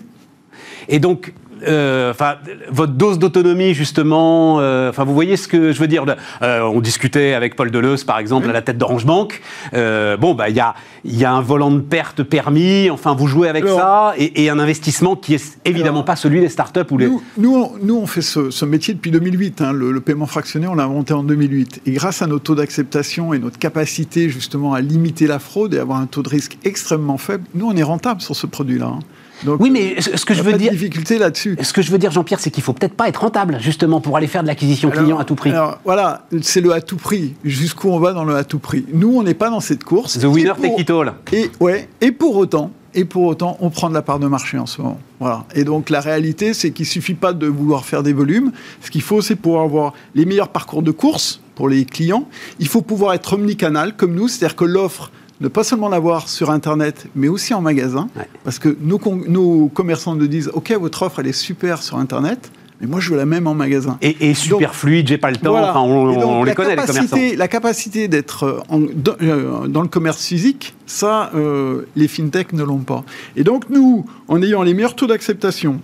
et 0.89 0.99
donc, 0.99 1.33
euh, 1.67 2.11
enfin, 2.11 2.37
votre 2.71 2.93
dose 2.93 3.19
d'autonomie, 3.19 3.75
justement, 3.75 4.59
euh, 4.61 4.91
enfin, 4.91 5.05
vous 5.05 5.15
voyez 5.15 5.37
ce 5.37 5.49
que 5.49 5.73
je 5.73 5.81
veux 5.81 5.87
dire. 5.89 6.05
Euh, 6.43 6.61
on 6.63 6.81
discutait 6.81 7.35
avec 7.35 7.57
Paul 7.57 7.71
Deleuze, 7.71 8.05
par 8.05 8.19
exemple, 8.19 8.49
à 8.49 8.53
la 8.53 8.63
tête 8.63 8.79
d'Orange 8.79 9.07
Bank. 9.07 9.41
Bon, 9.73 10.35
bah, 10.35 10.49
il 10.49 10.57
y 10.57 10.61
a, 10.61 10.75
y 11.05 11.25
a 11.25 11.33
un 11.33 11.41
volant 11.41 11.71
de 11.71 11.81
perte 11.81 12.23
permis. 12.23 12.91
Enfin, 12.91 13.15
vous 13.15 13.27
jouez 13.27 13.49
avec 13.49 13.65
Alors- 13.65 13.79
ça, 13.79 14.15
et, 14.19 14.45
et 14.45 14.51
un 14.51 14.59
investissement 14.59 15.17
qui 15.17 15.35
est 15.35 15.59
évidemment 15.65 16.03
pas 16.03 16.17
celui 16.17 16.41
des 16.41 16.49
startups 16.49 16.81
ou 16.91 16.99
les. 16.99 17.07
Nous, 17.07 17.23
nous, 17.39 17.55
on, 17.57 17.73
nous, 17.83 17.97
on 17.97 18.07
fait 18.07 18.23
ce, 18.23 18.51
ce 18.51 18.65
métier 18.65 18.95
depuis 18.95 19.11
2008. 19.11 19.61
hein. 19.63 19.73
Le, 19.73 19.93
le 19.93 20.01
paiement 20.01 20.27
fractionné, 20.27 20.67
on 20.67 20.75
l'a 20.75 20.85
inventé 20.85 21.15
en 21.15 21.23
2008. 21.23 21.83
Et 21.87 21.93
grâce 21.93 22.23
à 22.23 22.27
nos 22.27 22.39
taux 22.39 22.55
d'acceptation 22.55 23.33
et 23.35 23.39
notre 23.39 23.59
capacité 23.59 24.29
justement 24.31 24.75
à 24.75 24.81
limiter 24.81 25.27
la 25.27 25.39
fraude 25.39 25.75
et 25.75 25.79
avoir 25.79 25.99
un 25.99 26.07
taux 26.07 26.23
de 26.23 26.29
risque 26.29 26.59
extrêmement 26.65 27.19
faible, 27.19 27.45
nous, 27.55 27.67
on 27.67 27.77
est 27.77 27.83
rentable 27.83 28.21
sur 28.21 28.37
ce 28.37 28.47
produit-là. 28.47 28.87
hein. 28.87 28.99
Donc, 29.45 29.61
Oui, 29.61 29.71
mais 29.71 30.01
ce 30.01 30.11
que 30.25 30.33
il 30.33 30.37
y 30.37 30.43
je 30.43 30.49
a 30.49 30.53
veux 30.53 30.59
dire. 30.59 30.73
difficulté 30.73 31.19
là-dessus. 31.19 31.57
Ce 31.63 31.73
que 31.73 31.83
je 31.83 31.91
veux 31.91 31.99
dire, 31.99 32.11
Jean-Pierre, 32.11 32.41
c'est 32.41 32.51
qu'il 32.51 32.63
faut 32.63 32.73
peut-être 32.73 32.95
pas 32.95 33.09
être 33.09 33.21
rentable, 33.23 33.59
justement, 33.61 34.01
pour 34.01 34.17
aller 34.17 34.27
faire 34.27 34.43
de 34.43 34.49
l'acquisition 34.49 34.91
client 34.91 35.19
à 35.19 35.25
tout 35.25 35.35
prix. 35.35 35.51
Alors 35.51 35.79
voilà, 35.85 36.27
c'est 36.43 36.61
le 36.61 36.73
à 36.73 36.81
tout 36.81 36.97
prix. 36.97 37.35
Jusqu'où 37.45 37.89
on 37.89 37.99
va 37.99 38.13
dans 38.13 38.25
le 38.25 38.35
à 38.37 38.45
tout 38.45 38.59
prix 38.59 38.85
Nous, 38.93 39.13
on 39.17 39.23
n'est 39.23 39.35
pas 39.35 39.51
dans 39.51 39.61
cette 39.61 39.85
course. 39.85 40.19
The 40.19 40.25
winner 40.25 40.51
Et 40.51 40.53
pour- 40.53 40.77
take 40.77 40.83
it 40.83 40.91
all. 40.91 41.13
Et 41.33 41.51
ouais, 41.61 41.89
et 42.01 42.13
pour 42.13 42.37
autant, 42.37 42.71
et 42.95 43.05
pour 43.05 43.23
autant, 43.25 43.57
on 43.61 43.71
prend 43.71 43.89
de 43.89 43.95
la 43.95 44.03
part 44.03 44.19
de 44.19 44.27
marché 44.27 44.59
en 44.59 44.67
ce 44.67 44.83
moment. 44.83 44.99
Voilà. 45.21 45.45
Et 45.55 45.65
donc 45.65 45.91
la 45.91 46.01
réalité, 46.01 46.55
c'est 46.55 46.71
qu'il 46.73 46.87
suffit 46.87 47.15
pas 47.15 47.33
de 47.33 47.47
vouloir 47.47 47.85
faire 47.85 48.03
des 48.03 48.13
volumes. 48.13 48.51
Ce 48.83 48.91
qu'il 48.91 49.03
faut, 49.03 49.21
c'est 49.23 49.37
pouvoir 49.37 49.63
avoir 49.65 49.93
les 50.15 50.25
meilleurs 50.25 50.49
parcours 50.49 50.83
de 50.83 50.91
course 50.91 51.41
pour 51.55 51.69
les 51.69 51.85
clients. 51.85 52.27
Il 52.59 52.67
faut 52.69 52.83
pouvoir 52.83 53.15
être 53.15 53.35
omnicanal 53.35 53.95
comme 53.97 54.15
nous, 54.15 54.29
c'est-à-dire 54.29 54.57
que 54.57 54.65
l'offre 54.65 55.13
ne 55.41 55.49
pas 55.49 55.65
seulement 55.65 55.89
l'avoir 55.89 56.29
sur 56.29 56.51
Internet, 56.51 57.07
mais 57.15 57.29
aussi 57.29 57.55
en 57.55 57.61
magasin. 57.61 58.09
Ouais. 58.17 58.29
Parce 58.45 58.59
que 58.59 58.77
nos, 58.81 59.69
commerçants 59.69 60.15
nous 60.15 60.27
disent, 60.27 60.51
OK, 60.53 60.71
votre 60.73 61.03
offre, 61.03 61.21
elle 61.21 61.29
est 61.29 61.33
super 61.33 61.83
sur 61.83 61.97
Internet, 61.97 62.51
mais 62.81 62.87
moi, 62.87 63.01
je 63.01 63.11
veux 63.11 63.17
la 63.17 63.27
même 63.27 63.47
en 63.47 63.55
magasin. 63.55 63.99
Et, 64.01 64.17
et 64.21 64.35
super 64.35 64.75
fluide, 64.75 65.07
j'ai 65.07 65.19
pas 65.19 65.31
le 65.31 65.37
temps. 65.37 65.51
Voilà. 65.51 65.71
Enfin, 65.71 65.81
on, 65.81 66.19
donc, 66.19 66.47
les 66.47 66.55
connaît, 66.55 66.77
les 66.77 66.83
commerçants. 66.83 67.17
La 67.37 67.49
capacité 67.49 68.09
d'être 68.09 68.45
euh, 68.45 68.87
euh, 69.23 69.67
dans 69.67 69.83
le 69.83 69.89
commerce 69.89 70.25
physique, 70.25 70.75
ça, 70.87 71.31
euh, 71.35 71.83
les 71.95 72.09
fintechs 72.09 72.55
ne 72.55 72.63
l'ont 72.63 72.79
pas. 72.79 73.05
Et 73.37 73.45
donc, 73.45 73.69
nous, 73.69 74.07
en 74.29 74.43
ayant 74.43 74.63
les 74.63 74.73
meilleurs 74.73 74.97
taux 74.97 75.07
d'acceptation, 75.07 75.81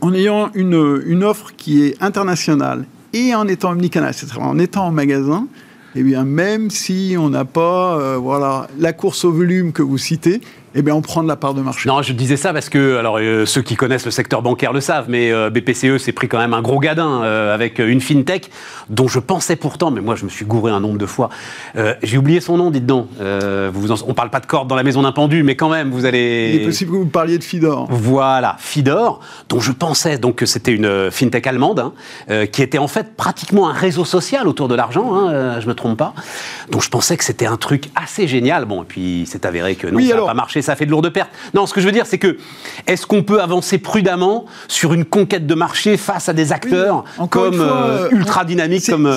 en 0.00 0.12
ayant 0.12 0.50
une, 0.54 1.02
une 1.06 1.22
offre 1.22 1.52
qui 1.56 1.84
est 1.84 2.02
internationale 2.02 2.84
et 3.12 3.32
en 3.34 3.46
étant 3.46 3.70
omnicanal, 3.70 4.12
c'est-à-dire 4.12 4.42
en 4.42 4.58
étant 4.58 4.86
en 4.86 4.90
magasin, 4.90 5.46
eh 5.96 6.02
bien, 6.02 6.24
même 6.24 6.70
si 6.70 7.16
on 7.18 7.30
n'a 7.30 7.44
pas 7.44 7.98
euh, 7.98 8.16
voilà, 8.16 8.68
la 8.78 8.92
course 8.92 9.24
au 9.24 9.32
volume 9.32 9.72
que 9.72 9.82
vous 9.82 9.98
citez, 9.98 10.40
eh 10.74 10.82
bien, 10.82 10.94
on 10.94 11.02
prend 11.02 11.22
de 11.22 11.28
la 11.28 11.36
part 11.36 11.54
de 11.54 11.60
marché. 11.62 11.88
Non, 11.88 12.02
je 12.02 12.12
disais 12.12 12.36
ça 12.36 12.52
parce 12.52 12.68
que, 12.68 12.96
alors, 12.96 13.18
euh, 13.18 13.46
ceux 13.46 13.62
qui 13.62 13.76
connaissent 13.76 14.04
le 14.04 14.10
secteur 14.10 14.42
bancaire 14.42 14.72
le 14.72 14.80
savent, 14.80 15.06
mais 15.08 15.30
euh, 15.32 15.50
BPCE 15.50 15.98
s'est 15.98 16.12
pris 16.12 16.28
quand 16.28 16.38
même 16.38 16.52
un 16.54 16.62
gros 16.62 16.80
gadin 16.80 17.22
euh, 17.22 17.54
avec 17.54 17.78
une 17.78 18.00
fintech 18.00 18.50
dont 18.90 19.08
je 19.08 19.18
pensais 19.18 19.56
pourtant, 19.56 19.90
mais 19.90 20.00
moi 20.00 20.14
je 20.16 20.24
me 20.24 20.30
suis 20.30 20.44
gouré 20.44 20.72
un 20.72 20.80
nombre 20.80 20.98
de 20.98 21.06
fois. 21.06 21.30
J'ai 22.02 22.18
oublié 22.18 22.40
son 22.40 22.56
nom, 22.56 22.70
dites 22.70 22.86
donc. 22.86 23.08
Vous 23.72 23.92
en- 23.92 23.96
on 24.06 24.14
parle 24.14 24.30
pas 24.30 24.40
de 24.40 24.46
corde 24.46 24.68
dans 24.68 24.76
la 24.76 24.82
maison 24.82 25.02
d'un 25.02 25.12
pendu, 25.12 25.42
mais 25.42 25.56
quand 25.56 25.68
même, 25.70 25.90
vous 25.90 26.04
allez. 26.04 26.52
Il 26.54 26.62
est 26.62 26.66
possible 26.66 26.90
que 26.92 26.96
vous 26.96 27.06
parliez 27.06 27.38
de 27.38 27.44
Fidor. 27.44 27.86
Voilà, 27.90 28.56
Fidor, 28.58 29.20
dont 29.48 29.60
je 29.60 29.72
pensais 29.72 30.18
donc 30.18 30.36
que 30.36 30.46
c'était 30.46 30.72
une 30.72 31.10
fintech 31.10 31.46
allemande, 31.46 31.80
hein, 32.28 32.46
qui 32.46 32.62
était 32.62 32.78
en 32.78 32.88
fait 32.88 33.14
pratiquement 33.16 33.68
un 33.68 33.72
réseau 33.72 34.04
social 34.04 34.48
autour 34.48 34.68
de 34.68 34.74
l'argent, 34.74 35.14
hein, 35.28 35.60
je 35.60 35.66
me 35.66 35.74
trompe 35.74 35.96
pas. 35.98 36.14
Donc 36.70 36.82
je 36.82 36.88
pensais 36.90 37.16
que 37.16 37.24
c'était 37.24 37.46
un 37.46 37.56
truc 37.56 37.90
assez 37.94 38.26
génial. 38.28 38.64
Bon, 38.66 38.82
et 38.82 38.86
puis 38.86 39.24
c'est 39.26 39.46
avéré 39.46 39.74
que 39.76 39.86
non, 39.86 39.96
Oui, 39.96 40.08
ça 40.08 40.16
n'a 40.16 40.22
pas 40.22 40.34
marché, 40.34 40.62
ça 40.64 40.76
fait 40.76 40.86
de 40.86 40.90
lourdes 40.90 41.10
pertes. 41.10 41.30
Non, 41.54 41.66
ce 41.66 41.74
que 41.74 41.80
je 41.80 41.86
veux 41.86 41.92
dire, 41.92 42.06
c'est 42.06 42.18
que 42.18 42.36
est-ce 42.86 43.06
qu'on 43.06 43.22
peut 43.22 43.40
avancer 43.40 43.78
prudemment 43.78 44.46
sur 44.68 44.92
une 44.92 45.04
conquête 45.04 45.46
de 45.46 45.54
marché 45.54 45.96
face 45.96 46.28
à 46.28 46.32
des 46.32 46.52
acteurs 46.52 47.04
comme 47.30 47.60
euh, 47.60 48.08
ultra 48.10 48.44
dynamiques 48.44 48.88
comme, 48.90 49.10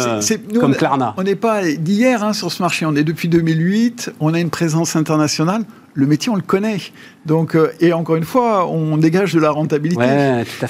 comme 0.59 0.75
Klarna 0.75 1.13
On 1.17 1.23
n'est 1.23 1.35
pas 1.35 1.63
d'hier 1.63 2.23
hein, 2.23 2.33
sur 2.33 2.51
ce 2.51 2.61
marché. 2.61 2.85
On 2.85 2.95
est 2.95 3.03
depuis 3.03 3.27
2008. 3.27 4.11
On 4.19 4.33
a 4.33 4.39
une 4.39 4.49
présence 4.49 4.95
internationale 4.95 5.63
le 5.97 6.05
métier, 6.05 6.31
on 6.31 6.35
le 6.35 6.43
connaît. 6.43 6.77
Donc, 7.27 7.55
euh, 7.55 7.71
et 7.81 7.93
encore 7.93 8.15
une 8.15 8.23
fois, 8.23 8.67
on 8.67 8.97
dégage 8.97 9.33
de 9.33 9.39
la 9.39 9.51
rentabilité. 9.51 10.01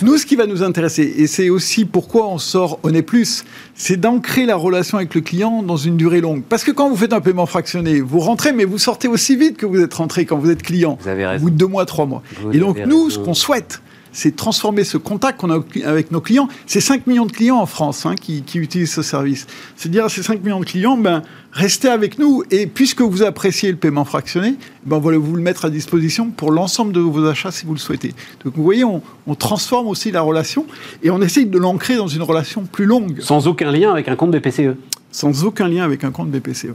Nous, 0.02 0.18
ce 0.18 0.26
qui 0.26 0.36
va 0.36 0.48
nous 0.48 0.64
intéresser, 0.64 1.14
et 1.18 1.28
c'est 1.28 1.50
aussi 1.50 1.86
pourquoi 1.86 2.28
on 2.28 2.40
sort 2.40 2.80
On 2.84 2.94
est 2.94 3.04
plus, 3.04 3.46
c'est 3.76 3.98
d'ancrer 3.98 4.46
la 4.46 4.56
relation 4.56 4.98
avec 4.98 5.14
le 5.14 5.22
client 5.22 5.62
dans 5.62 5.78
une 5.78 5.98
durée 5.98 6.20
longue. 6.20 6.44
Parce 6.50 6.64
que 6.64 6.72
quand 6.72 6.90
vous 6.90 6.98
faites 6.98 7.14
un 7.14 7.22
paiement 7.22 7.46
fractionné, 7.46 8.02
vous 8.02 8.20
rentrez, 8.20 8.54
mais 8.54 8.66
vous 8.66 8.80
sortez 8.80 9.08
aussi 9.08 9.36
vite 9.36 9.58
que 9.58 9.66
vous 9.66 9.82
êtes 9.82 9.94
rentré 9.94 10.26
quand 10.26 10.38
vous 10.38 10.50
êtes 10.50 10.64
client. 10.64 10.98
Vous 11.00 11.08
avez 11.08 11.26
raison. 11.26 11.44
Au 11.44 11.46
bout 11.46 11.52
de 11.52 11.58
deux 11.58 11.68
mois, 11.68 11.86
trois 11.86 12.06
mois. 12.06 12.24
et 12.52 12.58
donc, 12.58 12.80
nous, 12.86 13.12
ce 13.12 13.20
qu'on 13.20 13.36
souhaite, 13.36 13.82
c'est 14.18 14.36
transformer 14.36 14.84
ce 14.84 14.98
contact 14.98 15.40
qu'on 15.40 15.52
a 15.52 15.60
avec 15.86 16.10
nos 16.10 16.22
clients. 16.22 16.48
C'est 16.66 16.80
5 16.80 17.06
millions 17.06 17.28
de 17.28 17.32
clients 17.32 17.60
en 17.60 17.68
France 17.68 18.04
hein, 18.08 18.16
qui, 18.16 18.44
utilisent 18.56 18.92
ce 18.92 19.04
service. 19.04 19.46
C'est 19.76 19.90
dire 19.90 20.06
à 20.06 20.10
ces 20.10 20.24
5 20.24 20.44
millions 20.44 20.60
de 20.60 20.66
clients, 20.66 20.98
ben, 20.98 21.22
restez 21.52 21.88
avec 21.88 22.18
nous 22.18 22.44
et 22.50 22.66
puisque 22.66 23.02
vous 23.02 23.22
appréciez 23.22 23.70
le 23.70 23.78
paiement 23.78 24.06
fractionné, 24.06 24.56
ben, 24.86 24.96
on 24.96 25.00
va 25.02 25.16
vous 25.16 25.36
le 25.36 25.42
mettre 25.44 25.66
à 25.66 25.70
disposition 25.70 26.32
pour 26.32 26.50
l'ensemble 26.50 26.94
de 26.94 27.00
vos 27.00 27.28
achats 27.28 27.52
si 27.52 27.68
vous 27.68 27.74
le 27.74 27.80
souhaitez. 27.80 28.16
Donc 28.44 28.56
vous 28.56 28.64
voyez, 28.64 28.84
on, 28.84 29.02
transforme 29.36 29.86
aussi 29.86 30.10
la 30.10 30.22
relation 30.22 30.66
et 31.04 31.12
on 31.12 31.22
essaye 31.22 31.46
de 31.46 31.60
l'ancrer 31.60 31.96
dans 31.96 32.08
une 32.08 32.24
relation 32.24 32.64
plus 32.64 32.86
longue. 32.86 33.22
Sans 33.22 33.48
aucun 33.48 33.72
lien 33.72 33.92
avec 33.92 34.08
un 34.08 34.16
compte 34.16 34.32
BPCE 34.32 34.78
Sans 35.12 35.44
aucun 35.44 35.68
lien 35.68 35.84
avec 35.84 36.04
un 36.04 36.10
compte 36.10 36.32
BPCE. 36.32 36.74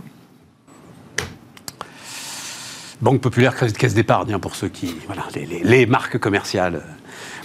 Banque 3.01 3.21
populaire, 3.21 3.57
caisse 3.57 3.95
d'épargne, 3.95 4.33
hein, 4.33 4.39
pour 4.39 4.55
ceux 4.55 4.69
qui. 4.69 4.95
Voilà, 5.09 5.27
les 5.65 5.87
marques 5.87 6.19
commerciales 6.19 6.85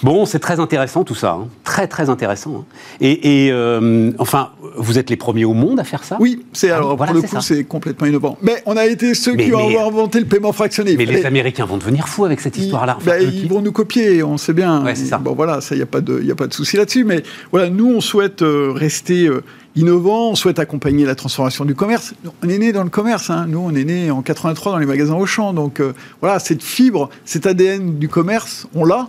Bon, 0.03 0.25
c'est 0.25 0.39
très 0.39 0.59
intéressant 0.59 1.03
tout 1.03 1.15
ça, 1.15 1.31
hein. 1.31 1.47
très 1.63 1.87
très 1.87 2.09
intéressant. 2.09 2.59
Hein. 2.59 2.65
Et, 3.01 3.49
euh, 3.51 4.11
enfin, 4.19 4.51
vous 4.75 4.99
êtes 4.99 5.09
les 5.09 5.15
premiers 5.15 5.45
au 5.45 5.53
monde 5.53 5.79
à 5.79 5.83
faire 5.83 6.03
ça? 6.03 6.17
Oui, 6.19 6.45
c'est 6.53 6.71
alors 6.71 6.95
pour 6.95 7.13
le 7.13 7.21
coup 7.21 7.41
c'est 7.41 7.63
complètement 7.63 8.07
innovant. 8.07 8.37
Mais 8.41 8.61
on 8.65 8.77
a 8.77 8.85
été 8.85 9.13
ceux 9.13 9.35
qui 9.35 9.53
ont 9.53 9.87
inventé 9.87 10.19
le 10.19 10.25
paiement 10.25 10.51
fractionné. 10.51 10.95
Mais 10.97 11.05
les 11.05 11.25
Américains 11.25 11.65
vont 11.65 11.77
devenir 11.77 12.07
fous 12.07 12.25
avec 12.25 12.39
cette 12.41 12.57
histoire-là. 12.57 12.97
Bah, 13.05 13.19
ils 13.19 13.47
vont 13.47 13.61
nous 13.61 13.71
copier, 13.71 14.23
on 14.23 14.37
sait 14.37 14.53
bien. 14.53 14.83
Bon 15.21 15.33
voilà, 15.33 15.61
ça 15.61 15.75
il 15.75 15.79
y 15.79 15.83
a 15.83 15.87
pas 15.87 16.01
de 16.01 16.19
il 16.21 16.31
a 16.31 16.35
pas 16.35 16.47
de 16.47 16.53
souci 16.53 16.77
là-dessus. 16.77 17.03
Mais 17.03 17.23
voilà, 17.51 17.69
nous 17.69 17.89
on 17.89 18.01
souhaite 18.01 18.41
euh, 18.41 18.71
rester 18.73 19.27
euh, 19.27 19.43
innovant, 19.75 20.31
on 20.31 20.35
souhaite 20.35 20.59
accompagner 20.59 21.05
la 21.05 21.15
transformation 21.15 21.65
du 21.65 21.75
commerce. 21.75 22.13
On 22.43 22.49
est 22.49 22.57
né 22.57 22.71
dans 22.71 22.83
le 22.83 22.89
commerce, 22.89 23.29
hein. 23.29 23.45
nous 23.47 23.59
on 23.59 23.73
est 23.73 23.83
né 23.83 24.11
en 24.11 24.21
83 24.21 24.73
dans 24.73 24.77
les 24.77 24.85
magasins 24.85 25.15
Auchan, 25.15 25.53
donc 25.53 25.81
voilà, 26.21 26.39
cette 26.39 26.63
fibre, 26.63 27.09
cet 27.25 27.45
ADN 27.45 27.97
du 27.97 28.09
commerce, 28.09 28.67
on 28.75 28.85
l'a. 28.85 29.07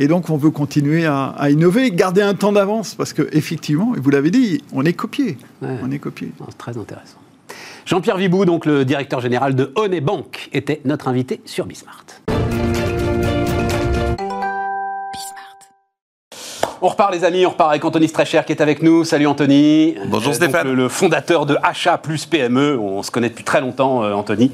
Et 0.00 0.06
donc, 0.06 0.30
on 0.30 0.36
veut 0.36 0.50
continuer 0.50 1.06
à, 1.06 1.34
innover, 1.50 1.90
garder 1.90 2.22
un 2.22 2.34
temps 2.34 2.52
d'avance, 2.52 2.94
parce 2.94 3.12
qu'effectivement, 3.12 3.96
et 3.96 4.00
vous 4.00 4.10
l'avez 4.10 4.30
dit, 4.30 4.62
on 4.72 4.84
est 4.84 4.92
copié. 4.92 5.36
On 5.60 5.90
est 5.90 5.98
copié. 5.98 6.30
C'est 6.48 6.56
très 6.56 6.78
intéressant. 6.78 7.18
Jean-Pierre 7.84 8.16
Vibou, 8.16 8.44
donc 8.44 8.64
le 8.64 8.84
directeur 8.84 9.20
général 9.20 9.56
de 9.56 9.72
Honey 9.74 10.00
Bank, 10.00 10.50
était 10.52 10.80
notre 10.84 11.08
invité 11.08 11.40
sur 11.44 11.66
Bismart. 11.66 12.04
On 16.80 16.86
repart 16.86 17.12
les 17.12 17.24
amis, 17.24 17.44
on 17.44 17.50
repart 17.50 17.70
avec 17.70 17.84
Anthony 17.84 18.06
Strecher 18.06 18.42
qui 18.46 18.52
est 18.52 18.62
avec 18.62 18.84
nous. 18.84 19.02
Salut 19.02 19.26
Anthony. 19.26 19.96
Bonjour 20.06 20.30
euh, 20.30 20.36
Stéphane. 20.36 20.72
le, 20.72 20.88
fondateur 20.88 21.44
de 21.44 21.56
Achat 21.64 21.98
plus 21.98 22.24
PME. 22.24 22.78
On 22.78 23.02
se 23.02 23.10
connaît 23.10 23.30
depuis 23.30 23.42
très 23.42 23.60
longtemps 23.60 24.04
euh, 24.04 24.12
Anthony. 24.12 24.52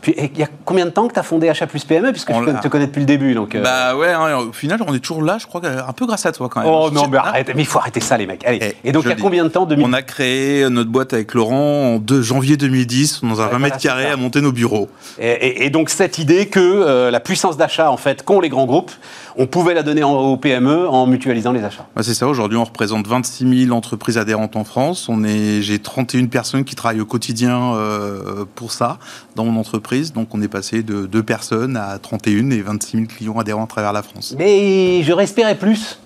Puis, 0.00 0.14
il 0.16 0.38
y 0.38 0.42
a 0.42 0.48
combien 0.64 0.86
de 0.86 0.90
temps 0.90 1.08
que 1.08 1.14
tu 1.14 1.18
as 1.18 1.22
fondé 1.22 1.48
Achat 1.48 1.66
Plus 1.66 1.84
PME 1.84 2.12
Puisque 2.12 2.32
je 2.32 2.60
te 2.60 2.68
connais 2.68 2.86
depuis 2.86 3.00
le 3.00 3.06
début. 3.06 3.34
Donc, 3.34 3.54
euh. 3.54 3.62
Bah 3.62 3.96
ouais, 3.96 4.12
hein, 4.12 4.38
au 4.38 4.52
final, 4.52 4.80
on 4.86 4.94
est 4.94 5.00
toujours 5.00 5.22
là, 5.22 5.38
je 5.38 5.46
crois, 5.46 5.60
un 5.64 5.92
peu 5.92 6.06
grâce 6.06 6.26
à 6.26 6.32
toi 6.32 6.48
quand 6.48 6.60
même. 6.60 6.70
Oh 6.72 6.90
non, 6.90 7.08
mais 7.08 7.18
arrête, 7.18 7.50
mais 7.54 7.62
il 7.62 7.66
faut 7.66 7.78
arrêter 7.78 8.00
ça, 8.00 8.16
les 8.16 8.26
mecs. 8.26 8.44
Allez. 8.44 8.74
Et, 8.84 8.92
donc, 8.92 9.04
il 9.04 9.10
y 9.10 9.12
a 9.12 9.16
combien 9.16 9.44
de 9.44 9.50
temps 9.50 9.68
On 9.70 9.92
a 9.92 10.02
créé 10.02 10.68
notre 10.70 10.90
boîte 10.90 11.12
avec 11.12 11.34
Laurent 11.34 11.94
en 11.94 11.98
2 11.98 12.22
janvier 12.22 12.56
2010, 12.56 13.20
dans 13.22 13.40
un 13.40 13.46
20 13.48 13.58
mètres 13.58 13.78
carrés, 13.78 14.10
à 14.10 14.16
monter 14.16 14.40
nos 14.40 14.52
bureaux. 14.52 14.88
Et, 15.18 15.70
donc, 15.70 15.90
cette 15.90 16.18
idée 16.18 16.46
que 16.46 16.60
euh, 16.60 17.10
la 17.10 17.20
puissance 17.20 17.56
d'achat, 17.56 17.90
en 17.90 17.96
fait, 17.96 18.22
qu'ont 18.22 18.40
les 18.40 18.48
grands 18.48 18.66
groupes, 18.66 18.92
on 19.36 19.46
pouvait 19.46 19.74
la 19.74 19.82
donner 19.82 20.02
aux 20.02 20.36
PME 20.36 20.88
en 20.88 21.06
mutualisant 21.06 21.52
les 21.52 21.64
achats. 21.64 21.86
c'est 22.02 22.14
ça, 22.14 22.26
aujourd'hui 22.26 22.58
on 22.58 22.64
représente 22.64 23.06
26 23.06 23.66
000 23.66 23.76
entreprises 23.76 24.18
adhérentes 24.18 24.56
en 24.56 24.64
France. 24.64 25.08
On 25.08 25.24
est, 25.24 25.62
j'ai 25.62 25.78
31 25.78 26.26
personnes 26.26 26.64
qui 26.64 26.74
travaillent 26.74 27.00
au 27.00 27.06
quotidien 27.06 27.74
euh, 27.74 28.44
pour 28.54 28.72
ça 28.72 28.98
dans 29.36 29.44
mon 29.44 29.58
entreprise. 29.60 29.89
Donc 30.12 30.34
on 30.34 30.42
est 30.42 30.48
passé 30.48 30.82
de 30.82 31.06
2 31.06 31.22
personnes 31.22 31.76
à 31.76 31.98
31 31.98 32.50
et 32.50 32.60
26 32.60 32.96
000 32.96 33.06
clients 33.06 33.38
adhérents 33.38 33.64
à 33.64 33.66
travers 33.66 33.92
la 33.92 34.02
France. 34.02 34.34
Mais 34.38 35.02
je 35.02 35.12
respirais 35.12 35.56
plus. 35.56 35.98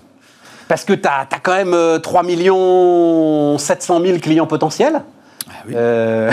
Parce 0.69 0.85
que 0.85 0.95
tu 0.95 1.07
as, 1.07 1.29
as, 1.31 1.39
quand 1.41 1.55
même 1.55 2.01
3 2.01 2.23
700 3.59 4.01
000 4.01 4.19
clients 4.19 4.47
potentiels. 4.47 5.03
Ah 5.47 5.53
oui. 5.67 5.75
Euh, 5.77 6.33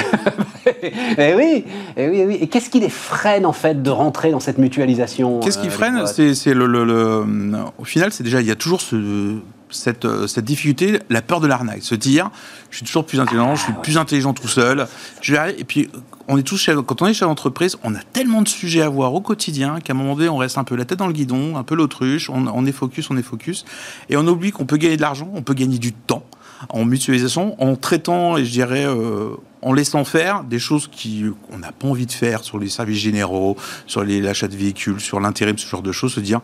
eh 1.18 1.34
oui, 1.36 1.66
eh 1.98 2.08
oui, 2.08 2.20
eh 2.20 2.26
oui. 2.26 2.38
Et 2.40 2.48
qu'est-ce 2.48 2.70
qui 2.70 2.80
les 2.80 2.90
freine 2.90 3.46
en 3.46 3.52
fait 3.52 3.84
de 3.84 3.90
rentrer 3.90 4.32
dans 4.32 4.40
cette 4.40 4.58
mutualisation 4.58 5.42
Qu'est-ce 5.42 5.58
qui 5.58 5.68
euh, 5.68 5.72
freine 5.72 6.06
C'est 6.08 6.54
le, 6.54 6.66
le, 6.66 7.26
au 7.78 7.84
final, 7.84 8.14
c'est 8.14 8.24
déjà 8.24 8.40
il 8.40 8.48
y 8.48 8.52
a 8.52 8.56
toujours 8.56 8.80
ce, 8.80 9.36
cette, 9.72 10.06
euh, 10.06 10.28
cette, 10.28 10.46
difficulté, 10.46 11.00
la 11.10 11.22
peur 11.22 11.40
de 11.40 11.48
l'arnaque, 11.48 11.84
se 11.84 11.96
dire 11.96 12.30
je 12.70 12.78
suis 12.78 12.86
toujours 12.86 13.06
plus 13.06 13.20
intelligent, 13.20 13.56
je 13.56 13.64
suis 13.64 13.74
plus 13.82 13.98
intelligent 13.98 14.34
tout 14.34 14.48
seul. 14.48 14.88
Je 15.22 15.36
et 15.58 15.64
puis 15.64 15.90
on 16.28 16.38
est 16.38 16.44
tous 16.44 16.70
quand 16.86 17.02
on 17.02 17.08
est 17.08 17.14
chef 17.14 17.28
d'entreprise, 17.28 17.78
on 17.84 17.96
a 17.96 18.00
tellement 18.14 18.42
de 18.42 18.48
sujets 18.48 18.82
à 18.82 18.90
voir 18.90 19.14
au 19.14 19.22
quotidien 19.22 19.80
qu'à 19.80 19.94
un 19.94 19.96
moment 19.96 20.16
donné 20.16 20.30
on 20.30 20.38
reste 20.38 20.58
un 20.58 20.64
peu 20.64 20.76
la 20.76 20.86
tête 20.86 21.00
dans 21.00 21.08
le 21.08 21.14
guidon, 21.14 21.58
un 21.58 21.64
peu 21.64 21.76
l'autruche, 21.76 22.30
on, 22.30 22.48
on 22.48 22.66
est 22.66 22.72
focus, 22.72 23.10
on 23.10 23.18
est 23.18 23.24
focus, 23.24 23.66
et 24.10 24.18
on 24.18 24.28
oublie 24.28 24.52
qu'on 24.52 24.66
peut 24.66 24.78
gagner 24.78 24.98
de 24.98 25.02
l'argent, 25.02 25.30
on 25.34 25.42
peut 25.42 25.54
gagner 25.54 25.80
du 25.80 25.94
temps 25.94 26.24
en 26.70 26.86
mutualisation, 26.86 27.62
en 27.62 27.76
traitant, 27.76 28.38
et 28.38 28.46
je 28.46 28.52
dirais, 28.52 28.86
euh, 28.86 29.32
en 29.62 29.74
laissant 29.74 30.04
faire 30.04 30.44
des 30.44 30.60
choses 30.60 30.90
qu'on 30.90 31.58
n'a 31.58 31.72
pas 31.72 31.88
envie 31.88 32.06
de 32.06 32.12
faire 32.12 32.44
sur 32.44 32.60
les 32.60 32.70
services 32.70 33.00
généraux, 33.00 33.58
sur 33.88 34.04
l'achat 34.04 34.48
de 34.48 34.56
véhicules, 34.56 35.00
sur 35.00 35.20
l'intérim, 35.20 35.58
ce 35.58 35.68
genre 35.68 35.82
de 35.82 35.92
choses, 35.92 36.14
se 36.14 36.20
dire, 36.20 36.42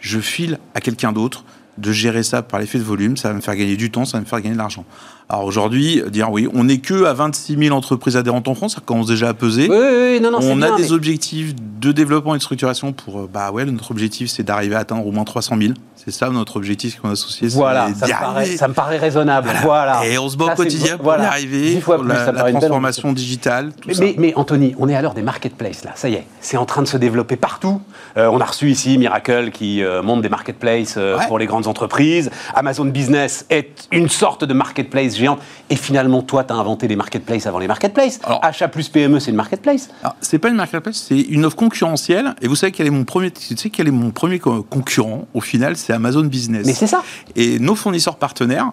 je 0.00 0.18
file 0.18 0.58
à 0.74 0.80
quelqu'un 0.80 1.12
d'autre 1.12 1.44
de 1.78 1.92
gérer 1.92 2.22
ça 2.22 2.42
par 2.42 2.60
l'effet 2.60 2.78
de 2.78 2.84
volume, 2.84 3.16
ça 3.16 3.28
va 3.28 3.34
me 3.34 3.40
faire 3.40 3.56
gagner 3.56 3.76
du 3.76 3.90
temps, 3.90 4.04
ça 4.04 4.18
va 4.18 4.22
me 4.22 4.26
faire 4.26 4.40
gagner 4.40 4.54
de 4.54 4.58
l'argent. 4.58 4.84
Alors 5.28 5.44
aujourd'hui, 5.44 6.02
dire 6.10 6.30
oui, 6.30 6.48
on 6.52 6.64
n'est 6.64 6.78
que 6.78 7.04
à 7.04 7.14
26 7.14 7.56
000 7.56 7.76
entreprises 7.76 8.16
adhérentes 8.16 8.46
en 8.46 8.54
France, 8.54 8.74
ça 8.74 8.82
commence 8.84 9.06
déjà 9.06 9.28
à 9.30 9.34
peser. 9.34 9.68
Oui, 9.70 9.76
oui, 9.76 10.20
non, 10.20 10.30
non, 10.30 10.38
on 10.42 10.60
a 10.60 10.76
des 10.76 10.92
objectifs 10.92 11.54
de 11.80 11.92
développement 11.92 12.34
et 12.34 12.38
de 12.38 12.42
structuration 12.42 12.92
pour, 12.92 13.20
euh, 13.20 13.30
bah 13.32 13.50
ouais, 13.50 13.64
notre 13.64 13.90
objectif 13.90 14.28
c'est 14.30 14.42
d'arriver 14.42 14.74
à 14.74 14.80
atteindre 14.80 15.06
au 15.06 15.12
moins 15.12 15.24
300 15.24 15.56
000. 15.58 15.72
C'est 15.96 16.10
ça 16.10 16.28
notre 16.28 16.56
objectif 16.56 17.00
qu'on 17.00 17.08
a 17.08 17.12
associé. 17.12 17.48
Voilà, 17.48 17.88
ça 17.94 18.06
me, 18.06 18.12
paraît, 18.12 18.56
ça 18.56 18.68
me, 18.68 18.74
paraît, 18.74 18.98
raisonnable. 18.98 19.48
Voilà. 19.62 20.06
Et 20.06 20.18
on 20.18 20.28
se 20.28 20.36
bat 20.36 20.52
au 20.52 20.56
quotidien 20.56 20.98
pour 20.98 21.12
y 21.12 21.16
arriver. 21.16 21.80
Fois 21.80 21.98
plus, 21.98 22.08
la, 22.08 22.30
la 22.30 22.52
transformation 22.52 23.12
digitale. 23.14 23.72
mais, 23.98 24.14
mais, 24.18 24.32
Anthony, 24.36 24.74
on 24.78 24.90
est 24.90 24.94
à 24.94 25.00
l'heure 25.00 25.14
des 25.14 25.22
marketplaces 25.22 25.84
là. 25.84 25.92
Ça 25.94 26.10
y 26.10 26.14
est, 26.14 26.26
c'est 26.40 26.58
en 26.58 26.66
train 26.66 26.82
de 26.82 26.88
se 26.88 26.98
développer 26.98 27.36
partout. 27.36 27.80
Euh, 28.18 28.26
on 28.26 28.40
a 28.40 28.44
reçu 28.44 28.70
ici 28.70 28.98
Miracle 28.98 29.50
qui 29.50 29.82
euh, 29.82 30.02
monte 30.02 30.20
des 30.20 30.28
marketplaces 30.28 30.98
pour 31.28 31.38
les 31.38 31.46
grandes 31.46 31.66
entreprises. 31.66 32.30
Amazon 32.54 32.84
Business 32.84 33.46
est 33.48 33.88
une 33.90 34.10
sorte 34.10 34.44
de 34.44 34.52
marketplace 34.52 35.13
géant. 35.16 35.38
Et 35.70 35.76
finalement, 35.76 35.94
finalement, 35.94 36.22
toi, 36.22 36.42
tu 36.42 36.52
as 36.52 36.56
inventé 36.56 36.88
les 36.88 36.96
marketplaces 36.96 37.46
avant 37.46 37.60
les 37.60 37.68
marketplaces. 37.68 38.18
Alors, 38.24 38.44
Achat 38.44 38.66
plus 38.66 38.88
PME, 38.88 39.20
c'est 39.20 39.30
une 39.30 39.36
marketplace. 39.36 39.90
C'est 40.20 40.40
pas 40.40 40.48
une 40.48 40.56
marketplace, 40.56 41.06
c'est 41.08 41.20
une 41.20 41.44
offre 41.44 41.54
concurrentielle. 41.54 42.34
Et 42.42 42.48
vous 42.48 42.56
savez 42.56 42.72
quel 42.72 42.88
est 42.88 42.90
mon 42.90 43.04
premier, 43.04 43.30
tu 43.30 43.56
sais 43.56 43.70
quel 43.70 43.86
est 43.86 43.92
mon 43.92 44.10
premier 44.10 44.40
concurrent 44.40 45.28
Au 45.34 45.40
final, 45.40 45.76
c'est 45.76 45.92
Amazon 45.92 46.24
Business. 46.24 46.66
Mais 46.66 46.74
c'est 46.74 46.88
ça. 46.88 47.04
Et 47.36 47.60
nos 47.60 47.76
fournisseurs 47.76 48.16
partenaires, 48.16 48.72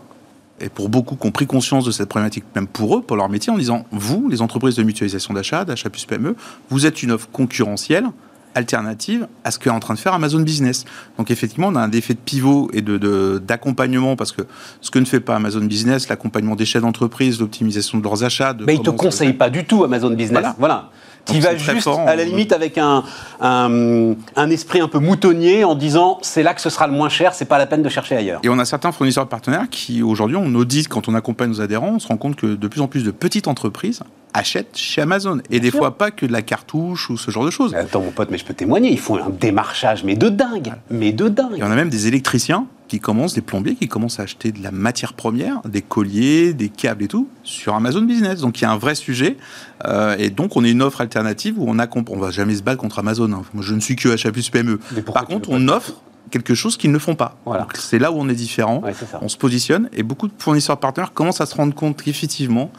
et 0.59 0.69
pour 0.69 0.89
beaucoup 0.89 1.15
qui 1.15 1.27
ont 1.27 1.31
pris 1.31 1.45
conscience 1.45 1.85
de 1.85 1.91
cette 1.91 2.09
problématique, 2.09 2.43
même 2.55 2.67
pour 2.67 2.97
eux, 2.97 3.03
pour 3.03 3.17
leur 3.17 3.29
métier, 3.29 3.53
en 3.53 3.57
disant 3.57 3.85
vous, 3.91 4.27
les 4.27 4.41
entreprises 4.41 4.75
de 4.75 4.83
mutualisation 4.83 5.35
d'achat, 5.35 5.63
d'achat 5.63 5.91
plus 5.91 6.05
PME, 6.05 6.35
vous 6.71 6.87
êtes 6.87 7.03
une 7.03 7.11
offre 7.11 7.29
concurrentielle 7.31 8.07
alternative 8.55 9.27
à 9.43 9.51
ce 9.51 9.59
qu'est 9.59 9.69
en 9.69 9.79
train 9.79 9.93
de 9.93 9.99
faire 9.99 10.13
Amazon 10.13 10.39
Business. 10.39 10.85
Donc 11.17 11.31
effectivement, 11.31 11.67
on 11.67 11.75
a 11.75 11.81
un 11.81 11.91
effet 11.91 12.13
de 12.13 12.19
pivot 12.19 12.69
et 12.73 12.81
de, 12.81 13.41
d'accompagnement 13.45 14.15
parce 14.15 14.31
que 14.31 14.43
ce 14.81 14.91
que 14.91 14.99
ne 14.99 15.05
fait 15.05 15.19
pas 15.19 15.35
Amazon 15.35 15.61
Business, 15.61 16.09
l'accompagnement 16.09 16.55
des 16.55 16.65
chefs 16.65 16.81
d'entreprise, 16.81 17.39
l'optimisation 17.39 17.97
de 17.97 18.03
leurs 18.03 18.23
achats. 18.23 18.55
Mais 18.65 18.75
ils 18.75 18.79
ne 18.79 18.83
te 18.83 18.89
conseillent 18.89 19.33
pas 19.33 19.49
du 19.49 19.65
tout 19.65 19.83
Amazon 19.83 20.11
Business. 20.11 20.45
voilà. 20.57 20.89
Tu 21.25 21.39
vas 21.39 21.55
juste, 21.55 21.87
à 21.87 22.15
la 22.15 22.23
limite, 22.23 22.51
avec 22.51 22.77
un, 22.77 23.03
un, 23.39 24.49
esprit 24.49 24.79
un 24.79 24.87
peu 24.87 24.99
moutonnier 24.99 25.63
en 25.63 25.75
disant 25.75 26.19
c'est 26.21 26.43
là 26.43 26.53
que 26.53 26.61
ce 26.61 26.69
sera 26.69 26.87
le 26.87 26.93
moins 26.93 27.09
cher, 27.09 27.33
c'est 27.33 27.45
pas 27.45 27.57
la 27.57 27.67
peine 27.67 27.83
de 27.83 27.89
chercher 27.89 28.15
ailleurs. 28.15 28.39
Et 28.43 28.49
on 28.49 28.59
a 28.59 28.65
certains 28.65 28.91
fournisseurs 28.91 29.27
partenaires 29.27 29.67
qui, 29.69 30.01
aujourd'hui, 30.03 30.37
on 30.37 30.53
audite 30.55 30.87
quand 30.87 31.07
on 31.07 31.15
accompagne 31.15 31.49
nos 31.49 31.61
adhérents, 31.61 31.93
on 31.95 31.99
se 31.99 32.07
rend 32.07 32.17
compte 32.17 32.35
que 32.35 32.55
de 32.55 32.67
plus 32.67 32.81
en 32.81 32.87
plus 32.87 33.03
de 33.03 33.11
petites 33.11 33.47
entreprises 33.47 34.01
achètent 34.33 34.77
chez 34.77 35.01
Amazon. 35.01 35.39
Et 35.49 35.59
des 35.59 35.71
fois, 35.71 35.97
pas 35.97 36.11
que 36.11 36.25
de 36.25 36.31
la 36.31 36.41
cartouche 36.41 37.09
ou 37.09 37.17
ce 37.17 37.31
genre 37.31 37.45
de 37.45 37.51
choses. 37.51 37.75
attends, 37.75 38.01
mon 38.01 38.11
pote, 38.11 38.29
mais 38.31 38.37
je 38.37 38.45
peux 38.45 38.53
témoigner, 38.53 38.91
ils 38.91 38.99
font 38.99 39.17
un 39.17 39.29
démarchage, 39.29 40.03
mais 40.03 40.15
de 40.15 40.29
dingue. 40.29 40.73
Mais 40.89 41.11
de 41.11 41.27
dingue. 41.27 41.57
Et 41.57 41.63
on 41.63 41.71
a 41.71 41.75
même 41.75 41.89
des 41.89 42.07
électriciens 42.07 42.65
qui 42.91 42.99
commencent, 42.99 43.33
des 43.33 43.41
plombiers 43.41 43.75
qui 43.75 43.87
commencent 43.87 44.19
à 44.19 44.23
acheter 44.23 44.51
de 44.51 44.61
la 44.61 44.71
matière 44.71 45.13
première, 45.13 45.61
des 45.63 45.81
colliers, 45.81 46.53
des 46.53 46.67
câbles 46.67 47.03
et 47.03 47.07
tout, 47.07 47.29
sur 47.41 47.73
Amazon 47.73 48.01
Business. 48.01 48.41
Donc 48.41 48.59
il 48.59 48.63
y 48.63 48.67
a 48.67 48.71
un 48.71 48.77
vrai 48.77 48.95
sujet. 48.95 49.37
Euh, 49.85 50.17
et 50.19 50.29
donc 50.29 50.57
on 50.57 50.65
est 50.65 50.71
une 50.71 50.81
offre 50.81 50.99
alternative 50.99 51.57
où 51.57 51.63
on 51.69 51.79
a, 51.79 51.87
on 52.09 52.19
va 52.19 52.31
jamais 52.31 52.53
se 52.53 52.61
battre 52.61 52.81
contre 52.81 52.99
Amazon. 52.99 53.31
Hein. 53.31 53.43
Moi 53.53 53.63
je 53.63 53.73
ne 53.73 53.79
suis 53.79 53.95
que 53.95 54.09
achat 54.09 54.33
plus 54.33 54.49
PME. 54.49 54.77
Par 55.13 55.23
contre, 55.23 55.49
on 55.51 55.69
offre 55.69 56.01
quelque 56.31 56.53
chose 56.53 56.75
qu'ils 56.75 56.91
ne 56.91 56.99
font 56.99 57.15
pas. 57.15 57.37
Voilà. 57.45 57.65
C'est 57.75 57.97
là 57.97 58.11
où 58.11 58.15
on 58.17 58.27
est 58.27 58.35
différent. 58.35 58.83
on 59.21 59.29
se 59.29 59.37
positionne 59.37 59.89
et 59.93 60.03
beaucoup 60.03 60.27
de 60.27 60.33
fournisseurs 60.37 60.77
partenaires 60.77 61.13
commencent 61.13 61.39
à 61.39 61.45
se 61.45 61.55
rendre 61.55 61.73
compte 61.73 62.01
qu'effectivement, 62.01 62.73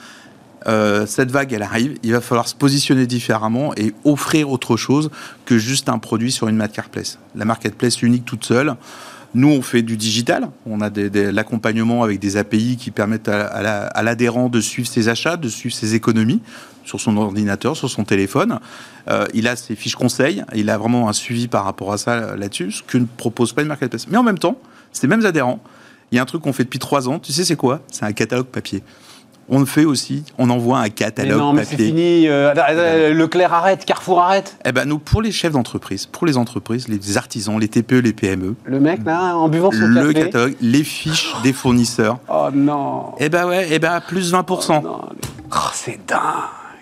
euh, 0.67 1.07
cette 1.07 1.31
vague, 1.31 1.55
elle 1.55 1.63
arrive. 1.63 1.99
Il 2.03 2.13
va 2.13 2.21
falloir 2.21 2.49
se 2.49 2.55
positionner 2.55 3.07
différemment 3.07 3.73
et 3.79 3.95
offrir 4.05 4.51
autre 4.51 4.77
chose 4.77 5.11
que 5.47 5.57
juste 5.57 5.89
un 5.89 5.99
produit 5.99 6.31
sur 6.33 6.49
une 6.49 6.57
marketplace. 6.57 7.19
La 7.35 7.47
marketplace 7.47 8.03
unique 8.03 8.27
toute 8.27 8.45
seule, 8.45 8.77
nous, 9.35 9.49
on 9.49 9.63
fait 9.63 9.83
du 9.83 9.97
digital. 9.97 10.51
On 10.67 10.81
a 10.81 10.91
l'accompagnement 11.33 12.03
avec 12.03 12.19
des 12.19 12.37
API 12.37 12.77
qui 12.77 12.91
permettent 12.91 13.29
à, 13.29 14.03
l'adhérent 14.03 14.49
de 14.49 14.61
suivre 14.61 14.89
ses 14.89 15.09
achats, 15.09 15.37
de 15.37 15.49
suivre 15.49 15.75
ses 15.75 15.95
économies 15.95 16.43
sur 16.85 17.01
son 17.01 17.17
ordinateur, 17.17 17.77
sur 17.77 17.89
son 17.89 18.05
téléphone. 18.05 18.59
Euh, 19.09 19.27
il 19.33 19.49
a 19.49 19.57
ses 19.57 19.75
fiches 19.75 19.97
conseils. 19.97 20.45
Il 20.55 20.69
a 20.69 20.77
vraiment 20.77 21.09
un 21.09 21.13
suivi 21.13 21.49
par 21.49 21.65
rapport 21.65 21.93
à 21.93 21.99
ça 21.99 22.37
là-dessus, 22.37 22.73
ce 22.73 22.83
que 22.83 22.99
ne 22.99 23.07
propose 23.07 23.53
pas 23.53 23.63
une 23.63 23.69
marketplace. 23.69 24.07
Mais 24.09 24.19
en 24.19 24.23
même 24.23 24.39
temps, 24.39 24.59
ces 24.93 25.07
mêmes 25.07 25.25
adhérents, 25.25 25.63
il 26.11 26.17
y 26.17 26.19
a 26.19 26.23
un 26.23 26.27
truc 26.27 26.43
qu'on 26.43 26.53
fait 26.53 26.65
depuis 26.65 26.79
trois 26.79 27.09
ans. 27.09 27.19
Tu 27.19 27.33
sais, 27.33 27.45
c'est 27.45 27.57
quoi? 27.57 27.81
C'est 27.91 28.05
un 28.05 28.13
catalogue 28.13 28.47
papier 28.47 28.83
on 29.49 29.61
le 29.61 29.67
fait 29.67 29.85
aussi, 29.85 30.25
on 30.39 30.51
envoie 30.51 30.79
un 30.79 30.89
catalogue 30.89 31.33
mais 31.33 31.39
non, 31.39 31.53
mais 31.53 31.65
c'est 31.65 31.77
fini. 31.77 32.29
Euh, 32.29 32.55
euh, 32.57 33.13
Leclerc 33.13 33.53
arrête, 33.53 33.85
Carrefour 33.85 34.21
arrête. 34.21 34.57
Eh 34.65 34.73
ben 34.73 34.85
nous, 34.87 34.99
pour 34.99 35.23
les 35.23 35.33
chefs 35.33 35.53
d'entreprise, 35.53 36.07
pour 36.07 36.27
les 36.27 36.37
entreprises, 36.37 36.89
les 36.89 37.17
artisans, 37.17 37.59
les 37.59 37.69
TPE, 37.69 38.01
les 38.01 38.13
PME. 38.13 38.55
Le 38.65 38.81
mec 38.81 39.01
là, 39.05 39.37
en 39.37 39.49
buvant 39.49 39.71
son 39.71 39.87
le 39.87 40.13
catalogue, 40.13 40.55
les 40.61 40.85
fiches 40.85 41.35
des 41.43 41.53
fournisseurs. 41.53 42.19
Oh 42.29 42.49
non. 42.53 43.13
Eh 43.19 43.29
ben 43.29 43.47
ouais, 43.47 43.69
eh 43.71 43.79
ben 43.79 44.01
plus 44.01 44.33
20%. 44.33 44.83
Oh, 44.85 45.01
oh, 45.51 45.57
c'est 45.75 45.99
dingue 46.07 46.19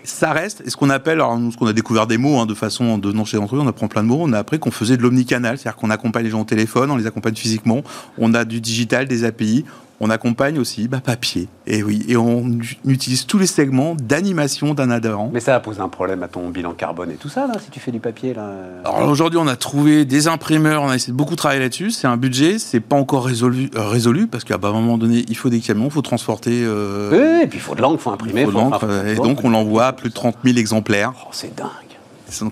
ça 0.05 0.33
reste, 0.33 0.63
et 0.67 0.71
ce 0.71 0.77
qu'on 0.77 0.91
appelle, 0.91 1.15
alors 1.15 1.39
nous, 1.39 1.53
ce 1.53 1.57
qu'on 1.57 1.67
a 1.67 1.73
découvert 1.73 2.07
des 2.07 2.19
mots 2.19 2.39
hein, 2.39 2.47
de 2.47 2.55
façon 2.55 2.99
de 2.99 3.13
non 3.13 3.25
chez 3.25 3.37
l'entreprise, 3.37 3.65
on 3.65 3.69
apprend 3.69 3.89
plein 3.89 4.03
de 4.03 4.09
mots, 4.09 4.19
on 4.21 4.33
a 4.33 4.39
appris 4.39 4.59
qu'on 4.59 4.71
faisait 4.71 4.97
de 4.97 5.03
l'omnicanal, 5.03 5.59
c'est-à-dire 5.59 5.77
qu'on 5.77 5.91
accompagne 5.91 6.25
les 6.25 6.31
gens 6.31 6.41
au 6.41 6.45
téléphone, 6.45 6.91
on 6.91 6.97
les 6.97 7.07
accompagne 7.07 7.35
physiquement, 7.35 7.83
on 8.19 8.35
a 8.35 8.45
du 8.45 8.61
digital, 8.61 9.07
des 9.07 9.25
API, 9.25 9.65
on 10.01 10.09
accompagne 10.09 10.59
aussi 10.59 10.89
bah, 10.89 11.01
papier. 11.05 11.49
Et 11.67 11.83
oui, 11.83 12.05
et 12.09 12.17
on 12.17 12.51
utilise 12.87 13.27
tous 13.27 13.39
les 13.39 13.47
segments 13.47 13.95
d'animation 13.95 14.73
d'un 14.73 14.91
adhérent. 14.91 15.31
Mais 15.33 15.41
ça 15.41 15.53
va 15.53 15.61
poser 15.61 15.81
un 15.81 15.89
problème 15.89 16.23
à 16.23 16.29
ton 16.29 16.49
bilan 16.49 16.73
carbone 16.73 17.11
et 17.11 17.17
tout 17.17 17.29
ça, 17.29 17.47
là, 17.47 17.55
si 17.63 17.71
tu 17.71 17.81
fais 17.81 17.91
du 17.91 18.01
papier. 18.01 18.33
Là. 18.33 18.51
Alors 18.85 19.09
aujourd'hui, 19.11 19.39
on 19.39 19.47
a 19.47 19.57
trouvé 19.57 20.07
des 20.07 20.27
imprimeurs, 20.27 20.83
on 20.83 20.89
a 20.89 20.95
essayé 20.95 21.13
de 21.13 21.19
beaucoup 21.19 21.37
travailler 21.37 21.61
là-dessus. 21.61 21.91
C'est 21.91 22.07
un 22.07 22.17
budget, 22.17 22.59
c'est 22.59 22.81
pas 22.81 22.97
encore 22.97 23.27
résolu, 23.27 23.71
euh, 23.77 23.87
résolu 23.87 24.27
parce 24.27 24.45
qu'à 24.45 24.55
un 24.55 24.73
moment 24.73 24.97
donné, 24.97 25.25
il 25.29 25.37
faut 25.37 25.51
des 25.51 25.61
camions, 25.61 25.87
il 25.87 25.91
faut 25.91 26.03
transporter. 26.03 26.63
Euh, 26.65 27.11
oui, 27.13 27.45
et 27.45 27.47
puis 27.47 27.59
il 27.59 27.63
faut 27.63 27.75
de 27.75 27.83
l'encre, 27.83 27.97
il 28.01 28.03
faut 28.03 28.11
imprimer. 28.11 28.43
Il 28.43 28.51
faut 28.51 28.89
et 29.07 29.17
donc 29.17 29.45
on 29.45 29.51
l'envoie 29.51 29.87
à 29.87 29.93
plus 29.93 30.09
de 30.09 30.15
30 30.15 30.37
000 30.45 30.57
exemplaires. 30.57 31.13
Oh, 31.25 31.29
c'est 31.33 31.55
dingue. 31.55 31.69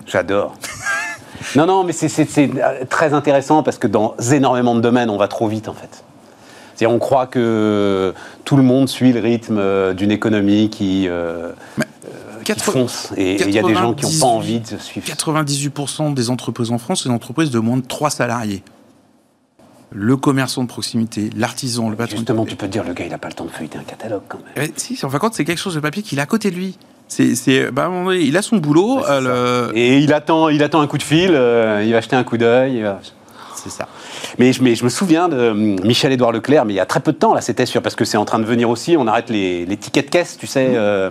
J'adore. 0.05 0.53
non, 1.55 1.65
non, 1.65 1.83
mais 1.83 1.93
c'est 1.93 2.89
très 2.89 3.13
intéressant 3.13 3.63
parce 3.63 3.79
que 3.79 3.87
dans 3.87 4.15
énormément 4.31 4.75
de 4.75 4.81
domaines, 4.81 5.09
on 5.09 5.17
va 5.17 5.27
trop 5.27 5.47
vite 5.47 5.67
en 5.67 5.73
fait 5.73 6.03
on 6.87 6.99
croit 6.99 7.27
que 7.27 8.13
tout 8.45 8.57
le 8.57 8.63
monde 8.63 8.87
suit 8.87 9.11
le 9.11 9.19
rythme 9.19 9.57
euh, 9.57 9.93
d'une 9.93 10.11
économie 10.11 10.69
qui, 10.69 11.07
euh, 11.07 11.51
euh 11.79 12.55
fonce. 12.57 13.11
Et 13.15 13.41
il 13.41 13.51
y 13.51 13.59
a 13.59 13.63
des 13.63 13.75
gens 13.75 13.93
qui 13.93 14.05
n'ont 14.05 14.19
pas 14.19 14.25
envie 14.25 14.59
de 14.59 14.77
suivre. 14.77 15.05
98% 15.07 16.13
des 16.13 16.29
entreprises 16.29 16.71
en 16.71 16.77
France, 16.77 17.03
sont 17.03 17.09
des 17.09 17.15
entreprises 17.15 17.51
de 17.51 17.59
moins 17.59 17.77
de 17.77 17.85
3 17.85 18.09
salariés. 18.09 18.63
Le 19.91 20.17
commerçant 20.17 20.63
de 20.63 20.67
proximité, 20.67 21.29
l'artisan, 21.35 21.89
le 21.89 21.95
patron. 21.95 22.17
Justement, 22.17 22.45
tu 22.45 22.55
peux 22.55 22.67
te 22.67 22.71
dire, 22.71 22.83
le 22.83 22.93
gars, 22.93 23.05
il 23.05 23.11
n'a 23.11 23.17
pas 23.17 23.27
le 23.27 23.33
temps 23.33 23.45
de 23.45 23.51
feuilleter 23.51 23.77
un 23.77 23.83
catalogue 23.83 24.21
quand 24.27 24.39
même. 24.55 24.69
Eh, 24.69 24.73
si, 24.77 24.93
en 25.03 25.09
fin 25.09 25.17
de 25.17 25.21
compte, 25.21 25.33
c'est 25.33 25.45
quelque 25.45 25.59
chose 25.59 25.75
de 25.75 25.79
papier 25.79 26.03
qu'il 26.03 26.19
a 26.19 26.23
à 26.23 26.25
côté 26.27 26.49
de 26.51 26.55
lui. 26.55 26.77
C'est, 27.07 27.71
bah, 27.71 27.91
il 28.13 28.37
a 28.37 28.41
son 28.41 28.57
boulot. 28.57 29.01
Et 29.73 29.97
il 29.97 30.13
attend, 30.13 30.49
il 30.49 30.63
attend 30.63 30.81
un 30.81 30.87
coup 30.87 30.97
de 30.97 31.03
fil, 31.03 31.31
il 31.31 31.91
va 31.91 31.97
acheter 31.97 32.15
un 32.15 32.23
coup 32.23 32.37
d'œil. 32.37 32.85
C'est 33.55 33.69
ça. 33.69 33.87
Mais 34.37 34.53
je, 34.53 34.63
je 34.63 34.83
me 34.83 34.89
souviens 34.89 35.29
de 35.29 35.37
euh, 35.37 35.53
Michel-Édouard 35.53 36.31
Leclerc, 36.31 36.65
mais 36.65 36.73
il 36.73 36.77
y 36.77 36.81
a 36.81 36.85
très 36.85 36.99
peu 36.99 37.11
de 37.11 37.17
temps, 37.17 37.33
là, 37.33 37.41
c'était 37.41 37.65
sûr, 37.65 37.81
parce 37.81 37.95
que 37.95 38.05
c'est 38.05 38.17
en 38.17 38.25
train 38.25 38.39
de 38.39 38.45
venir 38.45 38.69
aussi, 38.69 38.95
on 38.97 39.07
arrête 39.07 39.29
les, 39.29 39.77
tickets 39.77 40.05
de 40.05 40.11
caisse, 40.11 40.37
tu 40.37 40.47
sais. 40.47 40.69
Euh, 40.75 41.09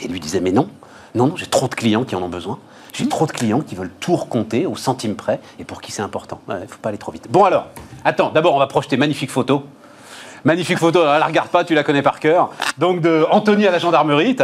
et 0.00 0.06
il 0.06 0.12
lui 0.12 0.20
disait, 0.20 0.40
mais 0.40 0.52
non, 0.52 0.68
non, 1.14 1.26
non, 1.28 1.36
j'ai 1.36 1.46
trop 1.46 1.68
de 1.68 1.74
clients 1.74 2.04
qui 2.04 2.16
en 2.16 2.22
ont 2.22 2.28
besoin. 2.28 2.58
J'ai 2.92 3.08
trop 3.08 3.26
de 3.26 3.32
clients 3.32 3.60
qui 3.60 3.74
veulent 3.74 3.92
tout 4.00 4.16
recompter 4.16 4.66
au 4.66 4.76
centime 4.76 5.14
près 5.14 5.40
et 5.58 5.64
pour 5.64 5.80
qui 5.80 5.92
c'est 5.92 6.02
important. 6.02 6.40
Il 6.48 6.54
ne 6.56 6.66
faut 6.66 6.78
pas 6.80 6.90
aller 6.90 6.98
trop 6.98 7.10
vite. 7.10 7.26
Bon 7.30 7.44
alors, 7.44 7.68
attends, 8.04 8.30
d'abord 8.30 8.54
on 8.54 8.58
va 8.58 8.66
projeter 8.66 8.98
magnifique 8.98 9.30
photo. 9.30 9.64
Magnifique 10.44 10.78
photo, 10.78 11.00
elle 11.00 11.20
la 11.20 11.26
regarde 11.26 11.48
pas, 11.48 11.64
tu 11.64 11.74
la 11.74 11.84
connais 11.84 12.02
par 12.02 12.18
cœur. 12.18 12.50
Donc 12.78 13.00
de 13.00 13.24
Anthony 13.30 13.66
à 13.66 13.70
la 13.70 13.78
gendarmerie, 13.78 14.36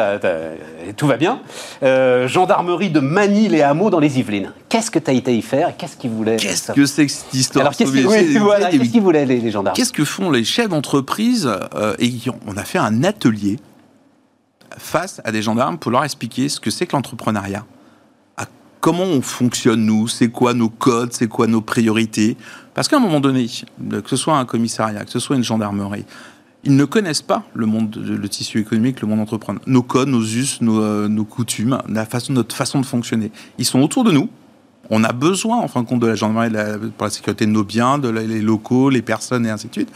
tout 0.96 1.06
va 1.06 1.16
bien. 1.16 1.40
Euh, 1.82 2.28
gendarmerie 2.28 2.90
de 2.90 3.00
Manille 3.00 3.54
et 3.54 3.62
Hameaux 3.62 3.90
dans 3.90 3.98
les 3.98 4.18
Yvelines. 4.18 4.52
Qu'est-ce 4.68 4.90
que 4.90 4.98
tu 4.98 5.10
as 5.10 5.14
été 5.14 5.36
y 5.36 5.42
faire 5.42 5.76
Qu'est-ce 5.76 5.96
qu'ils 5.96 6.10
voulaient 6.10 6.36
Qu'est-ce 6.36 6.72
que 6.72 6.86
c'est 6.86 7.06
que 7.06 7.12
cette 7.12 7.34
histoire 7.34 7.62
Alors 7.62 7.76
qu'est-ce 7.76 7.92
qu'ils 7.92 9.00
voulaient 9.02 9.26
les, 9.26 9.50
gendarmes 9.50 9.76
Qu'est-ce 9.76 9.92
que 9.92 10.04
font 10.04 10.30
les 10.30 10.44
chefs 10.44 10.68
d'entreprise 10.68 11.50
euh, 11.74 11.94
Et 11.98 12.12
on 12.46 12.56
a 12.56 12.64
fait 12.64 12.78
un 12.78 13.02
atelier 13.02 13.58
face 14.76 15.20
à 15.24 15.32
des 15.32 15.42
gendarmes 15.42 15.78
pour 15.78 15.90
leur 15.90 16.04
expliquer 16.04 16.48
ce 16.48 16.60
que 16.60 16.70
c'est 16.70 16.86
que 16.86 16.94
l'entrepreneuriat 16.94 17.64
comment 18.80 19.04
on 19.04 19.22
fonctionne 19.22 19.84
nous, 19.84 20.08
c'est 20.08 20.28
quoi 20.28 20.54
nos 20.54 20.68
codes, 20.68 21.12
c'est 21.12 21.28
quoi 21.28 21.46
nos 21.46 21.60
priorités. 21.60 22.36
Parce 22.78 22.86
qu'à 22.86 22.98
un 22.98 23.00
moment 23.00 23.18
donné, 23.18 23.48
que 23.90 24.08
ce 24.08 24.14
soit 24.14 24.38
un 24.38 24.44
commissariat, 24.44 25.04
que 25.04 25.10
ce 25.10 25.18
soit 25.18 25.34
une 25.34 25.42
gendarmerie, 25.42 26.04
ils 26.62 26.76
ne 26.76 26.84
connaissent 26.84 27.22
pas 27.22 27.42
le 27.52 27.66
monde, 27.66 27.96
le 27.96 28.28
tissu 28.28 28.60
économique, 28.60 29.00
le 29.00 29.08
monde 29.08 29.18
entrepreneur, 29.18 29.60
nos 29.66 29.82
codes, 29.82 30.06
nos 30.06 30.22
us, 30.22 30.60
nos, 30.60 30.80
euh, 30.80 31.24
coutumes, 31.28 31.82
notre 31.88 32.54
façon 32.54 32.80
de 32.80 32.86
fonctionner. 32.86 33.32
Ils 33.58 33.64
sont 33.64 33.80
autour 33.80 34.04
de 34.04 34.12
nous. 34.12 34.28
On 34.90 35.02
a 35.02 35.12
besoin, 35.12 35.56
en 35.56 35.66
fin 35.66 35.82
de 35.82 35.88
compte, 35.88 35.98
de 35.98 36.06
la 36.06 36.14
gendarmerie 36.14 36.52
pour 36.96 37.06
la 37.06 37.10
sécurité 37.10 37.46
de 37.46 37.50
nos 37.50 37.64
biens, 37.64 37.98
de 37.98 38.10
les 38.10 38.40
locaux, 38.40 38.90
les 38.90 39.02
personnes 39.02 39.44
et 39.44 39.50
ainsi 39.50 39.66
de 39.66 39.72
suite. 39.72 39.90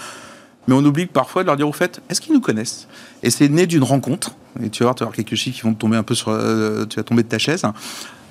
Mais 0.66 0.74
on 0.74 0.84
oublie 0.84 1.06
parfois 1.06 1.44
de 1.44 1.46
leur 1.46 1.56
dire 1.56 1.68
au 1.68 1.72
fait, 1.72 2.02
est-ce 2.08 2.20
qu'ils 2.20 2.34
nous 2.34 2.40
connaissent? 2.40 2.88
Et 3.22 3.30
c'est 3.30 3.48
né 3.48 3.66
d'une 3.66 3.84
rencontre. 3.84 4.32
Et 4.60 4.70
tu 4.70 4.82
vas 4.82 4.86
voir, 4.86 4.94
tu 4.96 5.04
vas 5.04 5.06
avoir 5.06 5.14
quelques 5.14 5.36
chiffres 5.36 5.56
qui 5.56 5.62
vont 5.62 5.74
tomber 5.74 5.96
un 5.96 6.02
peu 6.02 6.16
sur, 6.16 6.30
euh, 6.30 6.84
tu 6.86 6.96
vas 6.96 7.04
tomber 7.04 7.22
de 7.22 7.28
ta 7.28 7.38
chaise. 7.38 7.62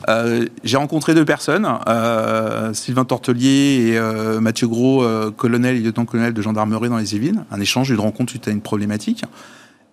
Euh, 0.10 0.48
j'ai 0.64 0.78
rencontré 0.78 1.14
deux 1.14 1.26
personnes, 1.26 1.68
euh, 1.88 2.74
Sylvain 2.74 3.06
Tortelier 3.06 3.92
et 3.92 3.98
euh, 3.98 4.40
Mathieu 4.40 4.68
Gros, 4.68 5.06
colonel 5.38 5.76
et 5.76 5.80
lieutenant-colonel 5.80 6.34
de 6.34 6.42
gendarmerie 6.42 6.90
dans 6.90 6.98
les 6.98 7.16
Yvelines. 7.16 7.46
Un 7.52 7.60
échange, 7.60 7.90
une 7.90 8.00
rencontre 8.00 8.32
suite 8.32 8.48
à 8.48 8.52
une 8.52 8.62
problématique. 8.62 9.24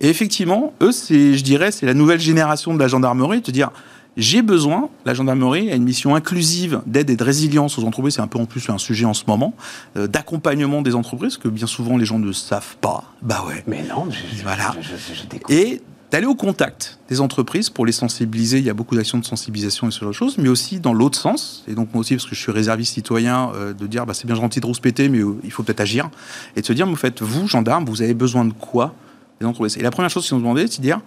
Et 0.00 0.08
effectivement, 0.08 0.74
eux, 0.80 0.92
c'est, 0.92 1.34
je 1.34 1.42
dirais, 1.42 1.72
c'est 1.72 1.86
la 1.86 1.94
nouvelle 1.94 2.20
génération 2.20 2.72
de 2.74 2.78
la 2.78 2.86
gendarmerie, 2.86 3.40
de 3.40 3.50
dire, 3.50 3.70
j'ai 4.16 4.42
besoin, 4.42 4.88
la 5.04 5.14
gendarmerie 5.14 5.70
a 5.70 5.74
une 5.74 5.84
mission 5.84 6.14
inclusive 6.14 6.80
d'aide 6.86 7.10
et 7.10 7.16
de 7.16 7.24
résilience 7.24 7.78
aux 7.78 7.84
entreprises, 7.84 8.14
c'est 8.14 8.20
un 8.20 8.26
peu 8.28 8.38
en 8.38 8.46
plus 8.46 8.68
un 8.68 8.78
sujet 8.78 9.04
en 9.04 9.14
ce 9.14 9.24
moment, 9.26 9.54
d'accompagnement 9.94 10.82
des 10.82 10.94
entreprises, 10.94 11.36
que 11.36 11.48
bien 11.48 11.66
souvent 11.66 11.96
les 11.96 12.04
gens 12.04 12.18
ne 12.18 12.32
savent 12.32 12.76
pas. 12.80 13.04
Bah 13.22 13.44
ouais. 13.46 13.62
Mais 13.66 13.82
non, 13.88 14.08
je, 14.10 14.42
voilà. 14.42 14.74
Je, 14.80 15.54
et 15.54 15.82
d'aller 16.10 16.26
au 16.26 16.34
contact 16.34 16.98
des 17.08 17.20
entreprises 17.20 17.70
pour 17.70 17.84
les 17.84 17.92
sensibiliser. 17.92 18.58
Il 18.58 18.64
y 18.64 18.70
a 18.70 18.74
beaucoup 18.74 18.96
d'actions 18.96 19.18
de 19.18 19.24
sensibilisation 19.24 19.88
et 19.88 19.90
ce 19.90 20.00
genre 20.00 20.08
de 20.08 20.14
choses, 20.14 20.38
mais 20.38 20.48
aussi 20.48 20.80
dans 20.80 20.94
l'autre 20.94 21.18
sens. 21.18 21.64
Et 21.68 21.74
donc 21.74 21.92
moi 21.92 22.00
aussi, 22.00 22.14
parce 22.14 22.26
que 22.26 22.34
je 22.34 22.40
suis 22.40 22.52
réserviste 22.52 22.94
citoyen, 22.94 23.52
euh, 23.54 23.72
de 23.74 23.86
dire 23.86 24.06
bah, 24.06 24.14
c'est 24.14 24.26
bien 24.26 24.36
gentil 24.36 24.60
de 24.60 24.66
rouspéter, 24.66 25.08
mais 25.08 25.18
euh, 25.18 25.36
il 25.44 25.50
faut 25.50 25.62
peut-être 25.62 25.80
agir. 25.80 26.10
Et 26.56 26.62
de 26.62 26.66
se 26.66 26.72
dire, 26.72 26.86
vous 26.86 26.96
faites, 26.96 27.22
vous, 27.22 27.46
gendarme, 27.46 27.84
vous 27.84 28.02
avez 28.02 28.14
besoin 28.14 28.44
de 28.44 28.52
quoi 28.52 28.94
les 29.40 29.78
Et 29.78 29.82
la 29.82 29.90
première 29.90 30.10
chose 30.10 30.26
qu'ils 30.26 30.36
nous 30.36 30.42
demandaient, 30.42 30.66
c'est 30.66 30.78
de 30.78 30.82
dire, 30.82 31.00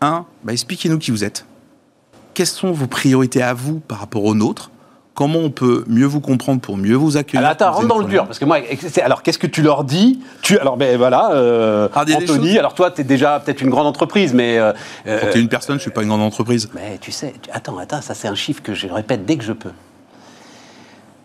un, 0.00 0.26
bah, 0.44 0.52
expliquez-nous 0.52 0.98
qui 0.98 1.10
vous 1.10 1.24
êtes. 1.24 1.46
Quelles 2.34 2.46
sont 2.46 2.72
vos 2.72 2.86
priorités 2.86 3.42
à 3.42 3.54
vous 3.54 3.80
par 3.80 3.98
rapport 3.98 4.24
aux 4.24 4.34
nôtres? 4.34 4.70
Comment 5.18 5.40
on 5.40 5.50
peut 5.50 5.82
mieux 5.88 6.06
vous 6.06 6.20
comprendre 6.20 6.60
pour 6.60 6.76
mieux 6.76 6.94
vous 6.94 7.16
accueillir 7.16 7.40
Alors 7.40 7.50
attends, 7.50 7.72
rentre 7.72 7.88
dans 7.88 7.98
le 7.98 8.04
dur, 8.04 8.24
parce 8.24 8.38
que 8.38 8.44
moi, 8.44 8.58
alors 9.02 9.24
qu'est-ce 9.24 9.40
que 9.40 9.48
tu 9.48 9.62
leur 9.62 9.82
dis? 9.82 10.20
Tu, 10.42 10.56
Alors 10.60 10.76
ben 10.76 10.96
voilà, 10.96 11.32
euh, 11.32 11.88
ah, 11.92 12.04
Anthony, 12.08 12.56
alors 12.56 12.72
toi, 12.72 12.92
tu 12.92 13.00
es 13.00 13.04
déjà 13.04 13.40
peut-être 13.40 13.60
une 13.60 13.68
grande 13.68 13.88
entreprise, 13.88 14.32
mais... 14.32 14.60
Euh, 14.60 14.72
Quand 15.04 15.26
tu 15.32 15.38
es 15.38 15.40
une 15.40 15.48
personne, 15.48 15.78
je 15.78 15.82
suis 15.82 15.90
pas 15.90 16.02
une 16.02 16.08
grande 16.08 16.22
entreprise. 16.22 16.70
Mais 16.72 16.98
tu 17.00 17.10
sais, 17.10 17.34
attends, 17.52 17.78
attends, 17.78 18.00
ça 18.00 18.14
c'est 18.14 18.28
un 18.28 18.36
chiffre 18.36 18.62
que 18.62 18.74
je 18.74 18.86
répète 18.86 19.26
dès 19.26 19.36
que 19.36 19.42
je 19.42 19.52
peux. 19.52 19.72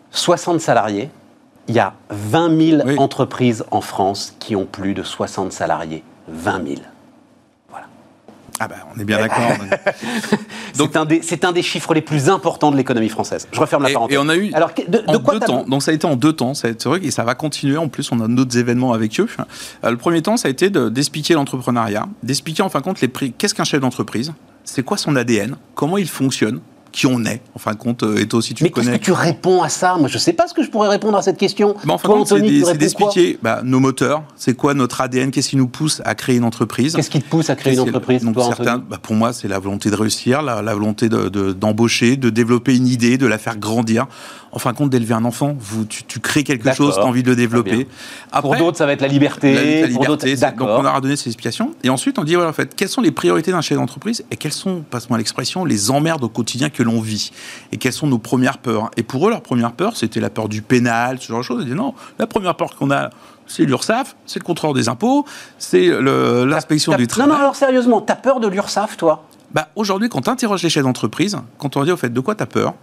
60 0.10 0.60
salariés, 0.60 1.12
il 1.68 1.76
y 1.76 1.80
a 1.80 1.94
20 2.10 2.80
000 2.86 3.00
entreprises 3.00 3.64
en 3.70 3.82
France 3.82 4.36
qui 4.40 4.56
ont 4.56 4.66
plus 4.66 4.96
de 4.96 5.04
60 5.04 5.52
salariés. 5.52 6.04
20 6.30 6.68
000. 6.68 6.82
Ah 8.60 8.68
ben, 8.68 8.76
on 8.96 9.00
est 9.00 9.04
bien 9.04 9.18
d'accord. 9.18 9.40
c'est 10.74 10.96
un, 10.96 11.06
des, 11.06 11.22
un 11.42 11.52
des 11.52 11.62
chiffres 11.64 11.94
les 11.94 12.02
plus 12.02 12.30
importants 12.30 12.72
de 12.72 12.78
l'économie 12.78 13.10
française. 13.10 13.48
Je 13.52 13.60
referme 13.60 13.84
la 13.84 13.90
parenthèse. 13.90 14.16
Et 14.16 14.18
on 14.20 14.30
a 14.30 14.36
eu 14.36 14.52
Alors, 14.54 14.72
de, 14.88 15.18
quoi 15.18 15.34
deux 15.34 15.40
temps. 15.40 15.66
Donc 15.68 15.82
ça 15.82 15.92
a 15.92 15.94
été 15.94 16.06
en 16.06 16.16
deux 16.16 16.34
temps. 16.34 16.54
Ça 16.54 16.68
a 16.68 16.72
été 16.72 16.90
et 17.02 17.12
ça 17.12 17.24
va 17.24 17.36
continuer. 17.36 17.78
En 17.78 17.88
plus, 17.88 18.12
on 18.12 18.20
a 18.20 18.28
d'autres 18.28 18.58
événements 18.58 18.94
avec 18.94 19.20
eux. 19.20 19.28
Euh, 19.84 19.90
le 19.90 19.98
premier 19.98 20.22
temps, 20.22 20.38
ça 20.38 20.48
a 20.48 20.52
été 20.52 20.70
d'expliquer 20.70 21.34
l'entrepreneuriat, 21.34 22.08
d'expliquer 22.22 22.62
en 22.62 22.70
fin 22.70 22.80
de 22.80 22.84
compte 22.84 23.02
les 23.02 23.08
prix. 23.08 23.34
Qu'est-ce 23.38 23.56
qu'un 23.56 23.64
chef 23.64 23.82
d'entreprise? 23.82 24.34
C'est 24.64 24.84
quoi 24.84 24.98
son 24.98 25.16
ADN 25.16 25.56
Comment 25.76 25.98
il 25.98 26.08
fonctionne? 26.08 26.60
Qui 26.94 27.08
on 27.08 27.26
est, 27.26 27.42
en 27.56 27.60
fin 27.60 27.74
de 27.74 27.78
compte, 27.78 28.04
et 28.18 28.28
toi 28.28 28.40
aussi 28.40 28.54
tu 28.54 28.64
Mais 28.64 28.70
connais. 28.70 28.92
qu'est-ce 28.92 29.00
que 29.00 29.06
tu 29.06 29.12
réponds 29.12 29.62
à 29.62 29.70
ça 29.70 29.96
Moi, 29.98 30.08
je 30.08 30.14
ne 30.14 30.20
sais 30.20 30.32
pas 30.32 30.48
ce 30.48 30.54
que 30.54 30.64
je 30.64 30.70
pourrais 30.70 30.88
répondre 30.88 31.18
à 31.18 31.22
cette 31.22 31.38
question. 31.38 31.76
Mais 31.84 31.92
en 31.92 31.98
fin 31.98 32.08
de 32.08 32.14
compte, 32.14 32.28
c'est 32.28 32.78
d'expliquer 32.78 33.38
bah, 33.42 33.62
nos 33.64 33.80
moteurs, 33.80 34.24
c'est 34.36 34.56
quoi 34.56 34.74
notre 34.74 35.02
ADN, 35.02 35.32
qu'est-ce 35.32 35.50
qui 35.50 35.58
nous 35.58 35.68
pousse 35.68 36.02
à 36.06 36.16
créer 36.16 36.38
une 36.38 36.44
entreprise. 36.46 36.96
Qu'est-ce 36.96 37.10
qui 37.10 37.22
te 37.22 37.28
pousse 37.28 37.50
à 37.50 37.56
créer 37.56 37.74
une 37.74 37.82
entreprise 37.82 38.24
Donc, 38.24 38.40
certains, 38.40 38.78
bah, 38.78 39.00
Pour 39.02 39.16
moi, 39.16 39.34
c'est 39.34 39.48
la 39.48 39.60
volonté 39.60 39.90
de 39.90 39.96
réussir, 39.96 40.42
la, 40.42 40.62
volonté 40.74 41.10
d'embaucher, 41.10 42.16
de, 42.16 42.22
de 42.24 42.30
développer 42.30 42.78
une 42.78 42.88
idée, 42.88 43.18
de 43.18 43.28
la 43.28 43.38
faire 43.38 43.58
grandir 43.58 44.08
en 44.54 44.60
fin 44.60 44.72
de 44.72 44.78
compte, 44.78 44.92
d'élever 44.92 45.16
un 45.16 45.26
enfant. 45.26 45.56
Vous, 45.60 45.86
tu, 45.86 46.20
crées 46.20 46.44
quelque 46.44 46.72
chose, 46.74 46.94
tu 46.96 47.02
as 47.02 47.06
envie 47.06 47.24
de 47.24 47.30
le 47.30 47.36
développer. 47.36 47.88
pour 48.42 48.56
d'autres, 48.56 48.78
ça 48.78 48.86
va 48.86 48.94
être 48.94 49.02
la 49.02 49.08
liberté. 49.08 49.54
La, 49.54 49.88
liberté 49.88 50.36
donc, 50.36 50.70
on 50.70 50.82
leur 50.84 50.96
a 50.96 51.02
donné 51.02 51.16
ces 51.16 51.30
explications. 51.30 51.74
Et 51.84 51.90
ensuite, 51.90 52.20
on 52.20 52.24
dit, 52.24 52.36
voilà, 52.36 52.52
en 52.52 52.54
fait, 52.54 52.76
quelles 52.76 52.90
sont 52.90 53.02
les 53.02 53.12
priorités 53.12 53.52
d'un 53.52 53.62
chef 53.62 53.78
d'entreprise 53.78 54.24
et 54.30 54.38
quelles 54.38 54.54
sont, 54.54 54.84
passe-moi 54.90 55.18
l'expression, 55.18 55.66
les 55.66 55.90
emmerdes 55.90 56.24
au 56.24 56.30
quotidien 56.30 56.70
que 56.70 56.83
l'on 56.84 57.02
vit 57.02 57.32
et 57.72 57.78
quelles 57.78 57.94
sont 57.94 58.08
nos 58.08 58.18
premières 58.18 58.58
peurs. 58.58 58.92
Et 58.98 59.04
pour 59.04 59.28
eux, 59.28 59.30
leur 59.30 59.42
première 59.42 59.74
peur, 59.74 59.98
c'était 59.98 60.20
la 60.20 60.30
peur 60.30 60.50
du 60.50 60.62
pénal, 60.62 61.18
ce 61.20 61.28
genre 61.28 61.40
de 61.40 61.44
choses. 61.44 61.62
Ils 61.62 61.66
disaient, 61.66 61.78
non, 61.78 61.94
la 62.20 62.28
première 62.28 62.56
peur 62.56 62.76
qu'on 62.76 62.92
a, 62.92 63.10
c'est 63.48 63.66
l'URSSAF, 63.66 64.16
c'est 64.26 64.40
le 64.40 64.46
contrôleur 64.46 64.74
des 64.74 64.90
impôts, 64.90 65.26
c'est 65.58 65.88
l'inspection 65.90 66.96
du 66.96 67.08
travail. 67.08 67.30
Non, 67.30 67.36
non, 67.36 67.42
alors 67.42 67.56
sérieusement, 67.56 68.02
tu 68.02 68.12
as 68.12 68.16
peur 68.16 68.40
de 68.40 68.48
l'URSSAF, 68.48 68.98
toi? 68.98 69.26
Bah, 69.52 69.70
Aujourd'hui, 69.76 70.10
quand 70.10 70.22
tu 70.22 70.30
interroges 70.30 70.64
les 70.64 70.70
chefs 70.70 70.84
d'entreprise, 70.84 71.38
quand 71.58 71.78
on 71.78 71.84
dit 71.84 71.92
au 71.92 71.98
fait 71.98 72.12
de 72.12 72.20
quoi 72.20 72.36
tu 72.36 72.44
as 72.44 72.48
peur, 72.48 72.74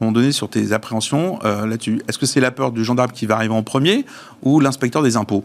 un 0.00 0.06
moment 0.06 0.12
donné 0.12 0.32
sur 0.32 0.48
tes 0.48 0.72
appréhensions 0.72 1.38
euh, 1.44 1.66
là-dessus 1.66 2.00
Est-ce 2.08 2.18
que 2.18 2.26
c'est 2.26 2.40
la 2.40 2.50
peur 2.50 2.72
du 2.72 2.84
gendarme 2.84 3.12
qui 3.12 3.26
va 3.26 3.36
arriver 3.36 3.54
en 3.54 3.62
premier 3.62 4.06
ou 4.42 4.60
l'inspecteur 4.60 5.02
des 5.02 5.16
impôts? 5.16 5.44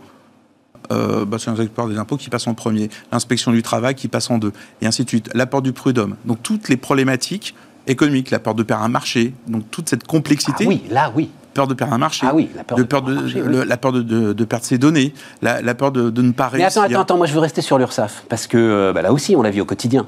Euh, 0.91 1.25
bah, 1.25 1.37
c'est 1.39 1.49
l'inspecteur 1.49 1.89
des 1.89 1.97
impôts 1.97 2.15
qui 2.15 2.29
passe 2.29 2.47
en 2.47 2.53
premier, 2.53 2.89
l'inspection 3.11 3.51
du 3.51 3.63
travail 3.63 3.95
qui 3.95 4.07
passe 4.07 4.29
en 4.29 4.37
deux, 4.37 4.53
et 4.81 4.87
ainsi 4.87 5.03
de 5.03 5.09
suite. 5.09 5.29
La 5.33 5.45
peur 5.45 5.61
du 5.61 5.73
prud'homme. 5.73 6.15
Donc 6.25 6.41
toutes 6.43 6.69
les 6.69 6.77
problématiques 6.77 7.55
économiques, 7.87 8.31
la 8.31 8.39
peur 8.39 8.55
de 8.55 8.63
perdre 8.63 8.83
un 8.83 8.89
marché, 8.89 9.33
donc 9.47 9.69
toute 9.71 9.89
cette 9.89 10.05
complexité. 10.05 10.65
Ah 10.65 10.69
oui, 10.69 10.83
là, 10.89 11.11
oui. 11.15 11.29
Peur 11.53 11.67
de 11.67 11.73
perdre 11.73 11.93
un 11.93 11.97
marché. 11.97 12.25
Ah 12.29 12.35
oui, 12.35 12.49
la 12.55 12.63
peur 12.65 12.77
de, 12.77 12.83
peur 12.83 13.01
de, 13.01 13.61
la 13.61 13.77
peur 13.77 13.93
de, 13.93 14.45
perdre 14.45 14.65
ses 14.65 14.77
données, 14.77 15.13
la, 15.41 15.75
peur 15.75 15.91
de, 15.91 16.21
ne 16.21 16.31
pas 16.31 16.49
réussir. 16.49 16.59
Mais 16.59 16.65
attends, 16.65 16.81
attends, 16.81 17.01
attends, 17.01 17.17
moi 17.17 17.27
je 17.27 17.33
veux 17.33 17.39
rester 17.39 17.61
sur 17.61 17.77
l'URSSAF, 17.77 18.25
parce 18.27 18.47
que 18.47 18.57
euh, 18.57 18.93
bah, 18.93 19.01
là 19.01 19.13
aussi 19.13 19.35
on 19.35 19.41
la 19.41 19.51
vit 19.51 19.61
au 19.61 19.65
quotidien. 19.65 20.05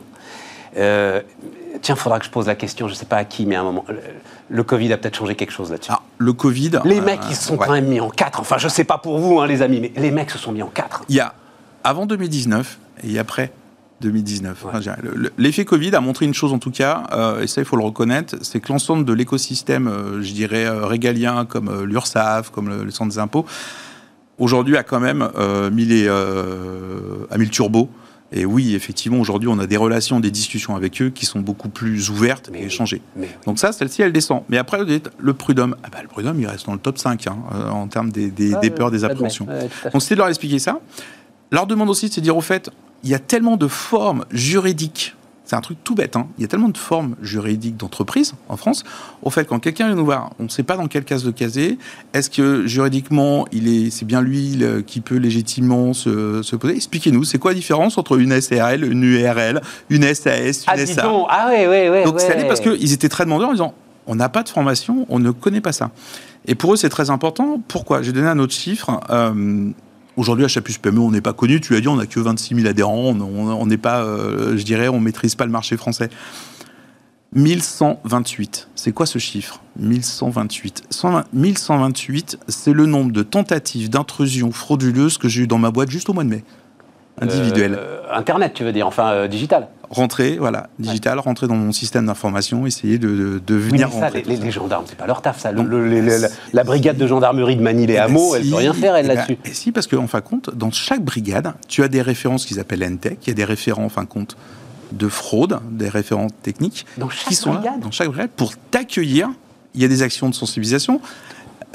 Euh, 0.77 1.21
Tiens, 1.81 1.95
il 1.95 2.01
faudra 2.01 2.19
que 2.19 2.25
je 2.25 2.31
pose 2.31 2.47
la 2.47 2.55
question, 2.55 2.87
je 2.87 2.93
ne 2.93 2.97
sais 2.97 3.05
pas 3.05 3.17
à 3.17 3.25
qui, 3.25 3.45
mais 3.45 3.55
à 3.55 3.61
un 3.61 3.63
moment. 3.63 3.85
Le 4.49 4.63
Covid 4.63 4.91
a 4.93 4.97
peut-être 4.97 5.17
changé 5.17 5.35
quelque 5.35 5.51
chose 5.51 5.71
là-dessus. 5.71 5.91
Ah, 5.93 6.01
le 6.17 6.33
Covid. 6.33 6.71
Les 6.85 7.01
mecs, 7.01 7.21
ils 7.29 7.35
se 7.35 7.45
sont 7.45 7.57
quand 7.57 7.71
même 7.71 7.87
mis 7.87 7.99
en 7.99 8.09
quatre. 8.09 8.39
Enfin, 8.39 8.57
je 8.57 8.65
ne 8.65 8.71
sais 8.71 8.83
pas 8.83 8.97
pour 8.97 9.19
vous, 9.19 9.39
hein, 9.39 9.47
les 9.47 9.61
amis, 9.61 9.79
mais 9.79 9.91
les 9.95 10.11
mecs 10.11 10.31
se 10.31 10.37
sont 10.37 10.51
mis 10.51 10.63
en 10.63 10.67
quatre. 10.67 11.03
Il 11.09 11.15
y 11.15 11.19
a 11.19 11.33
avant 11.83 12.05
2019 12.05 12.79
et 13.03 13.19
après 13.19 13.51
2019. 14.01 14.65
L'effet 15.37 15.65
Covid 15.65 15.95
a 15.95 16.01
montré 16.01 16.25
une 16.25 16.33
chose 16.33 16.53
en 16.53 16.59
tout 16.59 16.71
cas, 16.71 17.03
euh, 17.13 17.41
et 17.41 17.47
ça 17.47 17.61
il 17.61 17.65
faut 17.65 17.77
le 17.77 17.83
reconnaître, 17.83 18.35
c'est 18.41 18.59
que 18.59 18.71
l'ensemble 18.71 19.05
de 19.05 19.13
l'écosystème, 19.13 19.87
euh, 19.87 20.21
je 20.21 20.33
dirais, 20.33 20.65
euh, 20.65 20.85
régalien, 20.85 21.45
comme 21.45 21.83
l'URSSAF, 21.83 22.49
comme 22.51 22.69
le, 22.69 22.91
centre 22.91 23.11
des 23.11 23.19
impôts, 23.19 23.45
aujourd'hui 24.37 24.77
a 24.77 24.83
quand 24.83 24.99
même 24.99 25.27
mis, 25.71 25.85
les, 25.85 26.07
a 26.07 27.37
mis 27.37 27.45
le 27.45 27.51
turbo 27.51 27.89
et 28.31 28.45
oui, 28.45 28.75
effectivement, 28.75 29.19
aujourd'hui, 29.19 29.47
on 29.47 29.57
a 29.57 29.67
des 29.67 29.77
relations, 29.77 30.19
des 30.19 30.31
discussions 30.31 30.75
avec 30.75 31.01
eux 31.01 31.09
qui 31.09 31.25
sont 31.25 31.39
beaucoup 31.39 31.69
plus 31.69 32.09
ouvertes 32.09 32.49
et 32.53 32.65
échangées. 32.65 33.01
Donc 33.45 33.57
ça, 33.57 33.71
celle-ci, 33.71 34.01
elle 34.01 34.11
descend. 34.11 34.43
Mais 34.49 34.57
après, 34.57 34.79
le 35.17 35.33
prud'homme, 35.33 35.77
ah 35.83 35.87
bah, 35.89 35.99
le 36.01 36.09
prud'homme, 36.09 36.39
il 36.39 36.45
reste 36.45 36.65
dans 36.65 36.73
le 36.73 36.79
top 36.79 36.97
5 36.97 37.25
hein, 37.27 37.37
en 37.71 37.87
termes 37.87 38.11
des, 38.11 38.29
des, 38.29 38.69
peurs, 38.69 38.91
des 38.91 39.05
appréhensions. 39.05 39.47
Donc 39.93 40.01
c'est 40.01 40.15
de 40.15 40.19
leur 40.19 40.27
expliquer 40.27 40.59
ça. 40.59 40.81
Leur 41.51 41.67
demande 41.67 41.89
aussi, 41.89 42.09
c'est 42.09 42.19
de 42.19 42.25
dire, 42.25 42.35
au 42.35 42.41
fait, 42.41 42.69
il 43.03 43.09
y 43.09 43.15
a 43.15 43.19
tellement 43.19 43.57
de 43.57 43.67
formes 43.67 44.25
juridiques 44.31 45.15
c'est 45.47 45.55
un 45.55 45.61
truc 45.61 45.77
tout 45.83 45.95
bête. 45.95 46.17
Hein. 46.17 46.27
Il 46.37 46.41
y 46.41 46.45
a 46.45 46.47
tellement 46.49 46.67
de 46.67 46.77
formes 46.77 47.15
juridiques 47.21 47.77
d'entreprise 47.77 48.33
en 48.49 48.57
France. 48.57 48.83
Au 49.23 49.29
fait, 49.29 49.45
quand 49.45 49.59
quelqu'un 49.59 49.87
vient 49.87 49.95
nous 49.95 50.03
voir, 50.03 50.31
on 50.39 50.43
ne 50.43 50.49
sait 50.49 50.63
pas 50.63 50.75
dans 50.75 50.87
quelle 50.87 51.05
case 51.05 51.23
de 51.23 51.31
caser. 51.31 51.77
Est-ce 52.13 52.29
que 52.29 52.67
juridiquement, 52.67 53.47
il 53.53 53.69
est, 53.69 53.89
c'est 53.89 54.03
bien 54.03 54.21
lui 54.21 54.61
qui 54.85 54.99
peut 54.99 55.15
légitimement 55.15 55.93
se, 55.93 56.55
poser? 56.57 56.75
Expliquez-nous, 56.75 57.23
c'est 57.23 57.37
quoi 57.37 57.51
la 57.51 57.55
différence 57.55 57.97
entre 57.97 58.19
une 58.19 58.39
SRL, 58.39 58.83
une 58.83 59.03
URL, 59.03 59.61
une 59.89 60.13
SAS, 60.13 60.65
une 60.65 60.73
ah, 60.73 60.85
SA 60.85 61.09
Ah 61.29 61.49
oui, 61.49 61.65
oui, 61.65 61.89
oui. 61.89 62.03
Donc 62.03 62.19
c'est 62.19 62.45
parce 62.45 62.59
qu'ils 62.59 62.91
étaient 62.91 63.09
très 63.09 63.23
demandeurs 63.23 63.49
en 63.49 63.53
disant 63.53 63.73
on 64.05 64.15
n'a 64.15 64.29
pas 64.29 64.43
de 64.43 64.49
formation, 64.49 65.05
on 65.09 65.19
ne 65.19 65.31
connaît 65.31 65.61
pas 65.61 65.71
ça. 65.71 65.91
Et 66.45 66.55
pour 66.55 66.73
eux, 66.73 66.77
c'est 66.77 66.89
très 66.89 67.09
important. 67.09 67.61
Pourquoi? 67.67 68.01
J'ai 68.01 68.11
donné 68.11 68.27
un 68.27 68.39
autre 68.39 68.53
chiffre. 68.53 69.01
Euh, 69.09 69.69
Aujourd'hui, 70.17 70.45
à 70.45 70.47
Chapus 70.47 70.79
PME, 70.79 70.99
on 70.99 71.11
n'est 71.11 71.21
pas 71.21 71.33
connu. 71.33 71.61
Tu 71.61 71.75
as 71.75 71.79
dit, 71.79 71.87
on 71.87 71.95
n'a 71.95 72.07
que 72.07 72.19
26 72.19 72.55
000 72.55 72.67
adhérents. 72.67 73.15
On 73.21 73.65
n'est 73.67 73.77
pas, 73.77 74.03
euh, 74.03 74.57
je 74.57 74.63
dirais, 74.63 74.87
on 74.87 74.99
maîtrise 74.99 75.35
pas 75.35 75.45
le 75.45 75.51
marché 75.51 75.77
français. 75.77 76.09
1128. 77.33 78.69
C'est 78.73 78.91
quoi 78.93 79.05
ce 79.05 79.19
chiffre? 79.19 79.61
1128. 79.79 80.85
1128, 81.33 82.39
c'est 82.47 82.73
le 82.73 82.87
nombre 82.87 83.11
de 83.11 83.21
tentatives 83.21 83.91
d'intrusion 83.91 84.51
frauduleuse 84.51 85.19
que 85.19 85.27
j'ai 85.27 85.43
eu 85.43 85.47
dans 85.47 85.59
ma 85.59 85.69
boîte 85.69 85.91
juste 85.91 86.09
au 86.09 86.13
mois 86.13 86.23
de 86.23 86.29
mai. 86.29 86.43
Individuel. 87.19 87.77
Euh, 87.77 88.01
Internet, 88.11 88.53
tu 88.53 88.63
veux 88.63 88.71
dire, 88.71 88.87
enfin 88.87 89.11
euh, 89.11 89.27
digital 89.27 89.67
rentrer, 89.89 90.37
voilà, 90.37 90.67
digital, 90.79 91.19
rentrer 91.19 91.47
dans 91.47 91.55
mon 91.55 91.71
système 91.71 92.05
d'information, 92.05 92.65
essayer 92.65 92.97
de, 92.97 93.41
de, 93.45 93.55
venir 93.55 93.89
oui, 93.93 93.99
ça, 93.99 94.09
Les, 94.09 94.51
gendarmes, 94.51 94.85
c'est 94.87 94.97
pas 94.97 95.07
leur 95.07 95.21
taf, 95.21 95.39
ça. 95.39 95.51
la, 95.51 96.63
brigade 96.63 96.97
de 96.97 97.07
gendarmerie 97.07 97.55
de 97.55 97.61
Manille 97.61 97.91
et 97.91 97.93
eh 97.93 97.97
ben 97.97 98.03
Hameaux, 98.03 98.35
elle 98.35 98.49
peut 98.49 98.55
rien 98.55 98.73
faire, 98.73 98.95
elle, 98.95 99.05
eh 99.05 99.07
ben, 99.07 99.15
là-dessus. 99.15 99.37
et 99.45 99.53
si, 99.53 99.71
parce 99.71 99.87
qu'en 99.87 100.07
fin 100.07 100.19
de 100.19 100.23
compte, 100.23 100.53
dans 100.53 100.71
chaque 100.71 101.03
brigade, 101.03 101.53
tu 101.67 101.83
as 101.83 101.87
des 101.87 102.01
références 102.01 102.45
qu'ils 102.45 102.59
appellent 102.59 102.83
NTEC, 102.83 103.19
il 103.23 103.27
y 103.29 103.31
a 103.31 103.35
des 103.35 103.45
référents, 103.45 103.85
en 103.85 103.89
fin 103.89 104.03
de 104.03 104.09
compte, 104.09 104.35
de 104.91 105.07
fraude, 105.07 105.59
des 105.71 105.89
référents 105.89 106.27
techniques, 106.43 106.85
qui 107.27 107.35
sont 107.35 107.53
là, 107.53 107.75
dans 107.81 107.91
chaque 107.91 108.07
brigade, 108.07 108.31
pour 108.35 108.53
t'accueillir. 108.71 109.29
Il 109.75 109.81
y 109.81 109.85
a 109.85 109.89
des 109.89 110.01
actions 110.01 110.27
de 110.27 110.33
sensibilisation. 110.33 111.01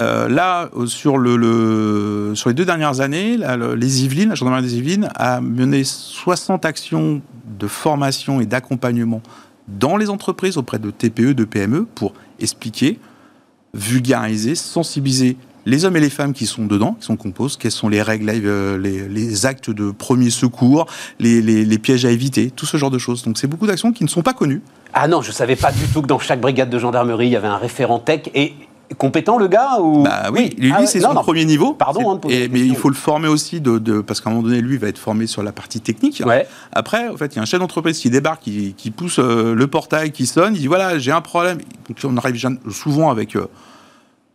Euh, 0.01 0.29
là, 0.29 0.71
sur, 0.87 1.19
le, 1.19 2.33
sur 2.35 2.49
les 2.49 2.55
deux 2.55 2.65
dernières 2.65 3.01
années, 3.01 3.39
les 3.77 4.05
Yvelines, 4.05 4.31
la 4.31 4.35
gendarmerie 4.35 4.63
des 4.63 4.77
Yvelines 4.79 5.09
a 5.15 5.41
mené 5.41 5.85
60 5.85 6.65
actions 6.65 7.21
de 7.59 7.67
formation 7.67 8.41
et 8.41 8.47
d'accompagnement 8.47 9.23
dans 9.69 9.97
les 9.97 10.11
entreprises 10.11 10.57
auprès 10.57 10.79
de 10.79 10.91
TPE, 10.91 11.35
de 11.35 11.45
PME 11.45 11.85
pour 11.85 12.15
expliquer, 12.41 12.99
vulgariser, 13.75 14.55
sensibiliser 14.55 15.37
les 15.65 15.85
hommes 15.85 15.97
et 15.97 16.01
les 16.01 16.11
femmes 16.11 16.33
qui 16.33 16.47
sont 16.47 16.67
dedans, 16.67 16.97
qui 16.99 17.07
sont 17.07 17.17
composés, 17.17 17.57
quelles 17.59 17.71
sont 17.71 17.89
les 17.89 18.03
règles, 18.03 18.31
euh, 18.31 18.79
les, 18.79 19.47
actes 19.47 19.71
de 19.71 19.93
premier 19.93 20.31
secours, 20.31 20.87
les, 21.21 21.41
les, 21.41 21.79
pièges 21.79 22.05
à 22.05 22.11
éviter, 22.11 22.51
tout 22.51 22.67
ce 22.67 22.77
genre 22.77 22.91
de 22.91 22.99
choses. 22.99 23.23
Donc 23.23 23.39
c'est 23.39 23.47
beaucoup 23.47 23.67
d'actions 23.67 23.93
qui 23.93 24.03
ne 24.03 24.09
sont 24.09 24.23
pas 24.23 24.33
connues. 24.33 24.61
Ah 24.93 25.07
non, 25.07 25.23
je 25.23 25.29
ne 25.29 25.35
savais 25.35 25.57
pas 25.57 25.71
du 25.71 25.87
tout 25.87 26.03
que 26.03 26.09
dans 26.09 26.19
chaque 26.19 26.41
brigade 26.41 26.69
de 26.69 26.79
gendarmerie, 26.79 27.29
il 27.29 27.33
y 27.33 27.37
avait 27.37 27.49
un 27.49 27.59
référent 27.59 28.01
tech 28.01 28.23
et 28.35 28.55
compétent 28.99 29.39
le 29.39 29.49
gars 29.49 29.79
ou 29.81 30.03
bah 30.03 30.31
oui, 30.33 30.55
lui, 30.59 30.73
ah 30.75 30.87
c'est 30.87 31.01
son 31.01 31.15
premier 31.15 31.45
niveau. 31.45 31.75
Pardon. 31.75 32.13
Hein, 32.13 32.21
et, 32.29 32.49
mais 32.49 32.61
il 32.61 32.77
faut 32.77 32.89
le 32.89 32.95
former 32.95 33.29
aussi 33.29 33.61
de, 33.61 33.79
de 33.79 34.01
parce 34.01 34.21
qu'à 34.21 34.31
un 34.31 34.33
moment 34.33 34.47
donné 34.47 34.61
lui 34.61 34.77
va 34.77 34.89
être 34.89 34.99
formé 34.99 35.27
sur 35.27 35.43
la 35.43 35.53
partie 35.53 35.81
technique. 35.81 36.23
Ouais. 36.25 36.47
Après, 36.73 37.09
en 37.09 37.17
fait, 37.17 37.35
il 37.35 37.37
y 37.37 37.39
a 37.39 37.43
un 37.43 37.47
chef 37.47 37.61
d'entreprise 37.61 37.99
qui 37.99 38.11
débarque, 38.11 38.43
qui, 38.43 38.75
qui 38.77 38.91
pousse 38.91 39.19
euh, 39.19 39.55
le 39.55 39.67
portail, 39.67 40.13
qui 40.13 40.27
sonne, 40.27 40.55
il 40.55 40.61
dit 40.61 40.67
voilà 40.67 40.99
j'ai 40.99 41.13
un 41.13 41.21
problème. 41.21 41.59
Donc, 41.89 41.99
on 42.05 42.17
arrive 42.17 42.41
souvent 42.71 43.11
avec 43.11 43.37
euh, 43.37 43.47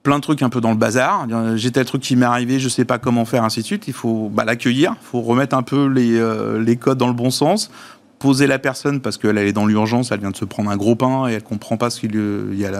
plein 0.03 0.17
de 0.17 0.23
trucs 0.23 0.41
un 0.41 0.49
peu 0.49 0.61
dans 0.61 0.71
le 0.71 0.77
bazar. 0.77 1.27
J'ai 1.55 1.71
tel 1.71 1.85
truc 1.85 2.01
qui 2.01 2.15
m'est 2.15 2.25
arrivé, 2.25 2.59
je 2.59 2.69
sais 2.69 2.85
pas 2.85 2.97
comment 2.97 3.25
faire, 3.25 3.43
ainsi 3.43 3.59
de 3.61 3.65
suite. 3.65 3.87
Il 3.87 3.93
faut 3.93 4.29
bah, 4.33 4.45
l'accueillir, 4.45 4.95
il 5.01 5.05
faut 5.05 5.21
remettre 5.21 5.55
un 5.55 5.63
peu 5.63 5.87
les, 5.87 6.17
euh, 6.17 6.63
les 6.63 6.77
codes 6.77 6.97
dans 6.97 7.07
le 7.07 7.13
bon 7.13 7.29
sens 7.29 7.69
poser 8.19 8.47
la 8.47 8.59
personne 8.59 8.99
parce 8.99 9.17
qu'elle 9.17 9.37
est 9.37 9.53
dans 9.53 9.65
l'urgence, 9.65 10.11
elle 10.11 10.19
vient 10.19 10.31
de 10.31 10.35
se 10.35 10.45
prendre 10.45 10.69
un 10.69 10.77
gros 10.77 10.95
pain 10.95 11.27
et 11.27 11.33
elle 11.33 11.43
comprend 11.43 11.77
pas 11.77 11.89
ce 11.89 11.99
qu'il 11.99 12.55
y 12.55 12.65
a. 12.65 12.71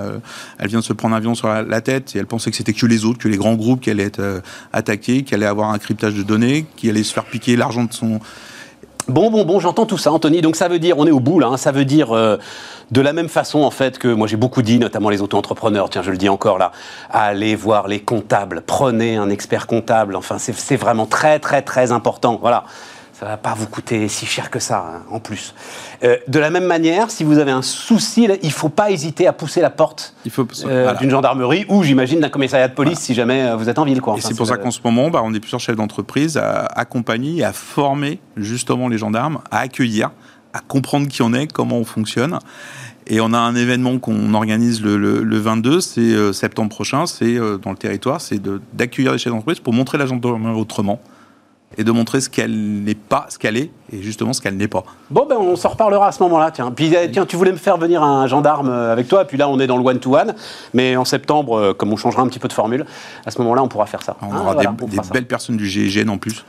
elle 0.58 0.68
vient 0.68 0.80
de 0.80 0.84
se 0.84 0.94
prendre 0.94 1.14
un 1.16 1.18
avion 1.18 1.36
sur 1.36 1.48
la, 1.48 1.82
tête 1.82 2.16
et 2.16 2.20
elle 2.20 2.26
pensait 2.26 2.50
que 2.50 2.58
c'était 2.58 2.74
que 2.74 2.86
les 2.86 3.06
autres, 3.06 3.20
que 3.20 3.28
les 3.28 3.38
grands 3.38 3.56
groupes 3.56 3.82
qui 3.82 3.92
allaient 3.92 4.04
être 4.04 4.20
euh, 4.20 4.42
attaqués, 4.74 5.24
qui 5.24 5.36
allaient 5.36 5.46
avoir 5.46 5.70
un 5.70 5.78
cryptage 5.78 6.16
de 6.16 6.24
données, 6.24 6.66
qui 6.76 6.90
allaient 6.90 7.04
se 7.04 7.14
faire 7.14 7.26
piquer 7.26 7.56
l'argent 7.56 7.84
de 7.84 7.94
son. 7.94 8.20
Bon, 9.08 9.30
bon, 9.30 9.46
bon, 9.46 9.60
j'entends 9.60 9.86
tout 9.86 9.98
ça, 9.98 10.12
Anthony. 10.12 10.42
Donc 10.42 10.56
ça 10.56 10.68
veut 10.68 10.80
dire, 10.80 10.98
on 10.98 11.06
est 11.06 11.12
au 11.12 11.20
bout 11.20 11.40
là, 11.40 11.48
hein, 11.48 11.58
ça 11.58 11.72
veut 11.72 11.86
dire 11.86 12.12
euh, 12.12 12.38
de 12.92 13.02
la 13.02 13.14
même 13.14 13.30
façon 13.30 13.60
en 13.60 13.72
fait 13.72 14.00
que 14.00 14.08
moi 14.08 14.28
j'ai 14.28 14.38
beaucoup 14.38 14.64
dit, 14.64 14.80
notamment 14.80 15.10
les 15.10 15.22
auto-entrepreneurs, 15.22 15.90
tiens 15.90 16.02
je 16.02 16.12
le 16.12 16.18
dis 16.18 16.30
encore 16.30 16.58
là, 16.58 16.72
allez 17.12 17.56
voir 17.56 17.88
les 17.88 18.00
comptables, 18.00 18.64
prenez 18.66 19.18
un 19.18 19.30
expert 19.30 19.68
comptable, 19.68 20.16
enfin 20.16 20.38
c'est 20.40 20.78
vraiment 20.78 21.06
très 21.06 21.40
très 21.40 21.62
très 21.62 21.92
important. 21.92 22.40
Voilà 22.42 22.66
ça 23.20 23.26
va 23.26 23.38
pas 23.38 23.56
vous 23.56 23.66
coûter 23.66 24.08
si 24.10 24.28
cher 24.28 24.52
que 24.52 24.60
ça, 24.60 24.78
hein, 24.78 25.02
en 25.10 25.20
plus. 25.20 25.56
Euh, 26.04 26.18
de 26.28 26.38
la 26.38 26.52
même 26.52 26.66
manière, 26.66 27.10
si 27.10 27.24
vous 27.24 27.40
avez 27.40 27.50
un 27.50 27.64
souci, 27.64 28.28
il 28.44 28.52
faut 28.52 28.70
pas 28.70 28.92
hésiter 28.92 29.26
à 29.26 29.34
pousser 29.34 29.60
la 29.60 29.72
porte 29.72 30.14
euh, 30.66 30.94
d'une 30.96 31.10
gendarmerie 31.10 31.66
ou, 31.68 31.82
j'imagine, 31.82 32.20
d'un 32.20 32.30
commissariat 32.30 32.68
de 32.68 32.76
police 32.76 33.00
si 33.00 33.16
jamais 33.16 33.42
euh, 33.42 33.56
vous 33.56 33.70
êtes 33.70 33.80
en 33.80 33.86
ville. 33.86 34.02
Quoi. 34.02 34.18
et 34.18 34.22
c'est 34.22 34.38
pour 34.38 34.46
ça 34.46 34.58
qu'en 34.58 34.70
ce 34.70 34.82
moment, 34.84 35.10
bah, 35.10 35.22
on 35.24 35.34
est 35.34 35.40
plusieurs 35.40 35.60
chefs 35.60 35.76
d'entreprise 35.76 36.38
à 36.38 36.66
accompagner 36.66 37.38
et 37.38 37.44
à 37.44 37.54
former 37.54 38.20
justement 38.36 38.88
les 38.88 39.00
gendarmes, 39.00 39.40
à 39.50 39.60
accueillir, 39.62 40.12
à 40.54 40.60
comprendre 40.60 41.08
qui 41.08 41.24
on 41.24 41.34
est, 41.34 41.52
comment 41.52 41.78
on 41.78 41.86
fonctionne. 41.86 42.38
Et 43.08 43.20
on 43.20 43.34
a 43.34 43.40
un 43.40 43.56
événement 43.56 43.98
qu'on 43.98 44.34
organise 44.36 44.84
le, 44.84 44.98
le 44.98 45.38
22, 45.40 45.82
c'est 45.82 46.34
septembre 46.34 46.70
prochain, 46.70 47.08
c'est 47.08 47.38
dans 47.64 47.72
le 47.72 47.78
territoire, 47.78 48.22
c'est 48.22 48.40
d'accueillir 48.74 49.14
les 49.14 49.18
chefs 49.18 49.32
d'entreprise 49.32 49.60
pour 49.62 49.74
montrer 49.74 49.98
la 49.98 50.06
gendarmerie 50.06 50.60
autrement 50.60 51.00
et 51.76 51.84
de 51.84 51.92
montrer 51.92 52.22
ce 52.22 52.30
qu'elle 52.30 52.84
n'est 52.84 52.96
pas, 52.96 53.26
ce 53.30 53.38
qu'elle 53.38 53.58
est, 53.58 53.72
et 53.92 54.02
justement 54.02 54.32
ce 54.34 54.42
qu'elle 54.42 54.56
n'est 54.56 54.70
pas. 54.70 54.84
Bon, 55.10 55.26
ben 55.28 55.36
on 55.38 55.56
s'en 55.56 55.70
reparlera 55.70 56.08
à 56.08 56.12
ce 56.12 56.24
moment-là, 56.24 56.52
tiens. 56.52 56.72
Puis 56.72 56.94
eh, 56.94 57.12
tiens, 57.12 57.26
tu 57.26 57.36
voulais 57.36 57.52
me 57.52 57.58
faire 57.58 57.78
venir 57.78 58.04
un 58.04 58.26
gendarme 58.28 58.70
euh, 58.70 58.94
avec 58.94 59.08
toi, 59.08 59.26
puis 59.26 59.38
là 59.38 59.50
on 59.50 59.60
est 59.60 59.68
dans 59.68 59.78
le 59.78 59.84
one-to-one, 59.84 60.34
mais 60.74 60.96
en 60.96 61.06
septembre, 61.06 61.58
euh, 61.58 61.74
comme 61.74 61.92
on 61.92 61.98
changera 61.98 62.22
un 62.22 62.28
petit 62.28 62.40
peu 62.40 62.48
de 62.48 62.54
formule, 62.54 62.86
à 63.26 63.32
ce 63.32 63.40
moment-là 63.42 63.64
on 63.64 63.68
pourra 63.68 63.86
faire 63.86 64.02
ça. 64.02 64.16
On 64.22 64.36
aura 64.36 64.56
ah, 64.58 64.76
des, 64.86 64.98
belles 65.12 65.28
personnes 65.28 65.58
du 65.58 65.68
GIGN 65.68 66.10
en 66.10 66.18
plus. 66.18 66.46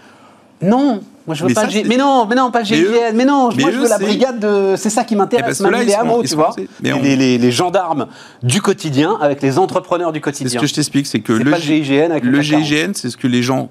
Non, 0.62 1.00
moi 1.26 1.34
je 1.34 1.44
veux 1.44 1.54
pas 1.54 1.66
le 1.66 1.88
Mais 1.88 1.96
non, 1.96 2.26
mais 2.26 2.34
non, 2.34 2.50
pas 2.50 2.60
le 2.60 2.64
GIGN. 2.64 3.14
Mais, 3.14 3.24
non, 3.24 3.50
moi 3.58 3.70
je 3.70 3.76
veux 3.76 3.88
la 3.88 3.98
brigade 3.98 4.38
de. 4.38 4.74
C'est 4.76 4.90
ça 4.90 5.04
qui 5.04 5.14
m'intéresse, 5.14 5.60
eh 5.64 5.70
ben, 5.70 5.84
les 5.84 5.94
hameaux, 5.94 6.22
tu 6.22 6.36
vois. 6.36 6.54
Les, 6.80 7.50
gendarmes 7.50 8.06
du 8.42 8.62
quotidien 8.62 9.18
avec 9.20 9.42
les 9.42 9.58
entrepreneurs 9.58 10.12
du 10.12 10.20
quotidien. 10.20 10.58
Ce 10.58 10.58
que 10.58 10.66
je 10.66 10.74
t'explique, 10.74 11.06
c'est 11.06 11.20
que 11.20 11.32
le, 11.32 11.54
GIGN, 11.56 12.12
avec 12.12 12.24
le 12.24 12.40
GIGN, 12.40 12.92
c'est 12.94 13.10
ce 13.10 13.16
que 13.16 13.26
les 13.26 13.42
gens 13.42 13.68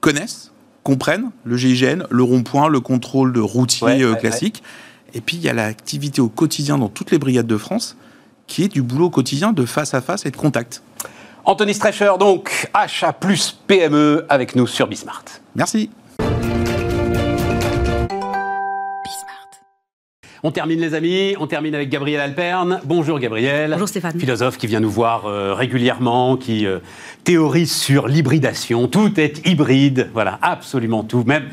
connaissent 0.00 0.52
comprennent 0.82 1.30
le 1.44 1.56
GIGN, 1.56 2.04
le 2.10 2.22
rond-point, 2.22 2.68
le 2.68 2.80
contrôle 2.80 3.32
de 3.32 3.40
routier 3.40 4.02
euh, 4.02 4.14
classique. 4.14 4.62
Et 5.14 5.20
puis 5.20 5.36
il 5.36 5.42
y 5.42 5.48
a 5.48 5.52
l'activité 5.52 6.20
au 6.20 6.28
quotidien 6.28 6.78
dans 6.78 6.88
toutes 6.88 7.10
les 7.10 7.18
brigades 7.18 7.46
de 7.46 7.56
France, 7.56 7.96
qui 8.46 8.64
est 8.64 8.68
du 8.68 8.82
boulot 8.82 9.06
au 9.06 9.10
quotidien 9.10 9.52
de 9.52 9.64
face 9.64 9.94
à 9.94 10.00
face 10.00 10.26
et 10.26 10.30
de 10.30 10.36
contact. 10.36 10.82
Anthony 11.44 11.74
Streicher, 11.74 12.12
donc 12.18 12.70
achat 12.72 13.12
plus 13.12 13.58
PME 13.66 14.24
avec 14.28 14.54
nous 14.54 14.66
sur 14.66 14.86
Bismart. 14.86 15.24
Merci. 15.56 15.90
On 20.44 20.50
termine 20.50 20.80
les 20.80 20.94
amis, 20.94 21.36
on 21.38 21.46
termine 21.46 21.72
avec 21.72 21.88
Gabriel 21.88 22.20
Alperne. 22.20 22.80
Bonjour 22.82 23.20
Gabriel. 23.20 23.70
Bonjour 23.70 23.86
Stéphane. 23.86 24.18
Philosophe 24.18 24.58
qui 24.58 24.66
vient 24.66 24.80
nous 24.80 24.90
voir 24.90 25.26
euh, 25.26 25.54
régulièrement, 25.54 26.36
qui 26.36 26.66
euh, 26.66 26.80
théorise 27.22 27.72
sur 27.72 28.08
l'hybridation. 28.08 28.88
Tout 28.88 29.20
est 29.20 29.46
hybride, 29.46 30.10
voilà, 30.12 30.40
absolument 30.42 31.04
tout. 31.04 31.22
Même, 31.24 31.44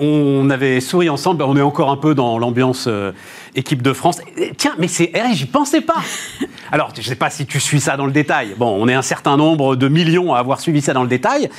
on 0.00 0.48
avait 0.48 0.80
souri 0.80 1.10
ensemble, 1.10 1.42
on 1.42 1.54
est 1.54 1.60
encore 1.60 1.90
un 1.90 1.98
peu 1.98 2.14
dans 2.14 2.38
l'ambiance 2.38 2.86
euh, 2.88 3.12
équipe 3.54 3.82
de 3.82 3.92
France. 3.92 4.22
tiens, 4.56 4.74
mais 4.78 4.88
c'est, 4.88 5.12
eh, 5.14 5.34
j'y 5.34 5.44
pensais 5.44 5.82
pas. 5.82 6.02
Alors, 6.72 6.94
je 6.94 7.00
ne 7.00 7.04
sais 7.04 7.16
pas 7.16 7.28
si 7.28 7.44
tu 7.44 7.60
suis 7.60 7.78
ça 7.78 7.98
dans 7.98 8.06
le 8.06 8.12
détail. 8.12 8.54
Bon, 8.56 8.74
on 8.80 8.88
est 8.88 8.94
un 8.94 9.02
certain 9.02 9.36
nombre 9.36 9.76
de 9.76 9.88
millions 9.88 10.32
à 10.32 10.38
avoir 10.38 10.62
suivi 10.62 10.80
ça 10.80 10.94
dans 10.94 11.02
le 11.02 11.10
détail 11.10 11.50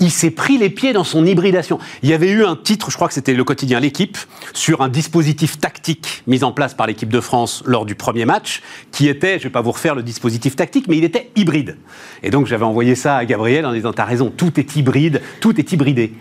il 0.00 0.10
s'est 0.10 0.30
pris 0.30 0.58
les 0.58 0.70
pieds 0.70 0.92
dans 0.92 1.04
son 1.04 1.24
hybridation. 1.24 1.78
Il 2.02 2.08
y 2.08 2.14
avait 2.14 2.30
eu 2.30 2.44
un 2.44 2.56
titre, 2.56 2.90
je 2.90 2.96
crois 2.96 3.08
que 3.08 3.14
c'était 3.14 3.34
le 3.34 3.44
quotidien 3.44 3.80
L'équipe, 3.80 4.18
sur 4.52 4.82
un 4.82 4.88
dispositif 4.88 5.58
tactique 5.58 6.22
mis 6.26 6.44
en 6.44 6.52
place 6.52 6.74
par 6.74 6.86
l'équipe 6.86 7.08
de 7.08 7.20
France 7.20 7.62
lors 7.66 7.86
du 7.86 7.94
premier 7.94 8.24
match, 8.24 8.62
qui 8.92 9.08
était, 9.08 9.34
je 9.34 9.38
ne 9.38 9.42
vais 9.44 9.50
pas 9.50 9.60
vous 9.60 9.72
refaire 9.72 9.94
le 9.94 10.02
dispositif 10.02 10.56
tactique, 10.56 10.86
mais 10.88 10.96
il 10.96 11.04
était 11.04 11.30
hybride. 11.36 11.76
Et 12.22 12.30
donc 12.30 12.46
j'avais 12.46 12.64
envoyé 12.64 12.94
ça 12.94 13.16
à 13.16 13.24
Gabriel 13.24 13.66
en 13.66 13.72
disant, 13.72 13.92
t'as 13.92 14.04
raison, 14.04 14.32
tout 14.34 14.58
est 14.58 14.76
hybride, 14.76 15.22
tout 15.40 15.58
est 15.58 15.72
hybridé. 15.72 16.14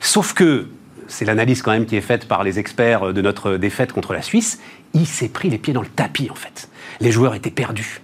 Sauf 0.00 0.32
que, 0.32 0.68
c'est 1.06 1.24
l'analyse 1.24 1.62
quand 1.62 1.72
même 1.72 1.86
qui 1.86 1.96
est 1.96 2.02
faite 2.02 2.26
par 2.26 2.44
les 2.44 2.58
experts 2.58 3.12
de 3.12 3.20
notre 3.20 3.56
défaite 3.56 3.92
contre 3.92 4.12
la 4.12 4.22
Suisse, 4.22 4.60
il 4.94 5.06
s'est 5.06 5.28
pris 5.28 5.50
les 5.50 5.58
pieds 5.58 5.74
dans 5.74 5.82
le 5.82 5.88
tapis 5.88 6.30
en 6.30 6.34
fait. 6.34 6.68
Les 7.00 7.12
joueurs 7.12 7.34
étaient 7.34 7.50
perdus. 7.50 8.03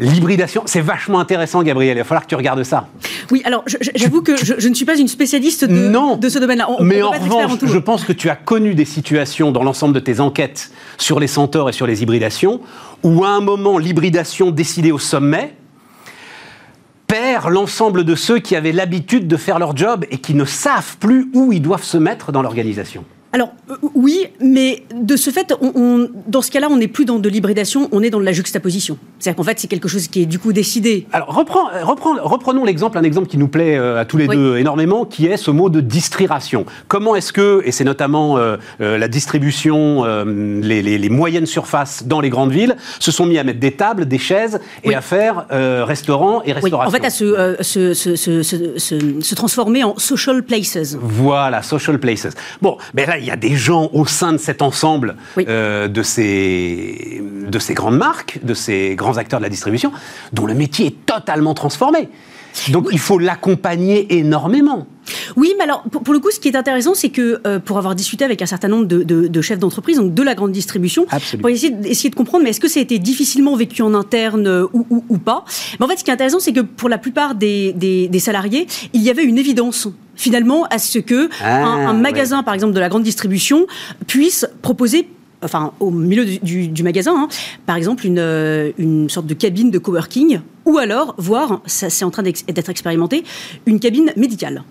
L'hybridation, 0.00 0.62
c'est 0.64 0.80
vachement 0.80 1.20
intéressant, 1.20 1.62
Gabriel. 1.62 1.98
Il 1.98 2.00
va 2.00 2.04
falloir 2.04 2.22
que 2.22 2.28
tu 2.28 2.34
regardes 2.34 2.62
ça. 2.62 2.88
Oui, 3.30 3.42
alors 3.44 3.62
j'avoue 3.94 4.22
que 4.22 4.34
je, 4.34 4.66
ne 4.66 4.74
suis 4.74 4.86
pas 4.86 4.98
une 4.98 5.08
spécialiste 5.08 5.66
de, 5.66 6.16
de 6.16 6.28
ce 6.30 6.38
domaine-là. 6.38 6.68
Mais 6.80 7.02
en 7.02 7.10
revanche, 7.10 7.58
je 7.62 7.78
pense 7.78 8.04
que 8.04 8.14
tu 8.14 8.30
as 8.30 8.34
connu 8.36 8.74
des 8.74 8.86
situations 8.86 9.52
dans 9.52 9.62
l'ensemble 9.62 9.94
de 9.94 10.00
tes 10.00 10.20
enquêtes 10.20 10.70
sur 10.96 11.20
les 11.20 11.26
centaures 11.26 11.68
et 11.68 11.72
sur 11.72 11.86
les 11.86 12.02
hybridations 12.02 12.60
où 13.02 13.24
à 13.24 13.28
un 13.28 13.40
moment 13.40 13.76
l'hybridation 13.76 14.50
décidée 14.50 14.90
au 14.90 14.98
sommet 14.98 15.54
perd 17.06 17.50
l'ensemble 17.50 18.04
de 18.04 18.14
ceux 18.14 18.38
qui 18.38 18.56
avaient 18.56 18.72
l'habitude 18.72 19.28
de 19.28 19.36
faire 19.36 19.58
leur 19.58 19.76
job 19.76 20.06
et 20.10 20.16
qui 20.16 20.32
ne 20.32 20.46
savent 20.46 20.96
plus 20.96 21.28
où 21.34 21.52
ils 21.52 21.60
doivent 21.60 21.84
se 21.84 21.98
mettre 21.98 22.32
dans 22.32 22.40
l'organisation. 22.40 23.04
Alors 23.32 23.50
euh, 23.70 23.76
oui, 23.94 24.26
mais 24.40 24.82
de 24.94 25.14
ce 25.14 25.30
fait, 25.30 25.54
on, 25.60 26.08
dans 26.26 26.42
ce 26.42 26.50
cas-là, 26.50 26.68
on 26.68 26.76
n'est 26.76 26.88
plus 26.88 27.04
dans 27.04 27.20
de 27.20 27.28
l'hybridation, 27.28 27.88
on 27.92 28.02
est 28.02 28.10
dans 28.10 28.18
de 28.18 28.24
la 28.24 28.32
juxtaposition. 28.32 28.98
C'est-à-dire 29.18 29.36
qu'en 29.36 29.44
fait, 29.44 29.60
c'est 29.60 29.68
quelque 29.68 29.88
chose 29.88 30.08
qui 30.08 30.22
est 30.22 30.26
du 30.26 30.40
coup 30.40 30.52
décidé. 30.52 31.06
Alors 31.12 31.28
reprend, 31.34 31.68
reprenons 31.84 32.64
l'exemple, 32.64 32.98
un 32.98 33.04
exemple 33.04 33.28
qui 33.28 33.38
nous 33.38 33.46
plaît 33.46 33.78
euh, 33.78 34.00
à 34.00 34.04
tous 34.04 34.16
les 34.16 34.26
deux 34.26 34.56
énormément, 34.56 35.04
qui 35.04 35.26
est 35.26 35.36
ce 35.36 35.52
mot 35.52 35.70
de 35.70 35.80
distriration. 35.80 36.66
Comment 36.88 37.14
est-ce 37.14 37.32
que, 37.32 37.62
et 37.64 37.70
c'est 37.70 37.84
notamment 37.84 38.36
euh, 38.38 38.56
la 38.80 39.08
distribution, 39.08 40.04
les, 40.24 41.08
moyennes 41.08 41.46
surfaces 41.46 42.04
dans 42.06 42.20
les 42.20 42.30
grandes 42.30 42.52
villes, 42.52 42.76
se 42.98 43.12
sont 43.12 43.26
mis 43.26 43.38
à 43.38 43.44
mettre 43.44 43.60
des 43.60 43.72
tables, 43.72 44.06
des 44.06 44.18
chaises 44.18 44.60
et 44.82 44.94
à 44.94 45.00
faire 45.00 45.46
restaurants 45.50 46.42
et 46.42 46.52
restauration. 46.52 46.88
En 46.88 47.00
fait, 47.00 47.06
à 47.06 47.10
se, 47.10 47.62
se, 47.62 49.34
transformer 49.34 49.84
en 49.84 49.96
social 49.98 50.42
places. 50.42 50.96
Voilà, 51.00 51.62
social 51.62 51.98
places. 51.98 52.28
Bon, 52.60 52.76
mais 52.94 53.06
là, 53.06 53.19
il 53.20 53.26
y 53.26 53.30
a 53.30 53.36
des 53.36 53.54
gens 53.54 53.90
au 53.92 54.06
sein 54.06 54.32
de 54.32 54.38
cet 54.38 54.62
ensemble 54.62 55.16
euh, 55.38 55.88
de, 55.88 56.02
ces, 56.02 57.22
de 57.46 57.58
ces 57.58 57.74
grandes 57.74 57.96
marques, 57.98 58.40
de 58.42 58.54
ces 58.54 58.94
grands 58.96 59.18
acteurs 59.18 59.40
de 59.40 59.44
la 59.44 59.50
distribution, 59.50 59.92
dont 60.32 60.46
le 60.46 60.54
métier 60.54 60.86
est 60.86 61.06
totalement 61.06 61.54
transformé. 61.54 62.08
Donc 62.68 62.88
il 62.92 62.98
faut 62.98 63.18
l'accompagner 63.18 64.18
énormément. 64.18 64.86
Oui, 65.36 65.54
mais 65.58 65.64
alors 65.64 65.82
pour, 65.82 66.14
le 66.14 66.20
coup, 66.20 66.30
ce 66.30 66.38
qui 66.38 66.48
est 66.48 66.56
intéressant, 66.56 66.94
c'est 66.94 67.08
que 67.08 67.40
euh, 67.46 67.58
pour 67.58 67.78
avoir 67.78 67.94
discuté 67.94 68.24
avec 68.24 68.42
un 68.42 68.46
certain 68.46 68.68
nombre 68.68 68.86
de, 68.86 69.40
chefs 69.40 69.58
d'entreprise, 69.58 69.96
donc 69.96 70.14
de 70.14 70.22
la 70.22 70.34
grande 70.34 70.52
distribution, 70.52 71.06
pour 71.40 71.48
essayer, 71.48 71.70
de 71.70 72.14
comprendre, 72.14 72.44
mais 72.44 72.50
est-ce 72.50 72.60
que 72.60 72.68
ça 72.68 72.80
a 72.80 72.82
été 72.82 72.98
difficilement 72.98 73.56
vécu 73.56 73.82
en 73.82 73.94
interne 73.94 74.46
euh, 74.46 74.66
ou, 74.72 75.18
pas? 75.18 75.44
Mais 75.78 75.86
En 75.86 75.88
fait, 75.88 75.96
ce 75.96 76.04
qui 76.04 76.10
est 76.10 76.14
intéressant, 76.14 76.40
c'est 76.40 76.52
que 76.52 76.60
pour 76.60 76.88
la 76.88 76.98
plupart 76.98 77.34
des, 77.34 78.10
salariés, 78.20 78.66
il 78.92 79.02
y 79.02 79.10
avait 79.10 79.24
une 79.24 79.38
évidence 79.38 79.88
finalement 80.14 80.64
à 80.64 80.78
ce 80.78 80.98
que 80.98 81.30
ah, 81.42 81.64
un, 81.64 81.94
magasin, 81.94 82.42
par 82.42 82.52
exemple, 82.52 82.74
de 82.74 82.80
la 82.80 82.90
grande 82.90 83.02
distribution, 83.02 83.66
puisse 84.06 84.46
proposer 84.60 85.08
enfin 85.42 85.72
au 85.80 85.90
milieu 85.90 86.24
du, 86.24 86.82
magasin, 86.82 87.14
hein, 87.16 87.28
par 87.66 87.76
exemple 87.76 88.06
une, 88.06 88.18
euh, 88.18 88.72
une, 88.78 89.08
sorte 89.08 89.26
de 89.26 89.34
cabine 89.34 89.70
de 89.70 89.78
coworking, 89.78 90.40
ou 90.64 90.78
alors, 90.78 91.14
voire, 91.18 91.60
ça 91.66 91.90
c'est 91.90 92.04
en 92.04 92.10
train 92.10 92.22
d'être 92.22 92.68
expérimenté, 92.68 93.24
une 93.66 93.80
cabine 93.80 94.12
médicale. 94.16 94.62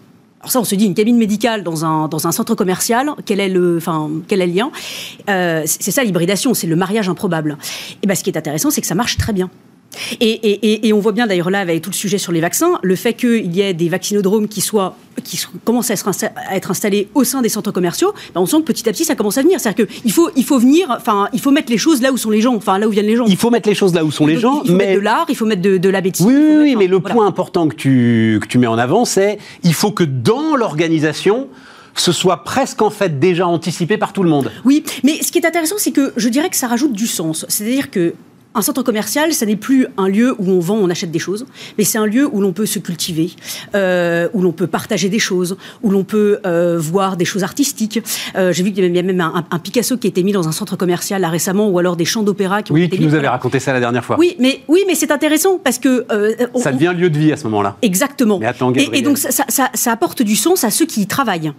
Alors 0.42 0.52
ça, 0.52 0.60
on 0.62 0.64
se 0.64 0.76
dit 0.76 0.86
une 0.86 0.94
cabine 0.94 1.18
médicale 1.18 1.64
dans 1.64 1.84
un, 1.84 2.08
dans 2.08 2.26
un 2.26 2.32
centre 2.32 2.56
commercial, 2.56 3.10
quel 3.26 3.42
est 3.42 3.50
le, 3.50 3.76
enfin, 3.78 4.10
quel 4.28 4.42
est 4.42 4.48
le 4.48 4.54
lien? 4.54 4.72
Euh, 5.30 5.64
C'est 5.66 5.92
ça 5.92 6.04
l'hybridation, 6.04 6.54
c'est 6.54 6.68
le 6.68 6.78
mariage 6.78 7.10
improbable. 7.10 7.58
Et 8.02 8.08
ben, 8.08 8.16
ce 8.16 8.24
qui 8.24 8.30
est 8.30 8.38
intéressant, 8.38 8.70
c'est 8.70 8.80
que 8.80 8.88
ça 8.88 8.96
marche 8.96 9.18
très 9.18 9.34
bien. 9.34 9.50
Et, 10.22 10.92
on 10.94 11.00
voit 11.00 11.12
bien 11.12 11.28
d'ailleurs 11.28 11.50
là 11.50 11.60
avec 11.60 11.82
tout 11.82 11.90
le 11.90 11.96
sujet 11.96 12.18
sur 12.18 12.32
les 12.32 12.42
vaccins, 12.42 12.80
le 12.82 12.96
fait 12.96 13.14
qu'il 13.14 13.56
y 13.56 13.62
ait 13.62 13.74
des 13.74 13.90
vaccinodromes 13.90 14.48
qui 14.48 14.62
soient 14.62 14.96
qui 15.24 15.42
commencent 15.66 15.92
à, 15.92 15.96
être 16.54 16.72
installés 16.72 17.10
au 17.14 17.26
sein 17.26 17.42
des 17.42 17.50
centres 17.50 17.72
commerciaux, 17.72 18.14
ben, 18.34 18.40
on 18.40 18.46
sent 18.46 18.58
que 18.58 18.64
petit 18.64 18.88
à 18.88 18.94
petit 18.94 19.04
ça 19.04 19.16
commence 19.16 19.38
à 19.38 19.42
venir. 19.42 19.60
C'est-à-dire 19.60 19.88
qu'il 19.88 20.12
faut 20.12 20.30
il 20.36 20.46
faut 20.46 20.60
venir, 20.60 20.88
enfin 20.92 21.28
il 21.34 21.42
faut 21.42 21.52
mettre 21.52 21.72
les 21.72 21.78
choses 21.78 22.02
là 22.02 22.12
où 22.12 22.18
sont 22.18 22.30
les 22.30 22.42
gens, 22.42 22.56
enfin 22.56 22.78
là 22.78 22.88
où 22.88 22.92
viennent 22.92 23.06
les 23.06 23.16
gens. 23.16 23.26
Il 23.26 23.38
faut 23.38 23.50
mettre 23.50 23.68
les 23.68 23.76
choses 23.76 23.94
là 23.94 24.06
où 24.06 24.12
sont 24.12 24.26
les 24.26 24.38
gens. 24.38 24.62
Il 24.64 24.72
faut 24.72 24.78
mais... 24.78 24.86
mettre 24.86 25.00
de 25.00 25.04
l'art, 25.04 25.26
il 25.30 25.36
faut 25.36 25.46
mettre 25.46 25.62
de, 25.62 25.90
la 25.90 26.02
bêtise. 26.02 26.26
Oui, 26.26 26.36
oui, 26.36 26.76
mais 26.78 26.88
le 26.88 27.00
point 27.00 27.26
important 27.26 27.68
que 27.68 27.76
tu 27.76 28.40
que 28.42 28.48
tu 28.48 28.58
mets 28.58 28.68
en 28.68 28.78
avant, 28.78 29.06
c'est 29.06 29.40
il 29.64 29.74
faut 29.74 29.92
que 29.92 30.04
dans 30.04 30.56
l'organisation 30.56 31.48
ce 31.96 32.12
soit 32.12 32.44
presque 32.44 32.82
en 32.82 32.90
fait 32.90 33.20
déjà 33.20 33.48
anticipé 33.48 33.98
par 33.98 34.14
tout 34.14 34.24
le 34.24 34.30
monde. 34.30 34.52
Oui, 34.64 34.84
mais 35.04 35.22
ce 35.22 35.32
qui 35.32 35.40
est 35.40 35.46
intéressant, 35.46 35.76
c'est 35.78 35.92
que 35.92 36.14
je 36.16 36.30
dirais 36.30 36.50
que 36.50 36.56
ça 36.56 36.68
rajoute 36.68 36.94
du 36.94 37.08
sens. 37.08 37.46
C'est-à-dire 37.50 37.92
que 37.92 38.14
un 38.56 38.62
centre 38.62 38.82
commercial, 38.82 39.32
ça 39.34 39.46
n'est 39.46 39.56
plus 39.56 39.88
un 39.98 40.08
lieu 40.08 40.36
où 40.40 40.50
on 40.50 40.60
vend, 40.60 40.76
on 40.76 40.90
achète 40.90 41.12
des 41.12 41.20
choses, 41.20 41.46
mais 41.78 41.84
c'est 41.84 41.98
un 41.98 42.06
lieu 42.06 42.28
où 42.32 42.42
l'on 42.42 42.52
peut 42.52 42.66
se 42.66 42.80
cultiver, 42.80 43.32
euh, 43.76 44.28
où 44.34 44.42
l'on 44.42 44.52
peut 44.52 44.68
partager 44.68 45.08
des 45.08 45.20
choses, 45.20 45.56
où 45.84 45.92
l'on 45.92 46.04
peut 46.04 46.40
euh, 46.46 46.78
voir 46.80 47.16
des 47.16 47.26
choses 47.26 47.44
artistiques. 47.44 48.02
Euh, 48.36 48.52
j'ai 48.52 48.64
vu 48.64 48.72
qu'il 48.72 48.84
y 48.84 48.88
avait 48.88 49.04
même 49.04 49.22
un, 49.22 49.60
Picasso 49.60 49.98
qui 49.98 50.08
a 50.08 50.10
été 50.10 50.24
mis 50.24 50.32
dans 50.32 50.48
un 50.48 50.52
centre 50.52 50.76
commercial 50.76 51.22
là, 51.22 51.30
récemment, 51.30 51.70
ou 51.70 51.78
alors 51.78 51.96
des 51.96 52.06
chants 52.06 52.24
d'opéra 52.24 52.64
qui 52.64 52.72
oui, 52.72 52.82
ont 52.82 52.86
été 52.86 52.98
tu 52.98 53.04
nous 53.04 53.14
avais 53.14 53.28
raconté 53.28 53.60
ça 53.60 53.72
la 53.74 53.80
dernière 53.80 54.04
fois. 54.04 54.18
Oui, 54.18 54.36
mais 54.40 54.62
oui, 54.68 54.84
mais 54.88 54.96
c'est 54.96 55.12
intéressant 55.12 55.60
parce 55.64 55.78
que 55.78 56.06
ça 56.56 56.72
devient 56.72 56.94
lieu 56.98 57.10
de 57.10 57.20
vie 57.20 57.32
à 57.32 57.38
ce 57.38 57.44
moment-là. 57.46 57.78
Exactement. 57.82 58.40
et, 58.76 58.98
et, 58.98 59.02
donc 59.02 59.18
ça, 59.18 59.70
ça 59.74 59.92
apporte 59.92 60.24
du 60.24 60.36
sens 60.36 60.64
à 60.64 60.72
ceux 60.72 60.86
qui 60.86 61.02
y 61.02 61.08
travaillent. 61.08 61.54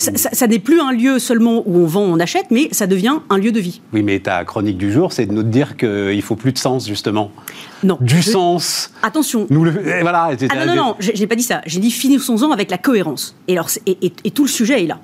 Ça, 0.00 0.46
n'est 0.46 0.58
plus 0.58 0.80
un 0.80 0.92
lieu 0.92 1.18
seulement 1.18 1.62
où 1.66 1.76
on 1.76 1.84
vend, 1.84 2.00
on 2.00 2.18
achète, 2.20 2.46
mais 2.50 2.68
ça 2.72 2.86
devient 2.86 3.16
un 3.28 3.36
lieu 3.36 3.52
de 3.52 3.60
vie. 3.60 3.82
Oui, 3.92 4.02
mais 4.02 4.18
ta 4.18 4.46
chronique 4.46 4.78
du 4.78 4.90
jour, 4.90 5.12
c'est 5.12 5.26
de 5.26 5.32
nous 5.32 5.42
dire 5.42 5.76
qu'il 5.76 6.22
faut 6.22 6.36
plus 6.36 6.52
de 6.52 6.58
sens, 6.58 6.88
justement. 6.88 7.30
Non. 7.84 7.98
Du 8.00 8.22
sens. 8.22 8.92
Attention. 9.02 9.46
Nous 9.50 9.62
le... 9.62 9.72
voilà. 10.00 10.30
Ah 10.48 10.64
non, 10.64 10.74
non, 10.74 10.74
non, 10.74 10.96
j'ai 10.98 11.26
pas 11.26 11.36
dit 11.36 11.42
ça. 11.42 11.60
J'ai 11.66 11.80
dit 11.80 11.90
finissons-en 11.90 12.50
avec 12.50 12.70
la 12.70 12.78
cohérence. 12.78 13.36
Et, 13.46 13.52
alors, 13.52 13.68
et 13.86 14.30
tout 14.30 14.44
le 14.44 14.48
sujet 14.48 14.84
est 14.84 14.86
là. 14.86 15.00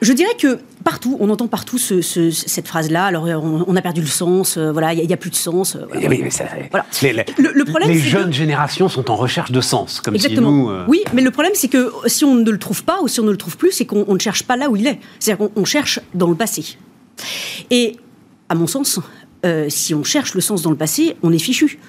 Je 0.00 0.12
dirais 0.12 0.36
que 0.38 0.60
partout, 0.86 1.16
on 1.18 1.30
entend 1.30 1.48
partout 1.48 1.78
cette 1.78 2.68
phrase-là. 2.68 3.06
Alors, 3.06 3.24
on, 3.24 3.74
a 3.74 3.82
perdu 3.82 4.02
le 4.02 4.06
sens. 4.06 4.56
Euh, 4.56 4.70
voilà, 4.70 4.94
il 4.94 5.04
n'y 5.04 5.12
a, 5.12 5.16
plus 5.16 5.30
de 5.30 5.34
sens. 5.34 5.74
Euh, 5.74 5.84
oui, 5.92 6.20
mais 6.22 6.30
ça, 6.30 6.44
les, 7.02 7.12
le, 7.12 7.64
problème, 7.64 7.90
les 7.90 7.98
jeunes 7.98 8.32
générations 8.32 8.88
sont 8.88 9.10
en 9.10 9.16
recherche 9.16 9.50
de 9.50 9.60
sens, 9.60 10.00
comme 10.00 10.14
Exactement. 10.14 10.48
Si 10.48 10.54
nous, 10.54 10.70
euh, 10.70 10.84
Oui, 10.86 11.02
mais 11.12 11.22
le 11.22 11.32
problème, 11.32 11.54
c'est 11.56 11.66
que 11.66 11.92
si 12.06 12.24
on 12.24 12.36
ne 12.36 12.48
le 12.48 12.58
trouve 12.58 12.84
pas 12.84 13.00
ou 13.02 13.08
si 13.08 13.18
on 13.18 13.24
ne 13.24 13.32
le 13.32 13.36
trouve 13.36 13.56
plus, 13.56 13.72
c'est 13.72 13.84
qu'on 13.84 14.14
ne 14.14 14.18
cherche 14.20 14.44
pas 14.44 14.56
là 14.56 14.70
où 14.70 14.76
il 14.76 14.86
est. 14.86 15.00
C'est-à-dire 15.18 15.50
qu'on 15.52 15.64
cherche 15.64 15.98
dans 16.14 16.28
le 16.28 16.36
passé. 16.36 16.76
Et 17.72 17.96
à 18.48 18.54
mon 18.54 18.68
sens, 18.68 19.00
si 19.68 19.92
on 19.92 20.04
cherche 20.04 20.34
le 20.34 20.40
sens 20.40 20.62
dans 20.62 20.70
le 20.70 20.76
passé, 20.76 21.16
on 21.24 21.32
est 21.32 21.40
fichu. 21.40 21.80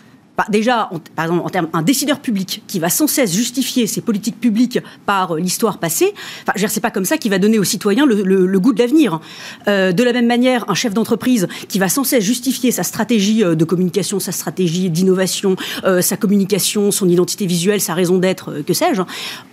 Déjà, 0.49 0.89
par 1.15 1.25
exemple, 1.25 1.45
en 1.45 1.49
termes 1.49 1.67
un 1.73 1.81
décideur 1.81 2.19
public 2.19 2.63
qui 2.67 2.79
va 2.79 2.89
sans 2.89 3.07
cesse 3.07 3.33
justifier 3.33 3.87
ses 3.87 4.01
politiques 4.01 4.39
publiques 4.39 4.79
par 5.05 5.35
euh, 5.35 5.39
l'histoire 5.39 5.79
passée, 5.79 6.13
enfin, 6.43 6.67
c'est 6.67 6.81
pas 6.81 6.91
comme 6.91 7.05
ça 7.05 7.17
qu'il 7.17 7.31
va 7.31 7.39
donner 7.39 7.57
aux 7.57 7.63
citoyens 7.63 8.05
le, 8.05 8.59
goût 8.59 8.73
de 8.73 8.79
l'avenir. 8.79 9.19
Euh, 9.67 9.91
de 9.91 10.03
la 10.03 10.13
même 10.13 10.27
manière, 10.27 10.69
un 10.69 10.75
chef 10.75 10.93
d'entreprise 10.93 11.47
qui 11.67 11.79
va 11.79 11.89
sans 11.89 12.03
cesse 12.03 12.23
justifier 12.23 12.71
sa 12.71 12.83
stratégie 12.83 13.43
euh, 13.43 13.55
de 13.55 13.65
communication, 13.65 14.19
sa 14.19 14.31
stratégie 14.31 14.89
d'innovation, 14.89 15.55
sa 16.01 16.17
communication, 16.17 16.91
son 16.91 17.09
identité 17.09 17.45
visuelle, 17.45 17.81
sa 17.81 17.93
raison 17.93 18.17
d'être, 18.17 18.61
que 18.65 18.73
sais-je, 18.73 19.01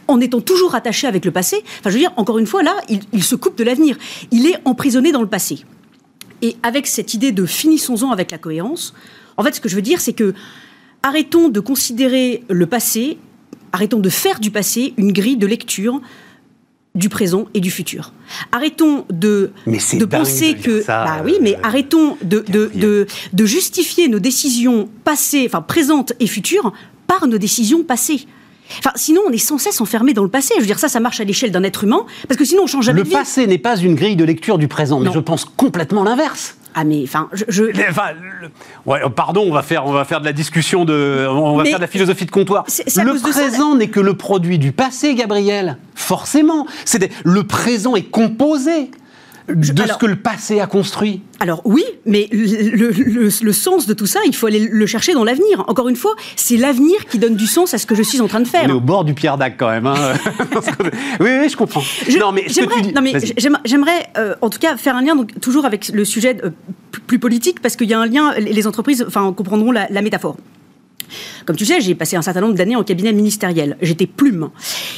en 0.09 0.21
étant 0.21 0.41
toujours 0.41 0.75
attaché 0.75 1.07
avec 1.07 1.25
le 1.25 1.31
passé. 1.31 1.63
Enfin, 1.81 1.91
je 1.91 1.95
veux 1.95 2.01
dire, 2.01 2.13
encore 2.17 2.39
une 2.39 2.47
fois, 2.47 2.63
là, 2.63 2.77
il 3.13 3.23
se 3.23 3.35
coupe 3.35 3.57
de 3.57 3.65
l'avenir. 3.65 3.97
Il 4.31 4.47
est 4.47 4.57
emprisonné 4.65 5.13
dans 5.13 5.23
le 5.23 5.29
passé. 5.29 5.65
Et 6.43 6.57
avec 6.63 6.87
cette 6.87 7.15
idée 7.15 7.33
de 7.33 7.47
finissons-en 7.47 8.11
avec 8.11 8.31
la 8.31 8.39
cohérence, 8.39 8.95
en 9.37 9.43
fait, 9.43 9.55
ce 9.55 9.61
que 9.61 9.69
je 9.69 9.77
veux 9.77 9.83
dire, 9.83 10.01
c'est 10.01 10.13
que 10.13 10.35
arrêtons 11.05 11.51
de 11.51 11.61
considérer 11.61 12.43
le 12.49 12.67
passé, 12.67 13.19
arrêtons 13.73 14.01
de 14.01 14.09
faire 14.09 14.41
du 14.41 14.51
passé 14.51 14.95
une 14.97 15.13
grille 15.13 15.37
de 15.37 15.47
lecture 15.47 16.01
du 16.95 17.09
présent 17.09 17.47
et 17.55 17.61
du 17.61 17.71
futur. 17.71 18.13
Arrêtons 18.53 19.05
de, 19.11 19.51
de 19.67 20.05
penser 20.05 20.55
que... 20.55 20.85
bah 20.87 21.23
oui, 21.25 21.35
mais 21.43 21.57
euh, 21.57 21.61
arrêtons 21.63 22.17
de, 22.23 22.45
de, 22.49 23.07
de, 23.33 23.45
justifier 23.45 24.09
nos 24.09 24.21
décisions 24.21 24.89
passées, 25.03 25.45
enfin 25.47 25.61
présentes 25.61 26.15
et 26.21 26.27
futures, 26.27 26.73
par 27.07 27.27
nos 27.27 27.37
décisions 27.37 27.83
passées. 27.83 28.27
Enfin, 28.79 28.93
sinon, 28.95 29.23
on 29.29 29.31
est 29.31 29.39
sans 29.39 29.59
cesse 29.59 29.81
enfermé 29.83 30.15
dans 30.15 30.23
le 30.23 30.31
passé. 30.31 30.55
Je 30.57 30.61
veux 30.61 30.67
dire, 30.67 30.79
ça, 30.79 30.89
ça 30.89 31.01
marche 31.01 31.21
à 31.21 31.25
l'échelle 31.25 31.51
d'un 31.51 31.65
être 31.65 31.85
humain, 31.85 32.07
parce 32.29 32.39
que 32.39 32.47
sinon, 32.47 32.63
on 32.63 32.67
change 32.67 32.87
jamais 32.87 33.01
le 33.01 33.05
de 33.05 33.09
vie. 33.09 33.15
Le 33.15 33.21
passé 33.21 33.47
n'est 33.47 33.59
pas 33.59 33.77
une 33.77 33.95
grille 33.95 34.17
de 34.17 34.25
lecture 34.25 34.57
du 34.57 34.69
présent, 34.69 35.01
mais 35.01 35.13
je 35.13 35.19
pense 35.19 35.45
complètement 35.45 36.05
l'inverse. 36.05 36.57
Ah 36.75 36.85
mais 36.85 37.03
enfin, 37.05 37.29
je, 37.33 37.65
ouais, 38.87 39.01
pardon, 39.15 39.45
on 39.47 39.53
va 39.53 39.63
faire, 39.63 39.87
on 39.87 39.93
va 39.93 40.05
faire 40.05 40.21
de 40.21 40.25
la 40.25 40.33
discussion 40.33 40.85
de, 40.85 41.27
on 41.31 41.57
va 41.57 41.65
faire 41.65 41.77
de 41.77 41.83
la 41.83 41.87
philosophie 41.87 42.27
de 42.27 42.31
comptoir. 42.33 42.65
le 42.67 43.21
présent 43.21 43.77
n'est 43.77 43.89
que 43.89 44.01
le 44.01 44.15
produit 44.15 44.59
du 44.59 44.73
passé, 44.73 45.15
Gabriel. 45.15 45.79
Forcément, 45.95 46.67
c'est 46.85 47.11
le 47.25 47.45
présent 47.45 47.95
est 47.95 48.03
composé 48.11 48.91
de 49.49 49.65
ce 49.65 49.99
que 49.99 50.07
le 50.07 50.17
passé 50.17 50.61
a 50.61 50.67
construit. 50.67 51.23
Alors 51.41 51.61
oui, 51.65 51.85
mais 52.07 52.29
le, 52.33 53.53
sens 53.53 53.87
de 53.87 53.95
tout 53.95 54.07
ça, 54.07 54.21
il 54.27 54.35
faut 54.35 54.47
aller 54.47 54.69
le 54.71 54.87
chercher 54.87 55.13
dans 55.13 55.25
l'avenir. 55.25 55.65
Encore 55.69 55.89
une 55.89 55.97
fois, 55.97 56.15
c'est 56.37 56.57
l'avenir 56.57 57.05
qui 57.11 57.19
donne 57.19 57.37
du 57.37 57.47
sens 57.47 57.75
à 57.75 57.79
ce 57.79 57.87
que 57.87 57.95
je 57.95 58.03
suis 58.03 58.21
en 58.21 58.29
train 58.29 58.41
de 58.41 58.49
faire. 58.49 58.63
On 58.65 58.69
est 58.69 58.73
au 58.73 58.81
bord 58.81 59.05
du 59.05 59.15
Pierre 59.15 59.37
Dac 59.37 59.57
quand 59.59 59.69
même. 59.69 59.87
Hein. 59.87 59.95
oui, 61.21 61.29
oui, 61.41 61.49
je 61.49 61.57
comprends. 61.57 61.83
non, 62.19 62.33
mais 62.33 62.47
j'aimerais, 63.67 64.09
euh, 64.17 64.35
en 64.41 64.51
tout 64.51 64.59
cas, 64.59 64.77
faire 64.77 64.97
un 64.97 65.03
lien 65.03 65.15
donc, 65.15 65.39
toujours 65.41 65.67
avec 65.67 65.89
le 65.89 66.05
sujet 66.05 66.39
euh, 66.43 66.51
plus 67.07 67.19
politique, 67.19 67.61
parce 67.61 67.77
qu'il 67.77 67.89
y 67.89 67.95
a 67.95 68.01
un 68.01 68.07
lien, 68.07 68.33
les 68.39 68.67
entreprises 68.67 69.05
enfin, 69.07 69.33
comprendront 69.33 69.73
la 69.73 70.03
métaphore. 70.03 70.37
Comme 71.47 71.57
tu 71.57 71.65
sais, 71.65 71.81
j'ai 71.81 71.95
passé 71.95 72.17
un 72.17 72.23
certain 72.23 72.41
nombre 72.41 72.55
d'années 72.55 72.77
en 72.77 72.85
cabinet 72.85 73.13
ministériel. 73.13 73.77
J'étais 73.83 74.07
plume. 74.07 74.51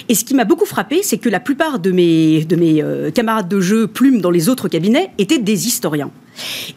Et 0.09 0.15
ce 0.15 0.25
qui 0.25 0.35
m'a 0.35 0.45
beaucoup 0.45 0.67
frappé, 0.67 1.03
c'est 1.03 1.19
que 1.19 1.29
la 1.29 1.41
plupart 1.41 1.79
de 1.79 1.91
mes, 1.91 2.45
de 2.45 2.57
mes 2.57 2.83
euh, 2.83 3.11
camarades 3.11 3.49
de 3.49 3.61
jeu 3.61 3.87
plumes 3.87 4.21
dans 4.21 4.31
les 4.31 4.49
autres 4.49 4.69
cabinets 4.69 5.11
étaient 5.19 5.39
des 5.39 5.67
historiens. 5.67 6.11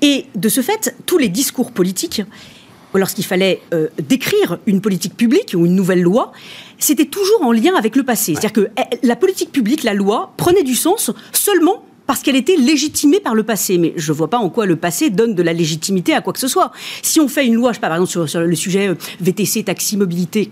Et 0.01 0.25
de 0.35 0.49
ce 0.49 0.61
fait, 0.61 0.95
tous 1.05 1.17
les 1.17 1.29
discours 1.29 1.71
politiques, 1.71 2.21
lorsqu'il 2.93 3.25
fallait 3.25 3.61
euh, 3.73 3.87
décrire 4.07 4.57
une 4.65 4.81
politique 4.81 5.15
publique 5.15 5.53
ou 5.55 5.65
une 5.65 5.75
nouvelle 5.75 6.01
loi, 6.01 6.31
c'était 6.79 7.05
toujours 7.05 7.43
en 7.43 7.51
lien 7.51 7.75
avec 7.75 7.95
le 7.95 8.03
passé. 8.03 8.33
C'est-à-dire 8.33 8.53
que 8.53 8.69
eh, 8.77 9.05
la 9.05 9.15
politique 9.15 9.51
publique, 9.51 9.83
la 9.83 9.93
loi, 9.93 10.33
prenait 10.37 10.63
du 10.63 10.75
sens 10.75 11.11
seulement 11.31 11.83
parce 12.09 12.23
qu'elle 12.23 12.37
était 12.37 12.55
légitimée 12.55 13.19
par 13.19 13.35
le 13.35 13.43
passé. 13.43 13.77
Mais 13.77 13.93
je 13.95 14.11
ne 14.11 14.17
vois 14.17 14.31
pas 14.31 14.39
en 14.39 14.49
quoi 14.49 14.65
le 14.65 14.75
passé 14.75 15.11
donne 15.11 15.35
de 15.35 15.43
la 15.43 15.53
légitimité 15.53 16.15
à 16.15 16.21
quoi 16.21 16.33
que 16.33 16.39
ce 16.39 16.47
soit. 16.47 16.71
Si 17.03 17.19
on 17.19 17.27
fait 17.27 17.45
une 17.45 17.53
loi, 17.53 17.69
je 17.71 17.75
sais 17.75 17.81
pas, 17.81 17.87
par 17.87 17.97
exemple 17.97 18.27
sur, 18.27 18.39
le 18.41 18.55
sujet 18.55 18.87
euh, 18.87 18.95
VTC, 19.21 19.63
taxi, 19.63 19.95
mobilité, 19.95 20.49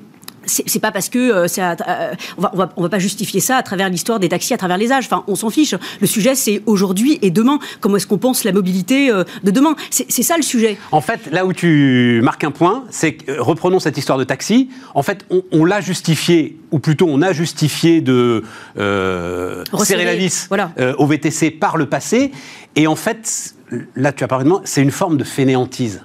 c'est 0.47 0.79
pas 0.79 0.91
parce 0.91 1.09
que 1.09 1.19
euh, 1.19 1.47
ça, 1.47 1.75
euh, 1.87 2.13
on, 2.37 2.41
va, 2.41 2.73
on, 2.75 2.81
va, 2.81 2.89
pas 2.89 2.99
justifier 2.99 3.39
ça 3.39 3.57
à 3.57 3.63
travers 3.63 3.89
l'histoire 3.89 4.19
des 4.19 4.29
taxis, 4.29 4.53
à 4.53 4.57
travers 4.57 4.77
les 4.77 4.91
âges. 4.91 5.05
Enfin, 5.05 5.23
on 5.27 5.35
s'en 5.35 5.49
fiche. 5.49 5.75
Le 5.99 6.07
sujet, 6.07 6.35
c'est 6.35 6.61
aujourd'hui 6.65 7.19
et 7.21 7.31
demain. 7.31 7.59
Comment 7.79 7.97
est-ce 7.97 8.07
qu'on 8.07 8.17
pense 8.17 8.43
la 8.43 8.51
mobilité 8.51 9.11
euh, 9.11 9.23
de 9.43 9.51
demain? 9.51 9.75
C'est 9.89 10.23
ça 10.23 10.37
le 10.37 10.43
sujet. 10.43 10.77
En 10.91 11.01
fait, 11.01 11.31
là 11.31 11.45
où 11.45 11.53
tu 11.53 12.19
marques 12.23 12.43
un 12.43 12.51
point, 12.51 12.85
c'est 12.89 13.13
que 13.13 13.39
reprenons 13.39 13.79
cette 13.79 13.97
histoire 13.97 14.17
de 14.17 14.23
taxi. 14.23 14.69
En 14.93 15.03
fait, 15.03 15.25
on, 15.51 15.65
l'a 15.65 15.81
justifié, 15.81 16.57
ou 16.71 16.79
plutôt 16.79 17.07
on 17.09 17.21
a 17.21 17.33
justifié 17.33 18.01
de 18.01 18.43
serrer 18.75 20.05
la 20.05 20.15
vis 20.15 20.49
au 20.97 21.05
VTC 21.05 21.51
par 21.51 21.77
le 21.77 21.87
passé. 21.87 22.31
Et 22.75 22.87
en 22.87 22.95
fait, 22.95 23.55
là, 23.95 24.11
tu 24.11 24.23
as 24.23 24.27
parlé 24.27 24.49
de 24.49 24.55
c'est 24.63 24.81
une 24.81 24.91
forme 24.91 25.17
de 25.17 25.23
fainéantise. 25.23 26.01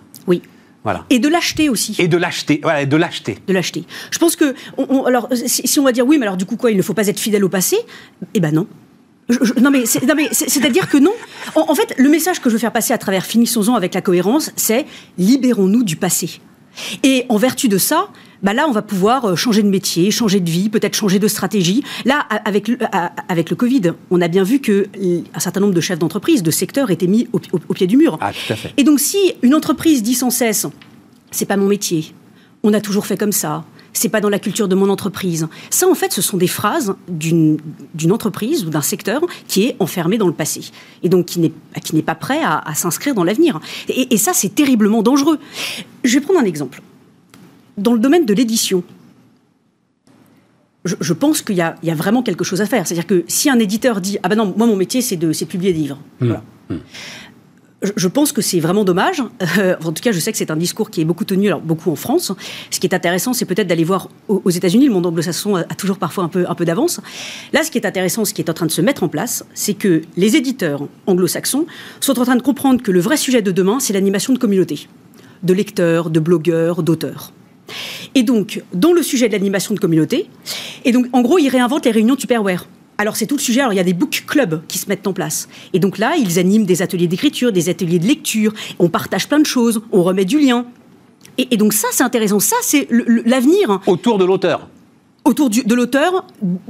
Et 1.11 1.19
de 1.19 1.29
l'acheter 1.29 1.69
aussi. 1.69 1.95
Et 1.99 2.09
de 2.09 2.17
l'acheter, 2.17 2.61
voilà, 2.63 2.85
de 2.87 2.97
l'acheter. 2.97 3.39
De 3.47 3.53
l'acheter. 3.53 3.85
Je 4.11 4.19
pense 4.19 4.35
que, 4.37 4.55
alors, 5.07 5.29
si, 5.33 5.79
on 5.79 5.85
va 5.85 5.93
dire 5.93 6.07
oui, 6.07 6.19
mais 6.19 6.27
alors 6.27 6.37
du 6.37 6.45
coup 6.45 6.57
quoi, 6.57 6.71
il 6.71 6.77
ne 6.77 6.83
faut 6.83 6.95
pas 6.95 7.07
être 7.07 7.21
fidèle 7.21 7.45
au 7.45 7.49
passé 7.49 7.77
Eh 8.35 8.41
ben 8.41 8.53
non. 8.53 8.67
non 9.61 9.71
mais 9.71 9.87
c'est-à-dire 9.87 10.89
que 10.89 10.99
non. 10.99 11.13
En, 11.55 11.75
fait, 11.75 11.95
le 11.97 12.09
message 12.09 12.41
que 12.41 12.51
je 12.51 12.55
veux 12.55 12.61
faire 12.61 12.73
passer 12.73 12.93
à 12.93 12.99
travers 12.99 13.25
Finissons-en 13.25 13.75
avec 13.75 13.95
la 13.95 14.01
cohérence, 14.01 14.51
c'est 14.57 14.85
libérons-nous 15.19 15.85
du 15.85 15.97
passé. 15.97 16.41
Et 17.03 17.27
en 17.29 17.37
vertu 17.37 17.69
de 17.69 17.79
ça, 17.79 18.09
bah 18.43 18.53
là, 18.53 18.67
on 18.69 18.73
va 18.73 18.83
pouvoir 18.83 19.25
euh, 19.25 19.37
changer 19.37 19.63
de 19.63 19.69
métier, 19.69 20.11
changer 20.11 20.41
de 20.41 20.51
vie, 20.51 20.69
peut-être 20.69 20.95
changer 20.95 21.19
de 21.19 21.29
stratégie. 21.29 21.83
Là, 22.05 22.21
avec 22.45 22.69
le, 22.69 22.79
avec 23.29 23.51
le 23.51 23.57
Covid, 23.57 23.93
on 24.11 24.21
a 24.21 24.29
bien 24.29 24.43
vu 24.43 24.61
que 24.61 24.89
un 25.35 25.41
certain 25.41 25.61
nombre 25.61 25.75
de 25.75 25.81
chefs 25.81 25.99
d'entreprise, 25.99 26.43
de 26.43 26.51
secteurs 26.51 26.91
étaient 26.91 27.07
mis 27.07 27.29
au, 27.33 27.39
pied 27.75 27.87
du 27.87 27.97
mur. 27.97 28.19
Ah, 28.21 28.33
tout 28.33 28.53
à 28.53 28.57
fait. 28.57 28.73
Et 28.77 28.85
donc, 28.85 29.01
si 29.01 29.35
une 29.43 29.55
entreprise 29.55 30.03
dit 30.03 30.15
sans 30.15 30.31
cesse, 30.31 30.67
c'est 31.31 31.47
pas 31.47 31.57
mon 31.57 31.67
métier, 31.67 32.13
on 32.63 32.73
a 32.75 32.81
toujours 32.81 33.07
fait 33.07 33.17
comme 33.17 33.33
ça, 33.33 33.65
c'est 33.93 34.09
pas 34.09 34.21
dans 34.21 34.29
la 34.29 34.39
culture 34.39 34.69
de 34.69 34.75
mon 34.75 34.89
entreprise. 34.89 35.49
Ça, 35.71 35.89
en 35.89 35.95
fait, 35.95 36.13
ce 36.13 36.23
sont 36.23 36.37
des 36.37 36.47
phrases 36.47 36.95
d'une 37.09 37.59
entreprise 38.11 38.65
ou 38.65 38.71
d'un 38.71 38.83
secteur 38.83 39.23
qui 39.49 39.65
est 39.65 39.77
enfermé 39.79 40.19
dans 40.19 40.27
le 40.27 40.33
passé 40.33 40.63
et 41.03 41.09
donc 41.09 41.27
qui 41.27 41.41
n'est 41.41 42.03
pas 42.03 42.15
prêt 42.15 42.41
à, 42.43 42.75
s'inscrire 42.75 43.15
dans 43.15 43.25
l'avenir. 43.25 43.61
Et, 43.89 44.15
et, 44.15 44.19
ça, 44.19 44.33
c'est 44.33 44.55
terriblement 44.55 45.03
dangereux. 45.03 45.39
Je 46.05 46.19
vais 46.19 46.25
prendre 46.25 46.41
un 46.41 46.45
exemple. 46.45 46.83
Dans 47.79 47.93
le 47.93 47.99
domaine 47.99 48.27
de 48.27 48.35
l'édition, 48.35 48.83
je, 50.85 51.13
pense 51.13 51.43
qu'il 51.43 51.57
y, 51.57 51.61
a 51.61 51.77
vraiment 51.95 52.23
quelque 52.23 52.45
chose 52.45 52.61
à 52.61 52.67
faire. 52.67 52.87
C'est-à-dire 52.87 53.07
que 53.07 53.25
si 53.29 53.49
un 53.49 53.59
éditeur 53.59 54.01
dit 54.01 54.19
Ah 54.23 54.29
ben 54.29 54.37
non, 54.37 54.53
moi 54.57 54.67
mon 54.67 54.77
métier 54.77 55.01
c'est 55.01 55.17
de 55.17 55.33
publier 55.45 55.73
des 55.73 55.79
livres. 55.79 55.99
Mmh. 56.21 56.27
Voilà. 56.27 56.43
Mmh 56.71 56.77
je 57.97 58.09
pense 58.09 58.33
que 58.33 58.43
c'est 58.43 58.61
vraiment 58.61 58.85
dommage. 58.85 59.23
Euh, 59.59 59.77
en 59.85 59.93
tout 59.93 60.03
cas, 60.03 60.13
je 60.13 60.19
sais 60.19 60.33
que 60.33 60.39
c'est 60.39 60.51
un 60.51 60.57
discours 60.57 60.89
qui 60.91 61.03
est 61.03 61.05
beaucoup 61.05 61.25
tenu, 61.25 61.49
alors 61.49 61.61
beaucoup 61.61 61.91
en 61.91 61.97
France. 61.97 62.33
Ce 62.71 62.81
qui 62.81 62.87
est 62.87 62.95
intéressant, 62.95 63.33
c'est 63.33 63.45
peut-être 63.45 63.67
d'aller 63.67 63.85
voir 63.85 64.09
aux, 64.29 64.51
États-Unis. 64.51 64.87
Le 64.87 64.93
monde 64.93 65.05
anglo-saxon 65.05 65.57
a, 65.57 65.65
toujours 65.65 65.99
parfois 65.99 66.25
un 66.25 66.29
peu, 66.29 66.47
un 66.49 66.55
peu 66.55 66.65
d'avance. 66.65 67.01
Là, 67.53 67.63
ce 67.63 67.71
qui 67.71 67.79
est 67.79 67.87
intéressant, 67.87 68.25
ce 68.25 68.33
qui 68.33 68.41
est 68.41 68.49
en 68.49 68.55
train 68.55 68.67
de 68.67 68.71
se 68.71 68.81
mettre 68.81 69.03
en 69.03 69.09
place, 69.09 69.45
c'est 69.53 69.75
que 69.75 70.03
les 70.17 70.37
éditeurs 70.37 70.89
anglo-saxons 71.07 71.67
sont 72.01 72.19
en 72.19 72.25
train 72.25 72.37
de 72.37 72.43
comprendre 72.43 72.83
que 72.83 72.91
le 72.91 73.01
vrai 73.01 73.17
sujet 73.17 73.43
de 73.43 73.51
demain, 73.51 73.79
c'est 73.79 73.93
l'animation 73.93 74.33
de 74.33 74.39
communautés, 74.39 74.89
de 75.43 75.53
lecteurs, 75.53 76.09
de 76.09 76.21
blogueurs, 76.21 76.83
d'auteurs. 76.83 77.33
Et 78.15 78.23
donc, 78.23 78.63
dans 78.73 78.93
le 78.93 79.03
sujet 79.03 79.29
de 79.29 79.33
l'animation 79.33 79.75
de 79.75 79.81
communauté, 79.81 80.29
et 80.85 80.93
donc, 80.93 81.07
en 81.13 81.23
gros, 81.23 81.39
ils 81.39 81.49
réinventent 81.49 81.87
les 81.87 81.93
réunions 81.93 82.17
Tupperware. 82.17 82.67
Alors 82.99 83.17
c'est 83.17 83.27
tout 83.27 83.37
le 83.37 83.41
sujet. 83.41 83.61
Alors 83.61 83.73
il 83.73 83.77
y 83.77 83.81
a 83.81 83.85
des 83.85 83.95
book 83.95 84.25
clubs 84.29 84.63
qui 84.69 84.79
se 84.79 84.89
mettent 84.89 85.07
en 85.07 85.13
place. 85.13 85.49
Et 85.73 85.81
donc 85.81 85.99
là, 85.99 86.15
ils 86.17 86.39
animent 86.39 86.65
des 86.65 86.83
ateliers 86.83 87.09
d'écriture, 87.09 87.51
des 87.51 87.69
ateliers 87.69 87.99
de 87.99 88.07
lecture. 88.07 88.53
On 88.79 88.89
partage 88.89 89.29
plein 89.29 89.41
de 89.41 89.47
choses. 89.47 89.83
On 89.91 90.03
remet 90.03 90.25
du 90.25 90.39
lien. 90.39 90.67
Et, 91.39 91.57
donc 91.57 91.73
ça, 91.73 91.89
c'est 91.91 92.05
intéressant. 92.05 92.39
Ça, 92.39 92.57
c'est 92.63 92.87
l'avenir. 93.25 93.81
Autour 93.87 94.19
de 94.19 94.25
l'auteur. 94.25 94.69
Autour 95.25 95.51
de 95.51 95.75
l'auteur, 95.75 96.27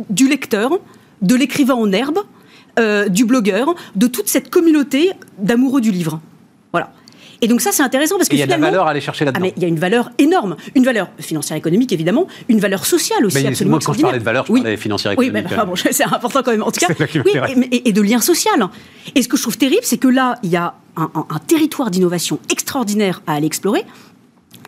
du 0.09 0.29
lecteur, 0.29 0.79
de 1.21 1.35
l'écrivain 1.35 1.75
en 1.75 1.91
herbe, 1.93 2.21
euh, 2.79 3.09
du 3.09 3.25
blogueur, 3.25 3.75
de 3.97 4.07
toute 4.07 4.29
cette 4.29 4.49
communauté 4.49 5.11
d'amoureux 5.39 5.81
du 5.81 5.91
livre. 5.91 6.21
Et 7.43 7.49
donc 7.49 7.61
ça, 7.61 7.73
c'est 7.73 7.83
intéressant 7.83 8.17
parce 8.17 8.29
que 8.29 8.37
il 8.37 8.39
y 8.39 8.43
a 8.43 8.47
de 8.47 8.53
la 8.53 8.57
valeur 8.57 8.87
à 8.87 8.91
aller 8.91 9.01
chercher 9.01 9.25
là-dedans. 9.25 9.41
Ah, 9.43 9.47
mais 9.47 9.53
il 9.57 9.63
y 9.63 9.65
a 9.65 9.69
une 9.69 9.79
valeur 9.79 10.11
énorme, 10.19 10.57
une 10.77 10.85
valeur 10.85 11.09
financière 11.19 11.59
économique 11.59 11.93
évidemment, 11.93 12.29
une 12.49 12.61
valeur 12.61 12.87
sociale 12.87 13.27
aussi 13.27 13.45
absolument 13.45 13.77
Moi, 13.77 13.81
quand 13.85 13.93
je 13.93 14.01
parlais 14.01 14.21
de 14.21 14.25
valeur, 14.25 14.47
je 14.47 14.53
parlais 14.53 14.77
financière 14.77 15.13
économique. 15.13 15.47
Oui, 15.51 15.57
bon, 15.67 15.75
c'est 15.91 16.05
important 16.05 16.43
quand 16.45 16.53
même. 16.53 16.63
En 16.63 16.71
tout 16.71 16.81
cas, 16.81 16.95
oui, 17.25 17.33
et, 17.73 17.89
et, 17.89 17.93
de 17.93 18.01
lien 18.01 18.21
social. 18.21 18.69
Et 19.17 19.23
ce 19.23 19.29
que 19.29 19.37
je 19.37 19.43
trouve 19.43 19.59
terrible, 19.59 19.83
c'est 19.83 19.99
que 19.99 20.09
là, 20.09 20.39
il 20.45 20.51
y 20.51 20.57
a 20.57 20.75
un, 20.97 21.11
un 21.15 21.39
territoire 21.41 21.91
d'innovation 21.91 22.39
extraordinaire 22.51 23.23
à 23.27 23.35
aller 23.35 23.47
explorer. 23.47 23.85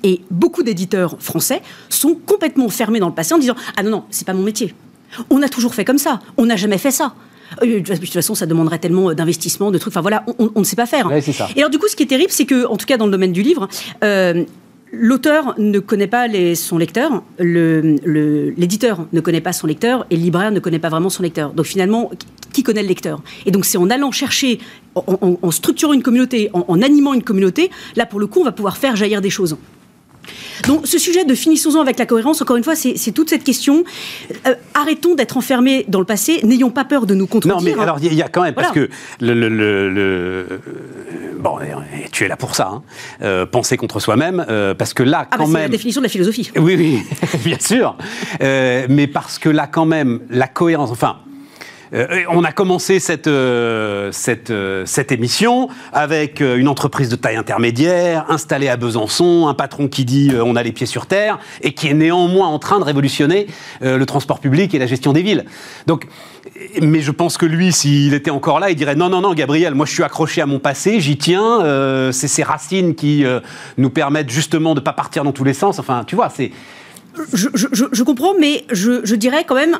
Et 0.03 0.21
beaucoup 0.31 0.63
d'éditeurs 0.63 1.17
français 1.21 1.63
sont 1.89 2.15
complètement 2.15 2.69
fermés 2.69 2.99
dans 2.99 3.09
le 3.09 3.15
passé 3.15 3.35
en 3.35 3.39
disant 3.39 3.55
ah 3.77 3.83
non 3.83 3.91
non, 3.91 4.05
c'est 4.11 4.27
pas 4.27 4.35
mon 4.35 4.43
métier. 4.43 4.75
On 5.31 5.41
a 5.43 5.49
toujours 5.49 5.75
fait 5.75 5.85
comme 5.85 5.99
ça. 5.99 6.21
On 6.37 6.47
n'a 6.47 6.57
jamais 6.57 6.79
fait 6.79 6.91
ça. 6.91 7.15
Euh, 7.63 7.81
de 7.81 7.95
toute 7.95 8.13
façon, 8.13 8.35
ça 8.35 8.47
demanderait 8.47 8.79
tellement 8.79 9.11
euh, 9.11 9.15
d'investissement, 9.15 9.71
de 9.71 9.79
trucs. 9.79 9.93
Enfin 9.93 10.01
voilà, 10.01 10.25
on, 10.39 10.59
ne 10.59 10.65
sait 10.65 10.77
pas 10.77 10.87
faire. 10.87 11.11
Et 11.57 11.59
alors 11.59 11.71
du 11.71 11.79
coup, 11.79 11.89
ce 11.89 11.97
qui 11.97 12.03
est 12.03 12.07
terrible, 12.07 12.31
c'est 12.31 12.47
que, 12.47 12.67
en 12.67 12.77
tout 12.77 12.87
cas 12.87 12.97
dans 12.97 13.07
le 13.07 13.13
domaine 13.13 13.33
du 13.33 13.43
livre, 13.43 13.69
euh, 14.03 14.45
L'auteur 14.97 15.55
ne 15.59 15.81
connaît 15.81 16.07
pas 16.07 16.29
son 16.55 16.79
lecteur, 16.79 17.25
l'éditeur 17.41 19.07
ne 19.13 19.21
connaît 19.21 19.41
pas 19.41 19.53
son 19.53 19.67
lecteur 19.67 20.07
et 20.11 20.17
le 20.17 20.23
libraire 20.23 20.53
ne 20.53 20.61
connaît 20.61 20.79
pas 20.79 20.89
vraiment 20.89 21.11
son 21.11 21.23
lecteur. 21.23 21.53
Donc 21.53 21.67
finalement, 21.67 22.13
qui 22.53 22.63
connaît 22.63 22.83
le 22.83 22.89
lecteur? 22.89 23.21
Et 23.45 23.51
donc 23.51 23.65
c'est 23.65 23.79
en 23.79 23.91
allant 23.91 24.13
chercher, 24.13 24.61
en, 24.95 25.51
structurant 25.51 25.95
une 25.95 26.03
communauté, 26.03 26.51
en, 26.53 26.81
animant 26.81 27.13
une 27.13 27.25
communauté, 27.25 27.71
là 27.97 28.07
pour 28.07 28.21
le 28.21 28.27
coup, 28.27 28.41
on 28.41 28.45
va 28.45 28.53
pouvoir 28.53 28.77
faire 28.77 28.95
jaillir 28.95 29.21
des 29.21 29.31
choses. 29.31 29.57
Donc 30.67 30.87
ce 30.87 30.99
sujet 30.99 31.25
de 31.25 31.35
finissons-en 31.35 31.81
avec 31.81 31.99
la 31.99 32.07
cohérence, 32.07 32.43
encore 32.43 32.57
une 32.57 32.65
fois, 32.65 32.75
c'est 32.75 33.13
toute 33.13 33.31
cette 33.31 33.45
question. 33.45 33.85
Euh, 34.47 34.55
arrêtons 34.75 35.15
d'être 35.15 35.37
enfermés 35.37 35.85
dans 35.89 35.99
le 35.99 36.05
passé, 36.05 36.41
n'ayons 36.43 36.71
pas 36.71 36.85
peur 36.85 37.07
de 37.07 37.15
nous 37.15 37.27
contredire. 37.27 37.57
Non, 37.57 37.63
mais 37.63 37.83
alors 37.83 37.99
il 38.01 38.15
y, 38.15 38.23
a 38.23 38.29
quand 38.29 38.43
même, 38.43 38.55
parce 38.55 38.73
que 38.73 38.89
le, 39.21 39.35
le, 39.35 40.61
Bon, 41.39 41.59
tu 42.11 42.25
es 42.25 42.29
là 42.29 42.37
pour 42.37 42.55
ça, 42.55 42.71
hein. 42.73 42.83
euh, 43.23 43.45
penser 43.45 43.77
contre 43.77 44.01
soi-même, 44.01 44.45
euh, 44.49 44.73
parce 44.73 44.95
que 44.95 45.03
là, 45.03 45.29
ah, 45.31 45.37
quand 45.37 45.45
bah, 45.45 45.45
même... 45.45 45.55
C'est 45.57 45.63
la 45.63 45.69
définition 45.69 46.01
de 46.01 46.07
la 46.07 46.11
philosophie. 46.11 46.51
Oui, 46.57 46.75
oui, 46.77 47.03
bien 47.45 47.59
sûr. 47.61 47.97
mais 48.41 49.07
parce 49.07 49.39
que 49.39 49.49
là, 49.51 49.67
quand 49.67 49.87
même, 49.87 50.21
la 50.31 50.49
cohérence... 50.49 50.91
Enfin, 50.91 51.19
euh, 51.95 52.25
on 52.29 52.43
a 52.45 52.53
commencé 52.53 52.99
cette, 52.99 53.29
euh, 53.29 54.11
euh, 54.51 54.83
cette, 54.87 55.13
émission 55.13 55.69
avec 55.93 56.41
une 56.41 56.67
entreprise 56.67 57.09
de 57.09 57.17
taille 57.17 57.37
intermédiaire, 57.37 58.25
installée 58.29 58.69
à 58.69 58.77
Besançon, 58.77 59.47
un 59.47 59.55
patron 59.55 59.87
qui 59.87 60.05
dit 60.05 60.33
on 60.35 60.57
a 60.57 60.63
les 60.63 60.73
pieds 60.73 60.87
sur 60.87 61.07
terre, 61.07 61.39
et 61.63 61.73
qui 61.73 61.89
est 61.89 61.95
néanmoins 61.95 62.49
en 62.49 62.59
train 62.59 62.79
de 62.79 62.85
révolutionner 62.85 63.47
le 63.81 64.05
transport 64.05 64.41
public 64.41 64.75
et 64.75 64.79
la 64.79 64.87
gestion 64.87 65.13
des 65.13 65.23
villes. 65.23 65.45
Donc, 65.87 66.07
mais 66.81 67.01
je 67.01 67.11
pense 67.11 67.37
que 67.39 67.47
lui, 67.47 67.73
s'il 67.73 68.15
était 68.15 68.31
encore 68.31 68.61
là, 68.61 68.71
il 68.71 68.77
dirait 68.77 68.97
non, 68.97 69.09
non, 69.09 69.21
non, 69.21 69.35
Gabriel, 69.35 69.75
moi 69.75 69.87
je 69.87 69.93
suis 69.93 70.03
accroché 70.03 70.41
à 70.41 70.47
mon 70.47 70.59
passé, 70.59 71.01
j'y 71.01 71.17
tiens, 71.17 71.61
c'est 72.13 72.29
ces 72.29 72.43
racines 72.43 72.95
qui 72.95 73.25
nous 73.79 73.91
permettent 73.91 74.31
justement 74.31 74.75
de 74.75 74.81
ne 74.81 74.85
pas 74.85 74.93
partir 74.93 75.23
dans 75.25 75.33
tous 75.33 75.45
les 75.45 75.55
sens. 75.55 75.79
Enfin, 75.79 76.05
tu 76.07 76.17
vois, 76.17 76.31
c'est. 76.31 76.51
Je, 77.33 78.03
comprends, 78.03 78.35
mais 78.39 78.65
je, 78.73 79.15
dirais 79.15 79.45
quand 79.47 79.55
même 79.55 79.79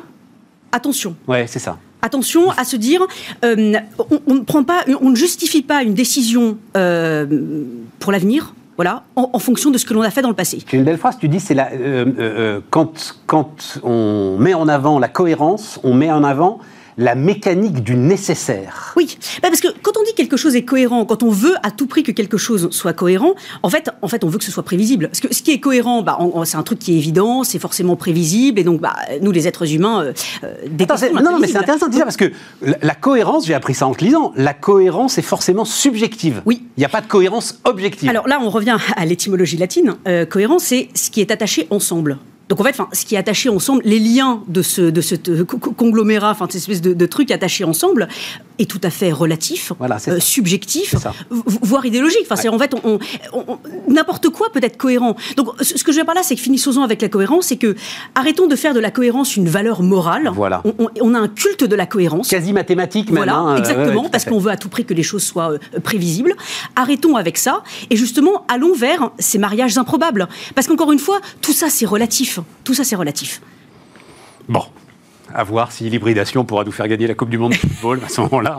attention. 0.71 1.15
Ouais, 1.27 1.45
c'est 1.47 1.59
ça 1.59 1.77
attention 2.01 2.51
à 2.51 2.63
se 2.63 2.75
dire, 2.75 3.01
euh, 3.43 3.73
on, 4.27 4.33
ne 4.35 4.39
prend 4.41 4.63
pas, 4.63 4.83
on 5.01 5.09
ne 5.09 5.15
justifie 5.15 5.61
pas 5.61 5.83
une 5.83 5.93
décision 5.93 6.57
euh, 6.77 7.25
pour 7.99 8.11
l'avenir. 8.11 8.53
Voilà, 8.77 9.03
en, 9.15 9.39
fonction 9.39 9.71
de 9.71 9.77
ce 9.77 9.85
que 9.85 9.93
l'on 9.93 10.01
a 10.01 10.09
fait 10.09 10.21
dans 10.21 10.27
le 10.27 10.35
passé. 10.35 10.57
Tu 10.67 10.75
une 10.75 10.83
belle 10.83 10.97
phrase, 10.97 11.17
tu 11.17 11.29
dis, 11.29 11.39
c'est 11.39 11.55
euh, 11.57 12.59
quand, 12.69 13.15
quand 13.25 13.79
on 13.83 14.35
met 14.37 14.53
en 14.53 14.67
avant 14.67 14.99
la 14.99 15.07
cohérence, 15.07 15.79
on 15.83 15.93
met 15.93 16.11
en 16.11 16.25
avant 16.25 16.59
la 16.97 17.15
mécanique 17.15 17.83
du 17.83 17.95
nécessaire. 17.95 18.93
Oui, 18.95 19.17
bah, 19.41 19.49
parce 19.49 19.61
que 19.61 19.67
quand 19.81 19.91
on 19.99 20.03
dit 20.03 20.13
quelque 20.15 20.37
chose 20.37 20.55
est 20.55 20.63
cohérent, 20.63 21.05
quand 21.05 21.23
on 21.23 21.29
veut 21.29 21.55
à 21.63 21.71
tout 21.71 21.87
prix 21.87 22.03
que 22.03 22.11
quelque 22.11 22.37
chose 22.37 22.69
soit 22.71 22.93
cohérent, 22.93 23.35
en 23.63 23.69
fait, 23.69 23.89
en 24.01 24.07
fait 24.07 24.23
on 24.23 24.27
veut 24.27 24.37
que 24.37 24.43
ce 24.43 24.51
soit 24.51 24.63
prévisible. 24.63 25.07
Parce 25.09 25.19
que 25.19 25.33
ce 25.33 25.41
qui 25.41 25.51
est 25.51 25.59
cohérent, 25.59 26.01
bah, 26.01 26.17
c'est 26.45 26.57
un 26.57 26.63
truc 26.63 26.79
qui 26.79 26.93
est 26.93 26.97
évident, 26.97 27.43
c'est 27.43 27.59
forcément 27.59 27.95
prévisible, 27.95 28.59
et 28.59 28.63
donc 28.63 28.79
bah, 28.79 28.95
nous, 29.21 29.31
les 29.31 29.47
êtres 29.47 29.73
humains, 29.73 30.03
euh, 30.03 30.13
euh 30.43 31.09
Non, 31.13 31.31
non, 31.31 31.39
mais 31.39 31.47
c'est 31.47 31.57
intéressant 31.57 31.87
de 31.87 31.91
dire 31.91 32.03
parce 32.03 32.17
que 32.17 32.31
la, 32.61 32.95
cohérence, 32.95 33.45
j'ai 33.45 33.53
appris 33.53 33.73
ça 33.73 33.87
en 33.87 33.93
te 33.93 34.03
lisant, 34.03 34.31
la 34.35 34.53
cohérence 34.53 35.17
est 35.17 35.23
forcément 35.23 35.65
subjective. 35.65 36.41
Oui. 36.45 36.63
Il 36.77 36.81
n'y 36.81 36.85
a 36.85 36.89
pas 36.89 37.01
de 37.01 37.07
cohérence 37.07 37.59
objective. 37.63 38.09
Alors 38.09 38.27
là, 38.27 38.39
on 38.41 38.49
revient 38.49 38.77
à 38.95 39.05
l'étymologie 39.05 39.57
latine. 39.57 39.95
Euh, 40.07 40.25
cohérence, 40.25 40.63
c'est 40.63 40.89
ce 40.93 41.09
qui 41.09 41.21
est 41.21 41.31
attaché 41.31 41.67
ensemble. 41.69 42.17
Donc 42.49 42.59
en 42.59 42.63
fait, 42.63 42.79
ce 42.93 43.05
qui 43.05 43.15
est 43.15 43.17
attaché 43.17 43.49
ensemble, 43.49 43.81
les 43.85 43.99
liens 43.99 44.43
de 44.47 44.61
ce, 44.61 44.81
de 44.81 45.01
ce 45.01 45.15
conglomérat, 45.43 46.31
enfin, 46.31 46.45
cette 46.47 46.61
espèce 46.61 46.81
de, 46.81 46.93
de 46.93 47.05
truc 47.05 47.31
attaché 47.31 47.63
ensemble, 47.63 48.07
est 48.59 48.69
tout 48.69 48.81
à 48.83 48.89
fait 48.89 49.11
relatif, 49.11 49.73
euh, 50.07 50.19
subjectif, 50.19 50.95
voire 51.29 51.85
idéologique. 51.85 52.27
Enfin, 52.29 52.49
en 52.49 52.59
fait, 52.59 52.73
on, 52.83 52.99
n'importe 53.87 54.29
quoi 54.29 54.51
peut 54.51 54.59
être 54.63 54.77
cohérent. 54.77 55.15
Donc, 55.35 55.49
ce 55.61 55.73
que 55.73 55.91
je 55.91 55.97
veux 55.97 56.03
dire 56.03 56.05
par 56.05 56.15
là, 56.15 56.23
c'est 56.23 56.35
que 56.35 56.41
finissons-en 56.41 56.83
avec 56.83 57.01
la 57.01 57.09
cohérence, 57.09 57.47
c'est 57.47 57.57
que 57.57 57.75
arrêtons 58.15 58.47
de 58.47 58.55
faire 58.55 58.73
de 58.73 58.79
la 58.79 58.91
cohérence 58.91 59.35
une 59.35 59.49
valeur 59.49 59.81
morale. 59.81 60.31
Voilà. 60.33 60.63
On, 61.01 61.13
a 61.13 61.19
un 61.19 61.27
culte 61.27 61.63
de 61.63 61.75
la 61.75 61.85
cohérence. 61.85 62.29
Quasi 62.29 62.53
mathématique, 62.53 63.07
même. 63.07 63.17
Voilà, 63.17 63.37
hein, 63.37 63.57
exactement, 63.57 64.09
parce 64.09 64.25
qu'on 64.25 64.39
veut 64.39 64.51
à 64.51 64.57
tout 64.57 64.69
prix 64.69 64.85
que 64.85 64.93
les 64.93 65.03
choses 65.03 65.23
soient 65.23 65.51
euh, 65.51 65.79
prévisibles. 65.83 66.33
Arrêtons 66.75 67.15
avec 67.15 67.37
ça, 67.37 67.63
et 67.89 67.95
justement, 67.95 68.45
allons 68.47 68.73
vers 68.73 69.11
ces 69.19 69.37
mariages 69.37 69.77
improbables. 69.77 70.27
Parce 70.53 70.67
qu'encore 70.67 70.91
une 70.91 70.99
fois, 70.99 71.19
tout 71.41 71.53
ça, 71.53 71.69
c'est 71.69 71.85
relatif. 71.85 72.39
Tout 72.63 72.73
ça, 72.73 72.83
c'est 72.83 72.95
relatif. 72.95 73.41
Bon, 74.47 74.63
à 75.35 75.43
voir 75.43 75.71
si 75.71 75.89
l'hybridation 75.89 76.45
pourra 76.45 76.63
nous 76.63 76.71
faire 76.71 76.87
gagner 76.87 77.07
la 77.07 77.13
Coupe 77.13 77.29
du 77.29 77.37
Monde 77.37 77.51
de 77.51 77.57
football. 77.57 77.99
À 78.05 78.09
ce 78.09 78.21
moment-là, 78.21 78.57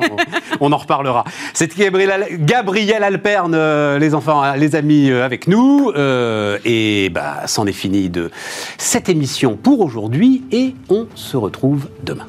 on, 0.60 0.72
en 0.72 0.76
reparlera. 0.76 1.24
C'est 1.54 1.76
Gabriel 1.76 3.02
Alperne, 3.02 3.54
euh, 3.54 3.98
les 3.98 4.14
enfants, 4.14 4.44
euh, 4.44 4.56
les 4.56 4.76
amis, 4.76 5.10
euh, 5.10 5.24
avec 5.24 5.48
nous. 5.48 5.90
et 5.96 7.10
bah, 7.10 7.42
c'en 7.46 7.66
est 7.66 7.72
fini 7.72 8.10
de 8.10 8.30
cette 8.76 9.08
émission 9.08 9.56
pour 9.56 9.80
aujourd'hui. 9.80 10.44
Et 10.52 10.74
on 10.90 11.06
se 11.14 11.36
retrouve 11.36 11.88
demain. 12.04 12.26